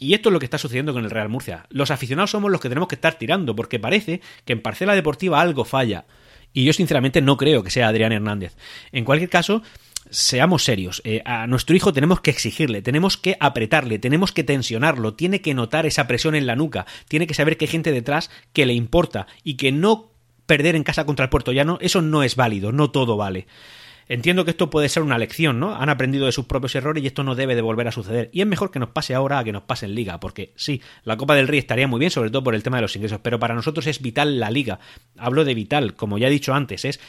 Y 0.00 0.14
esto 0.14 0.30
es 0.30 0.32
lo 0.32 0.40
que 0.40 0.46
está 0.46 0.58
sucediendo 0.58 0.92
con 0.92 1.04
el 1.04 1.10
Real 1.10 1.28
Murcia. 1.28 1.64
Los 1.70 1.92
aficionados 1.92 2.32
somos 2.32 2.50
los 2.50 2.60
que 2.60 2.68
tenemos 2.68 2.88
que 2.88 2.96
estar 2.96 3.14
tirando, 3.14 3.54
porque 3.54 3.78
parece 3.78 4.20
que 4.44 4.52
en 4.52 4.62
parcela 4.62 4.96
deportiva 4.96 5.40
algo 5.40 5.64
falla. 5.64 6.06
Y 6.52 6.64
yo 6.64 6.72
sinceramente 6.72 7.20
no 7.22 7.36
creo 7.36 7.62
que 7.62 7.70
sea 7.70 7.86
Adrián 7.86 8.10
Hernández. 8.10 8.56
En 8.90 9.04
cualquier 9.04 9.30
caso, 9.30 9.62
seamos 10.12 10.62
serios, 10.62 11.00
eh, 11.04 11.22
a 11.24 11.46
nuestro 11.46 11.74
hijo 11.74 11.92
tenemos 11.92 12.20
que 12.20 12.30
exigirle, 12.30 12.82
tenemos 12.82 13.16
que 13.16 13.36
apretarle, 13.40 13.98
tenemos 13.98 14.30
que 14.30 14.44
tensionarlo, 14.44 15.14
tiene 15.14 15.40
que 15.40 15.54
notar 15.54 15.86
esa 15.86 16.06
presión 16.06 16.34
en 16.34 16.46
la 16.46 16.54
nuca, 16.54 16.86
tiene 17.08 17.26
que 17.26 17.34
saber 17.34 17.56
que 17.56 17.64
hay 17.64 17.70
gente 17.70 17.92
detrás 17.92 18.30
que 18.52 18.66
le 18.66 18.74
importa 18.74 19.26
y 19.42 19.54
que 19.54 19.72
no 19.72 20.12
perder 20.46 20.76
en 20.76 20.84
casa 20.84 21.06
contra 21.06 21.24
el 21.24 21.30
Puerto 21.30 21.52
Llano, 21.52 21.78
eso 21.80 22.02
no 22.02 22.22
es 22.22 22.36
válido, 22.36 22.72
no 22.72 22.90
todo 22.90 23.16
vale. 23.16 23.46
Entiendo 24.08 24.44
que 24.44 24.50
esto 24.50 24.68
puede 24.68 24.88
ser 24.88 25.02
una 25.02 25.16
lección, 25.16 25.60
¿no? 25.60 25.74
Han 25.74 25.88
aprendido 25.88 26.26
de 26.26 26.32
sus 26.32 26.44
propios 26.44 26.74
errores 26.74 27.02
y 27.02 27.06
esto 27.06 27.22
no 27.22 27.34
debe 27.34 27.54
de 27.54 27.62
volver 27.62 27.88
a 27.88 27.92
suceder. 27.92 28.28
Y 28.32 28.40
es 28.40 28.46
mejor 28.46 28.70
que 28.70 28.78
nos 28.78 28.90
pase 28.90 29.14
ahora 29.14 29.38
a 29.38 29.44
que 29.44 29.52
nos 29.52 29.62
pase 29.62 29.86
en 29.86 29.94
liga, 29.94 30.20
porque 30.20 30.52
sí, 30.56 30.82
la 31.04 31.16
Copa 31.16 31.34
del 31.34 31.48
Rey 31.48 31.60
estaría 31.60 31.86
muy 31.86 32.00
bien, 32.00 32.10
sobre 32.10 32.30
todo 32.30 32.42
por 32.42 32.54
el 32.54 32.62
tema 32.62 32.76
de 32.76 32.82
los 32.82 32.96
ingresos, 32.96 33.20
pero 33.22 33.38
para 33.38 33.54
nosotros 33.54 33.86
es 33.86 34.02
vital 34.02 34.38
la 34.40 34.50
liga. 34.50 34.80
Hablo 35.16 35.44
de 35.44 35.54
vital, 35.54 35.94
como 35.94 36.18
ya 36.18 36.26
he 36.26 36.30
dicho 36.30 36.52
antes, 36.52 36.84
es 36.84 37.00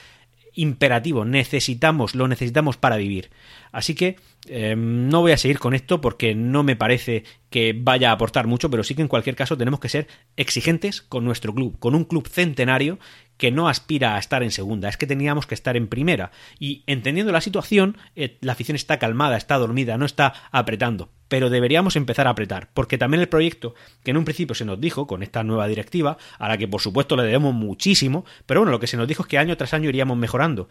imperativo, 0.54 1.26
necesitamos, 1.26 2.16
lo 2.16 2.28
necesitamos 2.28 2.78
para 2.78 2.98
vivir. 2.98 3.32
Así 3.72 3.96
que 3.96 4.18
em, 4.48 5.10
no 5.10 5.22
voy 5.22 5.32
a 5.32 5.38
seguir 5.38 5.60
con 5.60 5.74
esto 5.74 6.00
porque 6.02 6.36
no 6.36 6.64
me 6.64 6.76
parece 6.76 7.24
que 7.50 7.76
vaya 7.78 8.10
a 8.10 8.14
aportar 8.14 8.48
mucho, 8.48 8.70
pero 8.70 8.84
sí 8.84 8.96
que 8.96 9.02
en 9.02 9.08
cualquier 9.08 9.36
caso 9.36 9.58
tenemos 9.58 9.80
que 9.80 9.90
ser 9.90 10.08
exigentes 10.38 11.02
con 11.02 11.26
nuestro 11.26 11.54
club, 11.54 11.78
con 11.80 11.96
un 11.96 12.06
club 12.06 12.28
centenario 12.28 13.00
que 13.44 13.52
no 13.52 13.68
aspira 13.68 14.16
a 14.16 14.20
estar 14.20 14.42
en 14.42 14.52
segunda, 14.52 14.88
es 14.88 14.96
que 14.96 15.06
teníamos 15.06 15.48
que 15.48 15.54
estar 15.54 15.76
en 15.76 15.90
primera. 15.90 16.32
Y 16.60 16.86
entendiendo 16.88 17.34
la 17.34 17.42
situación, 17.42 17.98
eh, 18.16 18.38
la 18.40 18.54
afición 18.54 18.78
está 18.78 19.00
calmada, 19.00 19.36
está 19.36 19.58
dormida, 19.58 19.98
no 19.98 20.06
está 20.06 20.34
apretando. 20.54 21.10
Pero 21.28 21.50
deberíamos 21.50 21.98
empezar 21.98 22.26
a 22.26 22.30
apretar, 22.30 22.70
porque 22.74 22.98
también 22.98 23.20
el 23.20 23.28
proyecto 23.28 23.76
que 24.02 24.12
en 24.12 24.18
un 24.18 24.24
principio 24.24 24.56
se 24.56 24.64
nos 24.64 24.80
dijo 24.80 25.08
con 25.08 25.24
esta 25.24 25.44
nueva 25.44 25.68
directiva, 25.68 26.18
a 26.40 26.48
la 26.48 26.58
que 26.58 26.70
por 26.70 26.80
supuesto 26.80 27.18
le 27.18 27.24
debemos 27.24 27.54
muchísimo, 27.54 28.24
pero 28.46 28.62
bueno, 28.62 28.72
lo 28.72 28.80
que 28.80 28.88
se 28.88 28.96
nos 28.96 29.10
dijo 29.10 29.24
es 29.24 29.28
que 29.28 29.38
año 29.38 29.58
tras 29.58 29.74
año 29.74 29.90
iríamos 29.90 30.16
mejorando. 30.16 30.70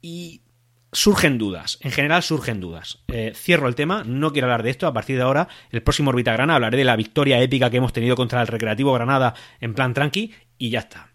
Y 0.00 0.42
surgen 0.92 1.36
dudas, 1.36 1.80
en 1.80 1.90
general 1.90 2.22
surgen 2.22 2.60
dudas. 2.60 3.00
Eh, 3.08 3.32
cierro 3.34 3.66
el 3.66 3.74
tema, 3.74 4.04
no 4.04 4.32
quiero 4.32 4.46
hablar 4.46 4.62
de 4.62 4.70
esto, 4.70 4.86
a 4.86 4.92
partir 4.92 5.16
de 5.16 5.22
ahora, 5.22 5.48
el 5.72 5.82
próximo 5.82 6.10
Orbita 6.10 6.32
Grana 6.32 6.54
hablaré 6.54 6.78
de 6.78 6.84
la 6.84 6.94
victoria 6.94 7.42
épica 7.42 7.70
que 7.70 7.78
hemos 7.78 7.92
tenido 7.92 8.14
contra 8.14 8.40
el 8.40 8.46
Recreativo 8.46 8.92
Granada 8.92 9.34
en 9.60 9.74
plan 9.74 9.94
tranqui 9.94 10.32
y 10.58 10.70
ya 10.70 10.78
está. 10.78 11.10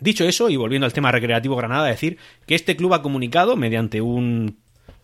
Dicho 0.00 0.24
eso, 0.24 0.48
y 0.48 0.56
volviendo 0.56 0.86
al 0.86 0.92
tema 0.92 1.12
recreativo 1.12 1.56
Granada, 1.56 1.86
decir 1.86 2.18
que 2.46 2.54
este 2.54 2.76
club 2.76 2.94
ha 2.94 3.02
comunicado 3.02 3.56
mediante 3.56 4.00
un 4.00 4.56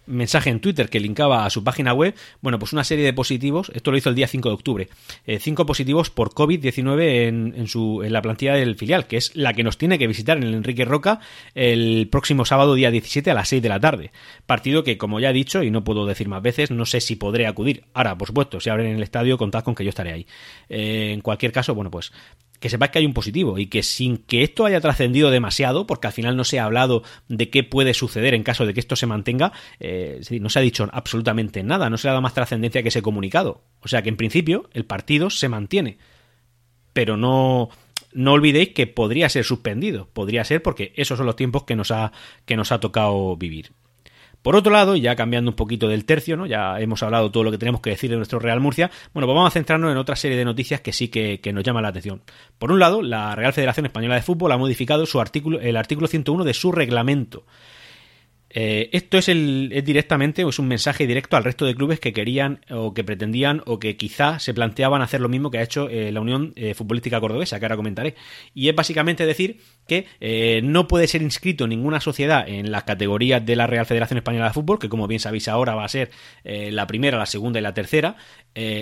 mensaje 0.07 0.51
en 0.51 0.61
Twitter 0.61 0.89
que 0.89 1.01
linkaba 1.01 1.45
a 1.45 1.51
su 1.51 1.65
página 1.65 1.93
web, 1.93 2.15
bueno, 2.41 2.59
pues 2.59 2.73
una 2.73 2.85
serie 2.85 3.05
de 3.05 3.13
positivos, 3.13 3.71
esto 3.75 3.91
lo 3.91 3.99
hizo 3.99 4.09
el 4.09 4.15
día 4.15 4.29
5 4.29 4.49
de 4.49 4.55
octubre, 4.55 4.89
eh, 5.27 5.39
cinco 5.41 5.67
positivos 5.67 6.11
por 6.11 6.31
COVID-19 6.31 7.29
en, 7.29 8.13
la 8.13 8.23
plantilla 8.23 8.55
del 8.55 8.77
filial, 8.77 9.07
que 9.07 9.17
es 9.17 9.35
la 9.35 9.53
que 9.53 9.65
nos 9.65 9.79
tiene 9.79 9.99
que 9.99 10.07
visitar 10.07 10.37
en 10.37 10.45
el 10.45 10.55
Enrique 10.55 10.85
Roca 10.85 11.21
el 11.55 12.09
próximo 12.11 12.45
sábado 12.45 12.75
día 12.75 12.91
17 12.91 13.31
a 13.31 13.35
las 13.35 13.49
6 13.49 13.63
de 13.63 13.69
la 13.69 13.81
tarde. 13.81 14.13
Partido 14.47 14.85
que, 14.85 14.97
como 14.97 15.21
ya 15.21 15.31
he 15.31 15.35
dicho, 15.35 15.63
y 15.63 15.71
no 15.71 15.85
puedo 15.85 16.07
decir 16.07 16.29
más 16.29 16.43
veces, 16.43 16.71
no 16.71 16.87
sé 16.87 17.01
si 17.01 17.17
podré 17.17 17.47
acudir. 17.47 17.85
Ahora, 17.95 18.17
por 18.17 18.29
supuesto, 18.29 18.61
si 18.61 18.71
abren 18.71 18.95
el 18.95 19.03
estadio, 19.03 19.37
contad 19.37 19.65
con 19.65 19.75
que 19.75 19.85
yo 19.85 19.91
estaré 19.91 20.13
ahí. 20.13 20.27
Eh, 20.69 21.11
en 21.13 21.21
cualquier 21.21 21.53
caso, 21.53 21.75
bueno, 21.75 21.91
pues 21.91 22.13
que 22.61 22.69
sepáis 22.69 22.91
que 22.93 22.99
hay 22.99 23.07
un 23.07 23.15
positivo 23.15 23.59
y 23.59 23.67
que 23.67 23.83
sin 23.83 24.19
que 24.19 24.43
esto 24.43 24.65
haya 24.65 24.81
trascendido 24.81 25.31
demasiado, 25.31 25.87
porque 25.87 26.07
al 26.07 26.13
final 26.13 26.37
no 26.37 26.45
se 26.45 26.59
ha 26.59 26.65
hablado 26.65 27.03
de 27.29 27.51
qué 27.51 27.65
puede 27.65 27.95
suceder 27.95 28.35
en 28.35 28.43
caso 28.43 28.67
de 28.67 28.75
que 28.75 28.81
esto 28.81 28.97
se 28.97 29.07
mantenga, 29.07 29.53
eh, 29.81 30.21
no 30.41 30.49
se 30.49 30.59
ha 30.59 30.63
dicho 30.63 30.89
absolutamente 30.93 31.63
nada, 31.63 31.91
no 31.91 31.99
se 31.99 32.09
ha 32.09 32.13
dado 32.13 32.23
más 32.23 32.35
trascendencia 32.35 32.83
que 32.83 32.89
ese 32.89 33.03
comunicado. 33.03 33.63
O 33.81 33.89
sea 33.89 34.03
que 34.03 34.09
en 34.09 34.17
principio 34.17 34.69
el 34.73 34.85
partido 34.85 35.31
se 35.31 35.49
mantiene. 35.49 35.99
Pero 36.93 37.17
no, 37.17 37.69
no 38.13 38.33
olvidéis 38.33 38.71
que 38.71 38.87
podría 38.87 39.29
ser 39.29 39.45
suspendido, 39.45 40.09
podría 40.13 40.45
ser 40.45 40.63
porque 40.63 40.93
esos 40.97 41.19
son 41.19 41.27
los 41.27 41.37
tiempos 41.37 41.65
que 41.65 41.77
nos 41.77 41.91
ha, 41.91 42.13
que 42.47 42.57
nos 42.57 42.73
ha 42.73 42.81
tocado 42.81 43.37
vivir. 43.37 43.73
Por 44.47 44.55
otro 44.55 44.73
lado, 44.73 44.95
ya 44.95 45.17
cambiando 45.17 45.51
un 45.51 45.57
poquito 45.57 45.89
del 45.89 46.05
tercio, 46.05 46.37
¿no? 46.37 46.47
ya 46.47 46.79
hemos 46.79 47.03
hablado 47.03 47.33
todo 47.33 47.43
lo 47.43 47.51
que 47.51 47.59
tenemos 47.59 47.81
que 47.81 47.91
decir 47.91 48.09
de 48.11 48.17
nuestro 48.17 48.39
Real 48.39 48.61
Murcia, 48.61 48.93
bueno, 49.13 49.27
pues 49.27 49.35
vamos 49.35 49.49
a 49.49 49.51
centrarnos 49.51 49.91
en 49.91 49.97
otra 49.97 50.15
serie 50.15 50.37
de 50.37 50.45
noticias 50.45 50.81
que 50.81 50.93
sí 50.93 51.09
que, 51.09 51.41
que 51.41 51.53
nos 51.53 51.65
llaman 51.65 51.83
la 51.83 51.89
atención. 51.89 52.23
Por 52.57 52.71
un 52.71 52.79
lado, 52.79 53.03
la 53.03 53.35
Real 53.35 53.53
Federación 53.53 53.87
Española 53.87 54.15
de 54.15 54.23
Fútbol 54.23 54.53
ha 54.53 54.57
modificado 54.57 55.05
su 55.05 55.21
artículo, 55.21 55.59
el 55.59 55.77
artículo 55.77 56.07
101 56.07 56.45
de 56.45 56.55
su 56.55 56.71
reglamento. 56.71 57.43
Eh, 58.59 58.89
esto 58.93 59.19
es, 59.19 59.29
el, 59.29 59.69
es 59.71 59.85
directamente 59.85 60.43
o 60.43 60.49
es 60.49 60.59
un 60.59 60.67
mensaje 60.67 61.07
directo 61.07 61.37
al 61.37 61.45
resto 61.45 61.67
de 61.67 61.75
clubes 61.75 62.01
que 62.01 62.15
querían 62.15 62.61
o 62.71 62.95
que 62.95 63.05
pretendían 63.05 63.63
o 63.67 63.79
que 63.79 63.99
quizá 63.99 64.39
se 64.39 64.55
planteaban 64.55 65.03
hacer 65.03 65.21
lo 65.21 65.29
mismo 65.29 65.51
que 65.51 65.59
ha 65.59 65.63
hecho 65.63 65.91
eh, 65.91 66.11
la 66.11 66.23
Unión 66.23 66.55
eh, 66.57 66.73
Futbolística 66.73 67.21
Cordobesa, 67.21 67.59
que 67.59 67.67
ahora 67.67 67.77
comentaré. 67.77 68.15
Y 68.55 68.71
es 68.71 68.75
básicamente 68.75 69.27
decir 69.27 69.61
que 69.87 70.07
no 70.65 70.89
puede 70.89 71.07
ser 71.07 71.21
inscrito 71.21 71.67
ninguna 71.67 72.01
sociedad 72.01 72.49
en 72.49 72.73
las 72.73 72.85
categorías 72.85 73.45
de 73.45 73.57
la 73.57 73.67
Real 73.67 73.85
Federación 73.85 74.17
Española 74.17 74.47
de 74.47 74.55
Fútbol, 74.55 74.79
que 74.79 74.89
como 74.89 75.07
bien 75.07 75.21
sabéis 75.21 75.49
ahora 75.49 75.75
va 75.75 75.85
a 75.85 75.89
ser 75.89 76.11
la 76.43 76.89
primera, 76.89 77.19
la 77.19 77.27
segunda 77.27 77.61
y 77.61 77.63
la 77.63 77.73
tercera, 77.73 78.17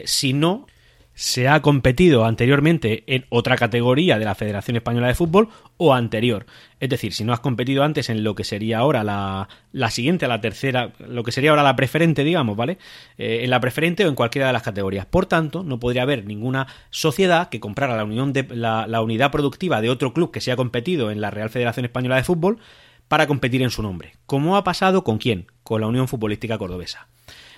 si 0.05 0.33
no 0.33 0.67
se 1.15 1.49
ha 1.49 1.63
competido 1.63 2.25
anteriormente 2.25 3.05
en 3.07 3.25
otra 3.29 3.57
categoría 3.57 4.19
de 4.19 4.25
la 4.25 4.35
Federación 4.35 4.77
Española 4.77 5.07
de 5.07 5.15
Fútbol 5.15 5.49
o 5.77 5.95
anterior. 5.95 6.47
Es 6.81 6.89
decir, 6.89 7.13
si 7.13 7.25
no 7.25 7.33
has 7.33 7.41
competido 7.41 7.85
antes 7.85 8.11
en 8.11 8.25
lo 8.25 8.35
que 8.35 8.43
sería 8.43 8.79
ahora 8.79 9.05
la, 9.05 9.49
la 9.73 9.91
siguiente, 9.91 10.27
la 10.27 10.41
tercera, 10.41 10.93
lo 10.99 11.23
que 11.23 11.33
sería 11.33 11.51
ahora 11.51 11.63
la 11.63 11.77
preferente, 11.77 12.25
digamos, 12.25 12.57
¿vale? 12.57 12.79
Eh, 13.17 13.41
en 13.45 13.51
la 13.51 13.61
preferente 13.61 14.05
o 14.05 14.09
en 14.09 14.17
cualquiera 14.17 14.49
de 14.49 14.53
las 14.53 14.63
categorías. 14.63 15.07
Por 15.07 15.27
tanto, 15.27 15.63
no 15.63 15.79
podría 15.79 16.03
haber 16.03 16.27
ninguna 16.27 16.67
sociedad 16.91 17.49
que 17.49 17.61
comprara 17.61 17.97
la, 17.97 18.05
unión 18.05 18.33
de, 18.33 18.47
la, 18.51 19.01
unidad 19.01 19.31
productiva 19.31 19.81
de 19.81 19.91
otro 19.91 20.13
club 20.13 20.33
que 20.33 20.41
se 20.41 20.51
ha 20.51 20.57
competido 20.57 21.11
en 21.11 21.21
la 21.21 21.31
Real 21.31 21.51
Federación 21.51 21.87
Española 21.87 22.17
de 22.17 22.25
Fútbol 22.25 22.59
para 23.07 23.29
competir 23.29 23.63
en 23.63 23.71
su 23.71 23.83
nombre. 23.83 24.15
¿Cómo 24.27 24.57
ha 24.57 24.65
pasado 24.65 25.05
con 25.05 25.19
quién? 25.19 25.47
Con 25.63 25.81
la 25.81 25.87
Unión 25.87 26.09
Futbolística 26.09 26.59
Cordobesa. 26.59 27.07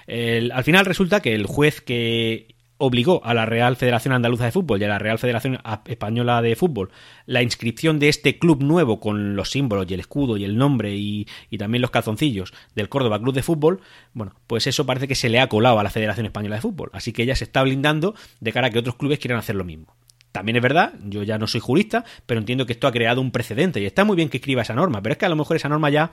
Al 0.09 0.63
final 0.63 0.87
resulta 0.87 1.21
que 1.21 1.35
el 1.35 1.47
juez 1.47 1.81
que 1.81 2.56
obligó 2.79 3.25
a 3.25 3.35
la 3.35 3.47
Real 3.47 3.77
Federación 3.77 4.15
Andaluza 4.15 4.45
de 4.45 4.53
Fútbol 4.53 4.81
y 4.81 4.85
a 4.85 4.89
la 4.89 4.99
Real 4.99 5.19
Federación 5.19 5.59
Española 5.87 6.43
de 6.43 6.57
Fútbol 6.57 6.91
la 7.27 7.43
inscripción 7.43 7.99
de 7.99 8.09
este 8.09 8.39
club 8.39 8.63
nuevo 8.63 9.01
con 9.01 9.37
los 9.37 9.51
símbolos 9.51 9.87
y 9.89 9.95
el 9.95 10.01
escudo 10.01 10.37
y 10.37 10.45
el 10.45 10.57
nombre 10.57 10.95
y, 10.97 11.27
también 11.59 11.83
los 11.83 11.91
calzoncillos 11.91 12.53
del 12.75 12.89
Córdoba 12.89 13.19
Club 13.19 13.35
de 13.35 13.43
Fútbol, 13.43 13.81
bueno, 14.13 14.35
pues 14.47 14.67
eso 14.67 14.85
parece 14.85 15.09
que 15.09 15.15
se 15.15 15.29
le 15.29 15.41
ha 15.41 15.49
colado 15.49 15.79
a 15.79 15.83
la 15.83 15.91
Federación 15.91 16.27
Española 16.27 16.57
de 16.57 16.63
Fútbol. 16.63 16.91
Así 16.93 17.13
que 17.13 17.23
ella 17.23 17.35
se 17.35 17.45
está 17.45 17.63
blindando 17.63 18.15
de 18.41 18.53
cara 18.53 18.69
a 18.69 18.71
que 18.71 18.79
otros 18.79 18.97
clubes 18.97 19.19
quieran 19.19 19.39
hacer 19.39 19.57
lo 19.57 19.65
mismo. 19.65 19.97
También 20.37 20.57
es 20.57 20.63
verdad, 20.63 20.93
yo 21.03 21.23
ya 21.23 21.39
no 21.39 21.47
soy 21.47 21.63
jurista, 21.63 22.05
pero 22.27 22.39
entiendo 22.39 22.67
que 22.67 22.75
esto 22.75 22.87
ha 22.87 22.93
creado 22.93 23.23
un 23.23 23.31
precedente 23.31 23.81
y 23.81 23.87
está 23.87 24.05
muy 24.05 24.17
bien 24.17 24.29
que 24.29 24.37
escriba 24.37 24.61
esa 24.61 24.75
norma, 24.75 25.01
pero 25.01 25.15
es 25.15 25.19
que 25.19 25.25
a 25.25 25.31
lo 25.31 25.37
mejor 25.37 25.57
esa 25.57 25.71
norma 25.71 25.89
ya 25.89 26.13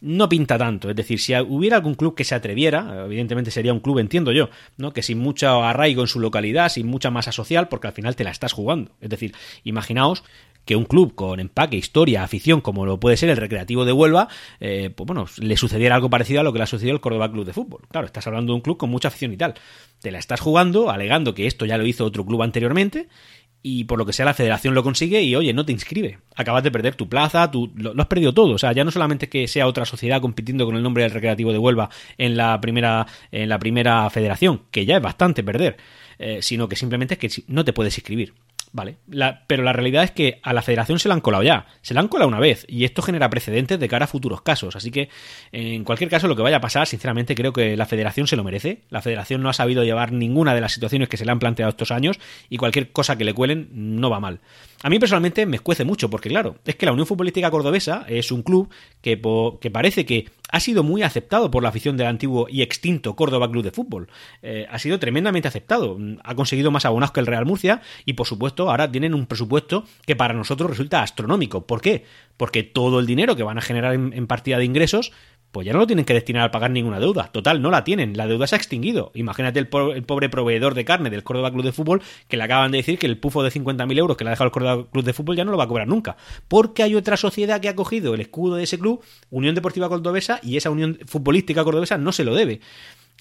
no 0.00 0.28
pinta 0.28 0.56
tanto. 0.56 0.88
Es 0.88 0.94
decir, 0.94 1.18
si 1.18 1.34
hubiera 1.34 1.74
algún 1.74 1.96
club 1.96 2.14
que 2.14 2.22
se 2.22 2.36
atreviera, 2.36 3.06
evidentemente 3.06 3.50
sería 3.50 3.72
un 3.72 3.80
club, 3.80 3.98
entiendo 3.98 4.30
yo, 4.30 4.50
¿no? 4.76 4.92
Que 4.92 5.02
sin 5.02 5.18
mucho 5.18 5.64
arraigo 5.64 6.02
en 6.02 6.06
su 6.06 6.20
localidad, 6.20 6.68
sin 6.68 6.86
mucha 6.86 7.10
masa 7.10 7.32
social, 7.32 7.66
porque 7.66 7.88
al 7.88 7.92
final 7.92 8.14
te 8.14 8.22
la 8.22 8.30
estás 8.30 8.52
jugando. 8.52 8.92
Es 9.00 9.10
decir, 9.10 9.34
imaginaos 9.64 10.22
que 10.66 10.76
un 10.76 10.84
club 10.84 11.14
con 11.14 11.40
empaque, 11.40 11.76
historia, 11.76 12.24
afición, 12.24 12.60
como 12.60 12.84
lo 12.84 13.00
puede 13.00 13.16
ser 13.16 13.30
el 13.30 13.36
Recreativo 13.36 13.84
de 13.84 13.92
Huelva, 13.92 14.28
eh, 14.60 14.90
pues 14.94 15.06
bueno, 15.06 15.26
le 15.38 15.56
sucediera 15.56 15.94
algo 15.94 16.10
parecido 16.10 16.40
a 16.40 16.42
lo 16.42 16.52
que 16.52 16.58
le 16.58 16.64
ha 16.64 16.66
sucedido 16.66 16.94
al 16.94 17.00
Córdoba 17.00 17.30
Club 17.30 17.46
de 17.46 17.52
Fútbol. 17.52 17.82
Claro, 17.90 18.06
estás 18.06 18.26
hablando 18.26 18.52
de 18.52 18.56
un 18.56 18.60
club 18.60 18.76
con 18.76 18.90
mucha 18.90 19.08
afición 19.08 19.32
y 19.32 19.36
tal. 19.36 19.54
Te 20.00 20.10
la 20.10 20.18
estás 20.18 20.40
jugando, 20.40 20.90
alegando 20.90 21.34
que 21.34 21.46
esto 21.46 21.66
ya 21.66 21.78
lo 21.78 21.86
hizo 21.86 22.04
otro 22.04 22.26
club 22.26 22.42
anteriormente, 22.42 23.08
y 23.62 23.84
por 23.84 23.98
lo 23.98 24.06
que 24.06 24.12
sea 24.12 24.24
la 24.24 24.34
federación 24.34 24.74
lo 24.74 24.82
consigue 24.82 25.22
y 25.22 25.34
oye, 25.34 25.52
no 25.52 25.64
te 25.64 25.72
inscribe. 25.72 26.18
Acabas 26.36 26.62
de 26.62 26.70
perder 26.70 26.94
tu 26.94 27.08
plaza, 27.08 27.50
tú 27.50 27.72
lo, 27.74 28.00
has 28.00 28.06
perdido 28.06 28.32
todo. 28.32 28.54
O 28.54 28.58
sea, 28.58 28.72
ya 28.72 28.84
no 28.84 28.90
solamente 28.90 29.28
que 29.28 29.48
sea 29.48 29.66
otra 29.66 29.84
sociedad 29.84 30.20
compitiendo 30.20 30.66
con 30.66 30.76
el 30.76 30.82
nombre 30.82 31.02
del 31.02 31.12
Recreativo 31.12 31.52
de 31.52 31.58
Huelva 31.58 31.90
en 32.16 32.36
la 32.36 32.60
primera, 32.60 33.06
en 33.32 33.48
la 33.48 33.58
primera 33.58 34.08
federación, 34.10 34.62
que 34.70 34.86
ya 34.86 34.96
es 34.96 35.02
bastante 35.02 35.42
perder, 35.42 35.76
eh, 36.18 36.38
sino 36.42 36.68
que 36.68 36.76
simplemente 36.76 37.14
es 37.14 37.20
que 37.20 37.42
no 37.48 37.64
te 37.64 37.72
puedes 37.72 37.96
inscribir. 37.98 38.34
Vale, 38.76 38.98
la, 39.08 39.42
pero 39.46 39.62
la 39.62 39.72
realidad 39.72 40.04
es 40.04 40.10
que 40.10 40.38
a 40.42 40.52
la 40.52 40.60
federación 40.60 40.98
se 40.98 41.08
la 41.08 41.14
han 41.14 41.22
colado 41.22 41.42
ya, 41.42 41.64
se 41.80 41.94
la 41.94 42.00
han 42.00 42.08
colado 42.08 42.28
una 42.28 42.40
vez 42.40 42.66
y 42.68 42.84
esto 42.84 43.00
genera 43.00 43.30
precedentes 43.30 43.80
de 43.80 43.88
cara 43.88 44.04
a 44.04 44.06
futuros 44.06 44.42
casos. 44.42 44.76
Así 44.76 44.90
que, 44.90 45.08
en 45.50 45.82
cualquier 45.82 46.10
caso, 46.10 46.28
lo 46.28 46.36
que 46.36 46.42
vaya 46.42 46.58
a 46.58 46.60
pasar, 46.60 46.86
sinceramente 46.86 47.34
creo 47.34 47.54
que 47.54 47.74
la 47.74 47.86
federación 47.86 48.26
se 48.26 48.36
lo 48.36 48.44
merece. 48.44 48.82
La 48.90 49.00
federación 49.00 49.40
no 49.40 49.48
ha 49.48 49.54
sabido 49.54 49.82
llevar 49.82 50.12
ninguna 50.12 50.54
de 50.54 50.60
las 50.60 50.72
situaciones 50.72 51.08
que 51.08 51.16
se 51.16 51.24
le 51.24 51.32
han 51.32 51.38
planteado 51.38 51.70
estos 51.70 51.90
años 51.90 52.20
y 52.50 52.58
cualquier 52.58 52.92
cosa 52.92 53.16
que 53.16 53.24
le 53.24 53.32
cuelen 53.32 53.70
no 53.72 54.10
va 54.10 54.20
mal. 54.20 54.40
A 54.82 54.90
mí 54.90 54.98
personalmente 54.98 55.46
me 55.46 55.56
escuece 55.56 55.84
mucho 55.84 56.10
porque, 56.10 56.28
claro, 56.28 56.56
es 56.64 56.76
que 56.76 56.86
la 56.86 56.92
Unión 56.92 57.06
Futbolística 57.06 57.50
Cordobesa 57.50 58.04
es 58.08 58.30
un 58.30 58.42
club 58.42 58.68
que, 59.00 59.16
parece 59.72 60.04
que 60.04 60.28
ha 60.50 60.60
sido 60.60 60.82
muy 60.82 61.02
aceptado 61.02 61.50
por 61.50 61.62
la 61.62 61.70
afición 61.70 61.96
del 61.96 62.06
antiguo 62.06 62.46
y 62.48 62.62
extinto 62.62 63.16
Córdoba 63.16 63.50
Club 63.50 63.64
de 63.64 63.70
Fútbol. 63.70 64.08
Eh, 64.42 64.66
ha 64.70 64.78
sido 64.78 64.98
tremendamente 64.98 65.48
aceptado. 65.48 65.98
Ha 66.22 66.34
conseguido 66.34 66.70
más 66.70 66.84
abonados 66.84 67.12
que 67.12 67.20
el 67.20 67.26
Real 67.26 67.46
Murcia 67.46 67.80
y, 68.04 68.12
por 68.12 68.26
supuesto, 68.26 68.70
ahora 68.70 68.90
tienen 68.90 69.14
un 69.14 69.26
presupuesto 69.26 69.84
que 70.04 70.14
para 70.14 70.34
nosotros 70.34 70.70
resulta 70.70 71.02
astronómico. 71.02 71.66
¿Por 71.66 71.80
qué? 71.80 72.04
Porque 72.36 72.62
todo 72.62 73.00
el 73.00 73.06
dinero 73.06 73.34
que 73.34 73.42
van 73.42 73.58
a 73.58 73.62
generar 73.62 73.94
en, 73.94 74.12
en 74.12 74.26
partida 74.26 74.58
de 74.58 74.66
ingresos 74.66 75.12
pues 75.56 75.64
ya 75.64 75.72
no 75.72 75.78
lo 75.78 75.86
tienen 75.86 76.04
que 76.04 76.12
destinar 76.12 76.42
a 76.42 76.50
pagar 76.50 76.70
ninguna 76.70 77.00
deuda. 77.00 77.30
Total, 77.32 77.62
no 77.62 77.70
la 77.70 77.82
tienen. 77.82 78.14
La 78.14 78.26
deuda 78.26 78.46
se 78.46 78.56
ha 78.56 78.58
extinguido. 78.58 79.10
Imagínate 79.14 79.58
el, 79.58 79.68
po 79.68 79.92
el 79.92 80.02
pobre 80.02 80.28
proveedor 80.28 80.74
de 80.74 80.84
carne 80.84 81.08
del 81.08 81.24
Córdoba 81.24 81.50
Club 81.50 81.64
de 81.64 81.72
Fútbol 81.72 82.02
que 82.28 82.36
le 82.36 82.42
acaban 82.42 82.72
de 82.72 82.76
decir 82.76 82.98
que 82.98 83.06
el 83.06 83.16
pufo 83.16 83.42
de 83.42 83.50
50.000 83.50 83.98
euros 83.98 84.18
que 84.18 84.24
le 84.24 84.28
ha 84.28 84.32
dejado 84.32 84.48
el 84.48 84.52
Córdoba 84.52 84.86
Club 84.92 85.02
de 85.02 85.14
Fútbol 85.14 85.34
ya 85.34 85.46
no 85.46 85.52
lo 85.52 85.56
va 85.56 85.64
a 85.64 85.66
cobrar 85.66 85.88
nunca. 85.88 86.18
Porque 86.46 86.82
hay 86.82 86.94
otra 86.94 87.16
sociedad 87.16 87.58
que 87.58 87.70
ha 87.70 87.74
cogido 87.74 88.12
el 88.12 88.20
escudo 88.20 88.56
de 88.56 88.64
ese 88.64 88.78
club, 88.78 89.02
Unión 89.30 89.54
Deportiva 89.54 89.88
Cordobesa, 89.88 90.40
y 90.42 90.58
esa 90.58 90.68
Unión 90.68 90.98
Futbolística 91.06 91.64
Cordobesa 91.64 91.96
no 91.96 92.12
se 92.12 92.24
lo 92.24 92.34
debe. 92.34 92.60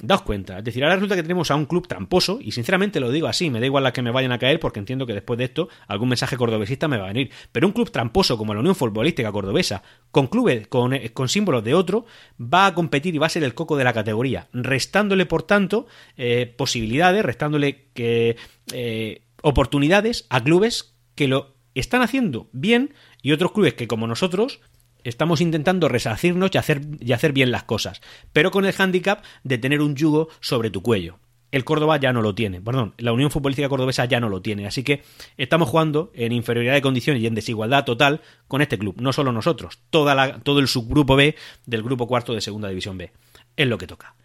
Daos 0.02 0.24
cuenta, 0.24 0.58
es 0.58 0.64
decir, 0.66 0.84
ahora 0.84 0.96
resulta 0.96 1.16
que 1.16 1.22
tenemos 1.22 1.50
a 1.52 1.56
un 1.56 1.66
club 1.66 1.88
tramposo, 1.88 2.40
y 2.42 2.52
sinceramente 2.52 3.00
lo 3.00 3.12
digo 3.12 3.28
así, 3.28 3.50
me 3.50 3.62
da 3.62 3.66
igual 3.66 3.84
las 3.84 3.94
que 3.94 4.02
me 4.02 4.12
vayan 4.12 4.34
a 4.34 4.40
caer, 4.40 4.60
porque 4.60 4.80
entiendo 4.80 5.06
que 5.06 5.14
después 5.14 5.38
de 5.38 5.46
esto 5.46 5.70
algún 5.88 6.10
mensaje 6.10 6.36
cordobesista 6.36 6.90
me 6.90 6.98
va 6.98 7.06
a 7.06 7.08
venir. 7.08 7.32
Pero 7.54 7.66
un 7.66 7.72
club 7.72 7.90
tramposo 7.90 8.38
como 8.38 8.54
la 8.54 8.60
Unión 8.60 8.76
Futbolística 8.76 9.32
Cordobesa, 9.32 9.84
con 10.12 10.28
clubes, 10.28 10.68
con, 10.68 10.98
con 11.14 11.30
símbolos 11.30 11.64
de 11.64 11.74
otro, 11.74 12.06
va 12.42 12.66
a 12.66 12.74
competir 12.74 13.16
y 13.16 13.20
va 13.20 13.28
a 13.28 13.30
ser 13.30 13.46
el 13.46 13.54
coco 13.54 13.78
de 13.78 13.86
la 13.86 13.94
categoría, 13.94 14.50
restándole, 14.52 15.26
por 15.26 15.44
tanto, 15.44 15.88
eh, 16.18 16.54
posibilidades, 16.58 17.24
restándole 17.24 17.88
que, 17.94 18.36
eh, 18.74 19.22
oportunidades 19.44 20.26
a 20.30 20.44
clubes 20.44 20.96
que 21.16 21.30
lo 21.30 21.56
están 21.74 22.02
haciendo 22.02 22.50
bien 22.52 22.94
y 23.22 23.32
otros 23.32 23.52
clubes 23.54 23.76
que, 23.76 23.88
como 23.88 24.08
nosotros, 24.08 24.60
Estamos 25.06 25.40
intentando 25.40 25.88
resarcirnos 25.88 26.50
y 26.54 26.58
hacer, 26.58 26.82
y 27.00 27.14
hacer 27.14 27.32
bien 27.32 27.52
las 27.52 27.64
cosas, 27.64 28.02
pero 28.34 28.52
con 28.52 28.66
el 28.66 28.74
hándicap 28.74 29.24
de 29.44 29.58
tener 29.58 29.82
un 29.82 29.96
yugo 29.96 30.28
sobre 30.42 30.70
tu 30.70 30.82
cuello 30.82 31.20
el 31.56 31.64
Córdoba 31.64 31.96
ya 31.98 32.12
no 32.12 32.22
lo 32.22 32.36
tiene. 32.36 32.60
Perdón, 32.60 32.96
la 32.98 33.14
Unión 33.14 33.32
Futbolística 33.32 33.70
Cordobesa 33.70 34.04
ya 34.04 34.20
no 34.20 34.28
lo 34.28 34.42
tiene. 34.42 34.68
Así 34.68 34.84
que 34.84 35.04
estamos 35.38 35.70
jugando 35.70 36.12
en 36.14 36.34
inferioridad 36.34 36.74
de 36.74 36.82
condiciones 36.82 37.24
y 37.24 37.28
en 37.28 37.34
desigualdad 37.34 37.86
total 37.86 38.20
con 38.50 38.62
este 38.62 38.78
club. 38.78 38.96
No 39.00 39.14
solo 39.14 39.32
nosotros, 39.32 39.80
toda 39.90 40.16
la, 40.16 40.40
todo 40.40 40.60
el 40.60 40.68
subgrupo 40.68 41.16
B 41.16 41.34
del 41.66 41.82
grupo 41.82 42.08
cuarto 42.08 42.34
de 42.34 42.42
Segunda 42.42 42.68
División 42.68 42.98
B. 42.98 43.10
Es 43.56 43.68
lo 43.68 43.78
que 43.78 43.88
toca. 43.88 44.16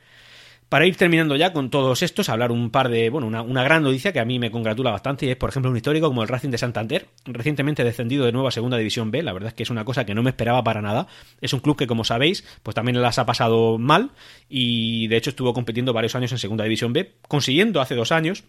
Para 0.71 0.87
ir 0.87 0.95
terminando 0.95 1.35
ya 1.35 1.53
con 1.53 1.69
todos 1.69 2.01
estos, 2.01 2.29
hablar 2.29 2.53
un 2.53 2.71
par 2.71 2.91
de, 2.91 3.11
bueno, 3.11 3.27
una, 3.27 3.65
gran 3.65 3.83
noticia 3.83 4.13
que 4.13 4.21
a 4.21 4.25
mí 4.25 4.39
me 4.39 4.53
congratula 4.53 4.93
bastante 4.93 5.27
y 5.27 5.31
es, 5.31 5.37
por 5.37 5.51
ejemplo, 5.51 5.69
un 5.69 5.77
histórico 5.77 6.07
como 6.07 6.23
el 6.23 6.29
Racing 6.29 6.51
de 6.51 6.59
Santander, 6.59 7.09
recientemente 7.25 7.83
descendido 7.83 8.25
de 8.25 8.31
nuevo 8.31 8.47
a 8.47 8.53
Segunda 8.53 8.77
División 8.77 9.11
B, 9.11 9.25
la 9.25 9.33
verdad 9.33 9.49
es 9.49 9.55
que 9.55 9.65
es 9.65 9.71
una 9.71 9.85
cosa 9.85 10.07
que 10.07 10.15
no 10.15 10.23
me 10.23 10.31
esperaba 10.31 10.63
para 10.63 10.81
nada, 10.81 11.09
es 11.41 11.53
un 11.53 11.59
club 11.59 11.77
que, 11.77 11.89
como 11.89 12.05
sabéis, 12.05 12.45
pues 12.63 12.77
también 12.77 13.03
las 13.03 13.19
ha 13.19 13.27
pasado 13.27 13.79
mal 13.79 14.13
y 14.49 15.09
de 15.09 15.17
hecho 15.17 15.31
estuvo 15.31 15.53
compitiendo 15.55 15.93
varios 15.93 16.15
años 16.15 16.31
en 16.31 16.39
Segunda 16.39 16.63
División 16.63 16.93
B, 16.93 17.17
consiguiendo 17.27 17.81
hace 17.81 17.97
dos 17.97 18.13
años 18.13 18.45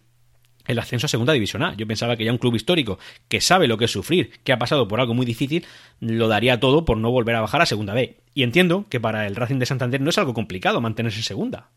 el 0.68 0.80
ascenso 0.80 1.06
a 1.08 1.10
Segunda 1.10 1.34
División 1.34 1.64
A. 1.64 1.76
Yo 1.76 1.88
pensaba 1.88 2.16
que 2.16 2.26
ya 2.26 2.32
un 2.32 2.38
club 2.38 2.56
histórico 2.56 3.00
que 3.28 3.42
sabe 3.42 3.68
lo 3.68 3.78
que 3.78 3.86
es 3.86 3.92
sufrir, 3.92 4.32
que 4.44 4.54
ha 4.54 4.60
pasado 4.60 4.88
por 4.88 5.00
algo 5.00 5.14
muy 5.14 5.26
difícil, 5.26 5.66
lo 6.00 6.28
daría 6.28 6.60
todo 6.60 6.86
por 6.86 6.98
no 6.98 7.12
volver 7.12 7.36
a 7.36 7.42
bajar 7.42 7.62
a 7.62 7.66
Segunda 7.66 7.94
B. 7.94 8.18
Y 8.34 8.44
entiendo 8.44 8.86
que 8.90 9.00
para 9.00 9.28
el 9.28 9.36
Racing 9.36 9.58
de 9.58 9.66
Santander 9.66 10.02
no 10.02 10.10
es 10.10 10.18
algo 10.18 10.34
complicado 10.34 10.82
mantenerse 10.82 11.20
en 11.20 11.24
Segunda. 11.24 11.70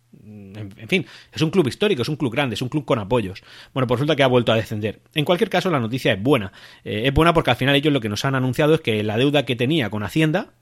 En 0.57 0.89
fin, 0.89 1.07
es 1.33 1.43
un 1.43 1.51
club 1.51 1.67
histórico, 1.69 2.03
es 2.03 2.09
un 2.09 2.17
club 2.17 2.33
grande, 2.33 2.55
es 2.55 2.63
un 2.63 2.69
club 2.69 2.85
con 2.85 2.99
apoyos. 2.99 3.43
Bueno, 3.73 3.87
pues 3.87 3.99
resulta 3.99 4.17
que 4.17 4.23
ha 4.23 4.29
vuelto 4.29 4.53
a 4.53 4.57
descender. 4.57 5.01
En 5.15 5.25
cualquier 5.25 5.51
caso, 5.51 5.71
la 5.71 5.81
noticia 5.81 6.13
es 6.13 6.23
buena. 6.23 6.53
Eh, 6.85 7.03
es 7.07 7.15
buena 7.15 7.35
porque 7.35 7.51
al 7.51 7.57
final 7.57 7.75
ellos 7.75 7.93
lo 7.93 8.01
que 8.01 8.09
nos 8.09 8.25
han 8.25 8.35
anunciado 8.35 8.75
es 8.75 8.81
que 8.81 9.03
la 9.03 9.17
deuda 9.17 9.45
que 9.45 9.57
tenía 9.57 9.91
con 9.91 10.03
Hacienda 10.03 10.53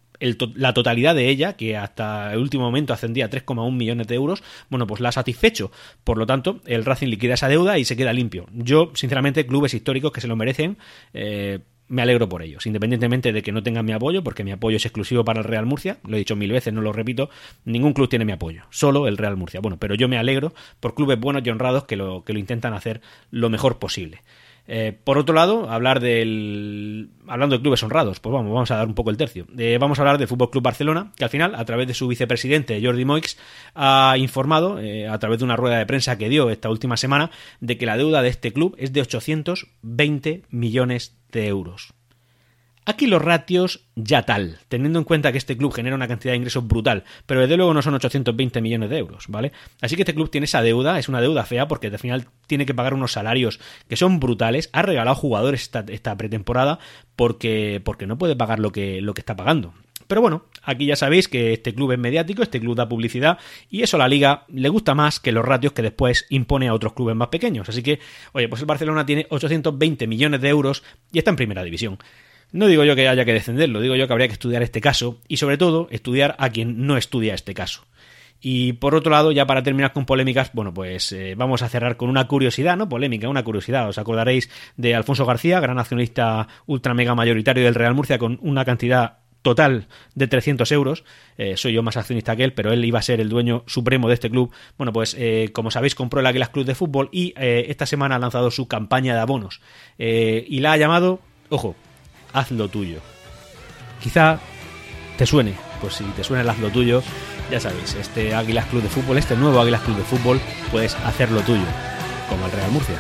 la 0.55 0.73
totalidad 0.73 1.15
de 1.15 1.29
ella, 1.29 1.55
que 1.55 1.77
hasta 1.77 2.33
el 2.33 2.39
último 2.39 2.65
momento 2.65 2.93
ascendía 2.93 3.27
a 3.27 3.31
3,1 3.31 3.73
millones 3.73 4.07
de 4.07 4.15
euros, 4.15 4.43
bueno, 4.71 4.87
pues 4.87 5.01
la 5.01 5.09
ha 5.09 5.13
satisfecho. 5.13 5.71
Por 6.05 6.19
lo 6.19 6.27
tanto, 6.27 6.61
el 6.67 6.85
Racing 6.85 7.09
liquida 7.09 7.35
esa 7.35 7.49
deuda 7.49 7.79
y 7.79 7.85
se 7.85 7.97
queda 7.97 8.13
limpio. 8.13 8.47
Yo, 8.53 8.93
sinceramente, 8.95 9.47
clubes 9.47 9.75
históricos 9.75 10.13
que 10.13 10.21
se 10.21 10.29
lo 10.29 10.37
merecen, 10.37 10.79
eh, 11.13 11.61
me 11.93 12.01
alegro 12.01 12.27
por 12.27 12.43
ellos, 12.43 12.67
independientemente 12.67 13.35
de 13.35 13.43
que 13.43 13.53
no 13.53 13.63
tengan 13.63 13.85
mi 13.85 13.93
apoyo, 13.93 14.25
porque 14.25 14.45
mi 14.45 14.51
apoyo 14.51 14.79
es 14.79 14.87
exclusivo 14.87 15.27
para 15.27 15.41
el 15.41 15.45
Real 15.45 15.67
Murcia, 15.67 15.99
lo 16.07 16.17
he 16.17 16.19
dicho 16.19 16.35
mil 16.37 16.51
veces, 16.51 16.73
no 16.73 16.81
lo 16.81 16.91
repito, 16.91 17.29
ningún 17.67 17.93
club 17.93 18.09
tiene 18.09 18.25
mi 18.25 18.33
apoyo, 18.33 18.63
solo 18.71 19.07
el 19.07 19.19
Real 19.19 19.37
Murcia. 19.37 19.61
Bueno, 19.61 19.77
pero 19.79 19.95
yo 19.95 20.09
me 20.09 20.17
alegro 20.17 20.55
por 20.81 20.95
clubes 20.95 21.21
buenos 21.21 21.43
y 21.45 21.51
honrados 21.51 21.85
que 21.85 21.97
lo, 21.97 22.25
que 22.25 22.33
lo 22.33 22.39
intentan 22.39 22.73
hacer 22.73 23.03
lo 23.31 23.51
mejor 23.51 23.79
posible. 23.79 24.23
Eh, 24.67 24.97
por 25.05 25.19
otro 25.19 25.35
lado, 25.35 25.69
hablar 25.71 26.01
del. 26.01 27.11
Hablando 27.27 27.57
de 27.57 27.63
clubes 27.63 27.83
honrados, 27.83 28.21
pues 28.21 28.33
vamos, 28.33 28.53
vamos 28.53 28.71
a 28.71 28.77
dar 28.77 28.87
un 28.87 28.95
poco 28.95 29.11
el 29.11 29.17
tercio. 29.17 29.47
Eh, 29.59 29.79
vamos 29.81 29.99
a 29.99 30.03
hablar 30.03 30.19
del 30.19 30.29
Fútbol 30.29 30.51
Club 30.51 30.63
Barcelona, 30.63 31.13
que 31.17 31.25
al 31.25 31.31
final, 31.31 31.55
a 31.55 31.65
través 31.65 31.87
de 31.89 31.95
su 31.95 32.07
vicepresidente 32.07 32.81
Jordi 32.83 33.05
Moix, 33.05 33.37
ha 33.75 34.15
informado, 34.19 34.79
eh, 34.79 35.09
a 35.09 35.19
través 35.19 35.39
de 35.39 35.45
una 35.45 35.57
rueda 35.57 35.79
de 35.79 35.87
prensa 35.87 36.17
que 36.17 36.29
dio 36.29 36.51
esta 36.51 36.71
última 36.71 36.97
semana, 36.97 37.31
de 37.61 37.77
que 37.77 37.87
la 37.87 37.97
deuda 37.97 38.23
de 38.23 38.29
este 38.29 38.53
club 38.53 38.75
es 38.79 38.93
de 38.93 39.01
820 39.01 40.43
millones 40.51 41.19
de 41.33 41.49
euros. 41.49 41.93
Aquí 42.85 43.07
los 43.07 43.23
ratios 43.23 43.87
ya 43.95 44.23
tal, 44.23 44.59
teniendo 44.69 44.99
en 44.99 45.05
cuenta 45.05 45.31
que 45.31 45.39
este 45.39 45.57
club 45.57 45.73
genera 45.73 45.95
una 45.95 46.09
cantidad 46.09 46.33
de 46.33 46.39
ingresos 46.39 46.67
brutal, 46.67 47.05
pero 47.27 47.41
desde 47.41 47.57
luego 47.57 47.73
no 47.73 47.81
son 47.81 47.95
820 47.95 48.61
millones 48.61 48.91
de 48.91 48.99
euros, 48.99 49.27
¿vale? 49.29 49.53
Así 49.81 49.95
que 49.95 50.03
este 50.03 50.15
club 50.15 50.31
tiene 50.31 50.47
esa 50.47 50.63
deuda, 50.63 50.99
es 50.99 51.09
una 51.09 51.21
deuda 51.21 51.45
fea 51.45 51.69
porque 51.69 51.87
al 51.87 51.99
final 52.01 52.27
tiene 52.49 52.67
que 52.67 52.75
pagar 52.75 52.95
unos 52.95 53.13
salarios 53.13 53.61
que 53.89 53.97
son 53.97 54.19
brutales, 54.19 54.69
ha 54.73 54.83
regalado 54.83 55.15
jugadores 55.15 55.71
esta, 55.89 56.17
pretemporada 56.17 56.81
porque, 57.15 57.81
porque 57.85 58.09
no 58.09 58.19
puede 58.19 58.35
pagar 58.35 58.59
lo 58.59 58.73
que, 58.73 59.01
lo 59.01 59.15
que 59.15 59.21
está 59.21 59.37
pagando. 59.37 59.75
Pero 60.09 60.21
bueno, 60.21 60.45
aquí 60.63 60.87
ya 60.87 60.97
sabéis 60.97 61.29
que 61.29 61.53
este 61.53 61.75
club 61.75 61.93
es 61.93 61.99
mediático, 61.99 62.43
este 62.43 62.61
club 62.61 62.75
da 62.77 62.89
publicidad 62.89 63.39
y 63.71 63.83
eso 63.83 63.97
a 63.97 64.01
la 64.01 64.09
liga 64.09 64.45
le 64.49 64.69
gusta 64.69 64.95
más 64.95 65.21
que 65.21 65.31
los 65.31 65.45
ratios 65.45 65.73
que 65.73 65.83
después 65.83 66.27
impone 66.31 66.69
a 66.69 66.75
otros 66.75 66.95
clubes 66.95 67.15
más 67.15 67.29
pequeños. 67.29 67.69
Así 67.69 67.83
que, 67.83 68.01
oye, 68.33 68.49
pues 68.49 68.61
el 68.61 68.67
Barcelona 68.67 69.07
tiene 69.07 69.27
820 69.31 70.07
millones 70.09 70.41
de 70.41 70.49
euros 70.49 70.83
y 71.13 71.19
está 71.19 71.31
en 71.31 71.37
primera 71.37 71.63
división. 71.63 71.99
No 72.53 72.67
digo 72.67 72.85
yo 72.85 72.95
que 72.95 73.09
haya 73.09 73.25
que 73.25 73.33
defenderlo, 73.33 73.81
digo 73.81 73.97
yo 73.97 74.07
que 74.07 74.13
habría 74.13 74.29
que 74.29 74.35
estudiar 74.35 74.63
este 74.63 74.83
caso 74.83 75.19
y 75.27 75.39
sobre 75.39 75.57
todo 75.57 75.89
estudiar 75.91 76.37
a 76.39 76.51
quien 76.51 76.87
no 76.87 76.99
estudia 76.99 77.35
este 77.35 77.55
caso. 77.55 77.85
Y 78.45 78.75
por 78.75 78.95
otro 78.95 79.13
lado, 79.13 79.33
ya 79.33 79.47
para 79.47 79.63
terminar 79.63 79.93
con 79.93 80.05
polémicas, 80.05 80.51
bueno, 80.53 80.75
pues 80.75 81.13
eh, 81.13 81.35
vamos 81.37 81.63
a 81.63 81.69
cerrar 81.69 81.97
con 81.97 82.11
una 82.11 82.27
curiosidad, 82.27 82.77
¿no? 82.77 82.89
Polémica, 82.89 83.29
una 83.29 83.45
curiosidad. 83.45 83.89
Os 83.89 83.99
acordaréis 83.99 84.51
de 84.77 84.97
Alfonso 84.97 85.25
García, 85.25 85.61
gran 85.61 85.79
accionista 85.79 86.49
ultra 86.67 86.93
mega 86.93 87.15
mayoritario 87.15 87.65
del 87.65 87.77
Real 87.77 87.95
Murcia, 87.95 88.19
con 88.19 88.41
una 88.43 88.65
cantidad 88.65 89.19
total 89.43 89.87
de 90.17 90.27
300 90.27 90.71
euros. 90.73 91.05
Eh, 91.39 91.57
soy 91.57 91.73
yo 91.73 91.85
más 91.85 91.97
accionista 91.97 92.35
que 92.35 92.43
él, 92.43 92.53
pero 92.53 92.73
él 92.73 92.85
iba 92.85 92.99
a 92.99 93.03
ser 93.03 93.21
el 93.21 93.29
dueño 93.29 93.63
supremo 93.69 94.09
de 94.09 94.15
este 94.15 94.29
club. 94.29 94.53
Bueno, 94.77 94.93
pues 94.93 95.15
eh, 95.19 95.51
como 95.53 95.71
sabéis, 95.71 95.95
compró 95.95 96.19
el 96.19 96.27
Águilas 96.27 96.49
Club 96.49 96.67
de 96.67 96.75
Fútbol 96.75 97.11
y 97.13 97.33
esta 97.37 97.87
semana 97.87 98.17
ha 98.17 98.19
lanzado 98.19 98.51
su 98.51 98.67
campaña 98.67 99.15
de 99.15 99.21
abonos. 99.21 99.61
y 99.99 100.59
la 100.59 100.73
ha 100.73 100.77
llamado, 100.77 101.21
ojo, 101.49 101.77
haz 102.33 102.51
lo 102.51 102.69
tuyo. 102.69 103.01
Quizá 104.03 104.39
te 105.17 105.27
suene, 105.27 105.55
pues 105.81 105.95
si 105.95 106.05
te 106.05 106.25
suena 106.25 106.43
el 106.43 106.51
haz 106.51 106.59
lo 106.59 106.71
tuyo, 106.71 107.03
ya 107.51 107.61
sabéis, 107.61 107.95
este 107.95 108.35
Águilas 108.35 108.67
Club 108.67 108.83
de 108.83 108.89
Fútbol, 108.89 109.19
este 109.19 109.37
nuevo 109.37 109.61
Águilas 109.61 109.83
Club 109.83 109.97
de 109.97 110.05
Fútbol, 110.05 110.41
puedes 110.71 110.95
hacer 110.97 111.31
lo 111.31 111.41
tuyo, 111.43 111.65
como 112.29 112.47
el 112.47 112.53
Real 112.53 112.71
Murcia. 112.71 112.97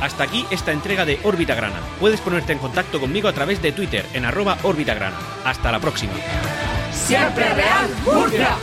Hasta 0.00 0.24
aquí 0.24 0.44
esta 0.50 0.72
entrega 0.72 1.04
de 1.04 1.18
Órbita 1.22 1.54
Grana. 1.54 1.80
Puedes 1.98 2.20
ponerte 2.20 2.52
en 2.52 2.58
contacto 2.58 3.00
conmigo 3.00 3.28
a 3.28 3.32
través 3.32 3.62
de 3.62 3.72
Twitter 3.72 4.04
en 4.12 4.24
arroba 4.24 4.58
Órbita 4.62 4.92
Grana. 4.92 5.16
Hasta 5.44 5.72
la 5.72 5.80
próxima. 5.80 6.12
Siempre 6.92 7.48
Real 7.54 7.88
Murcia. 8.04 8.56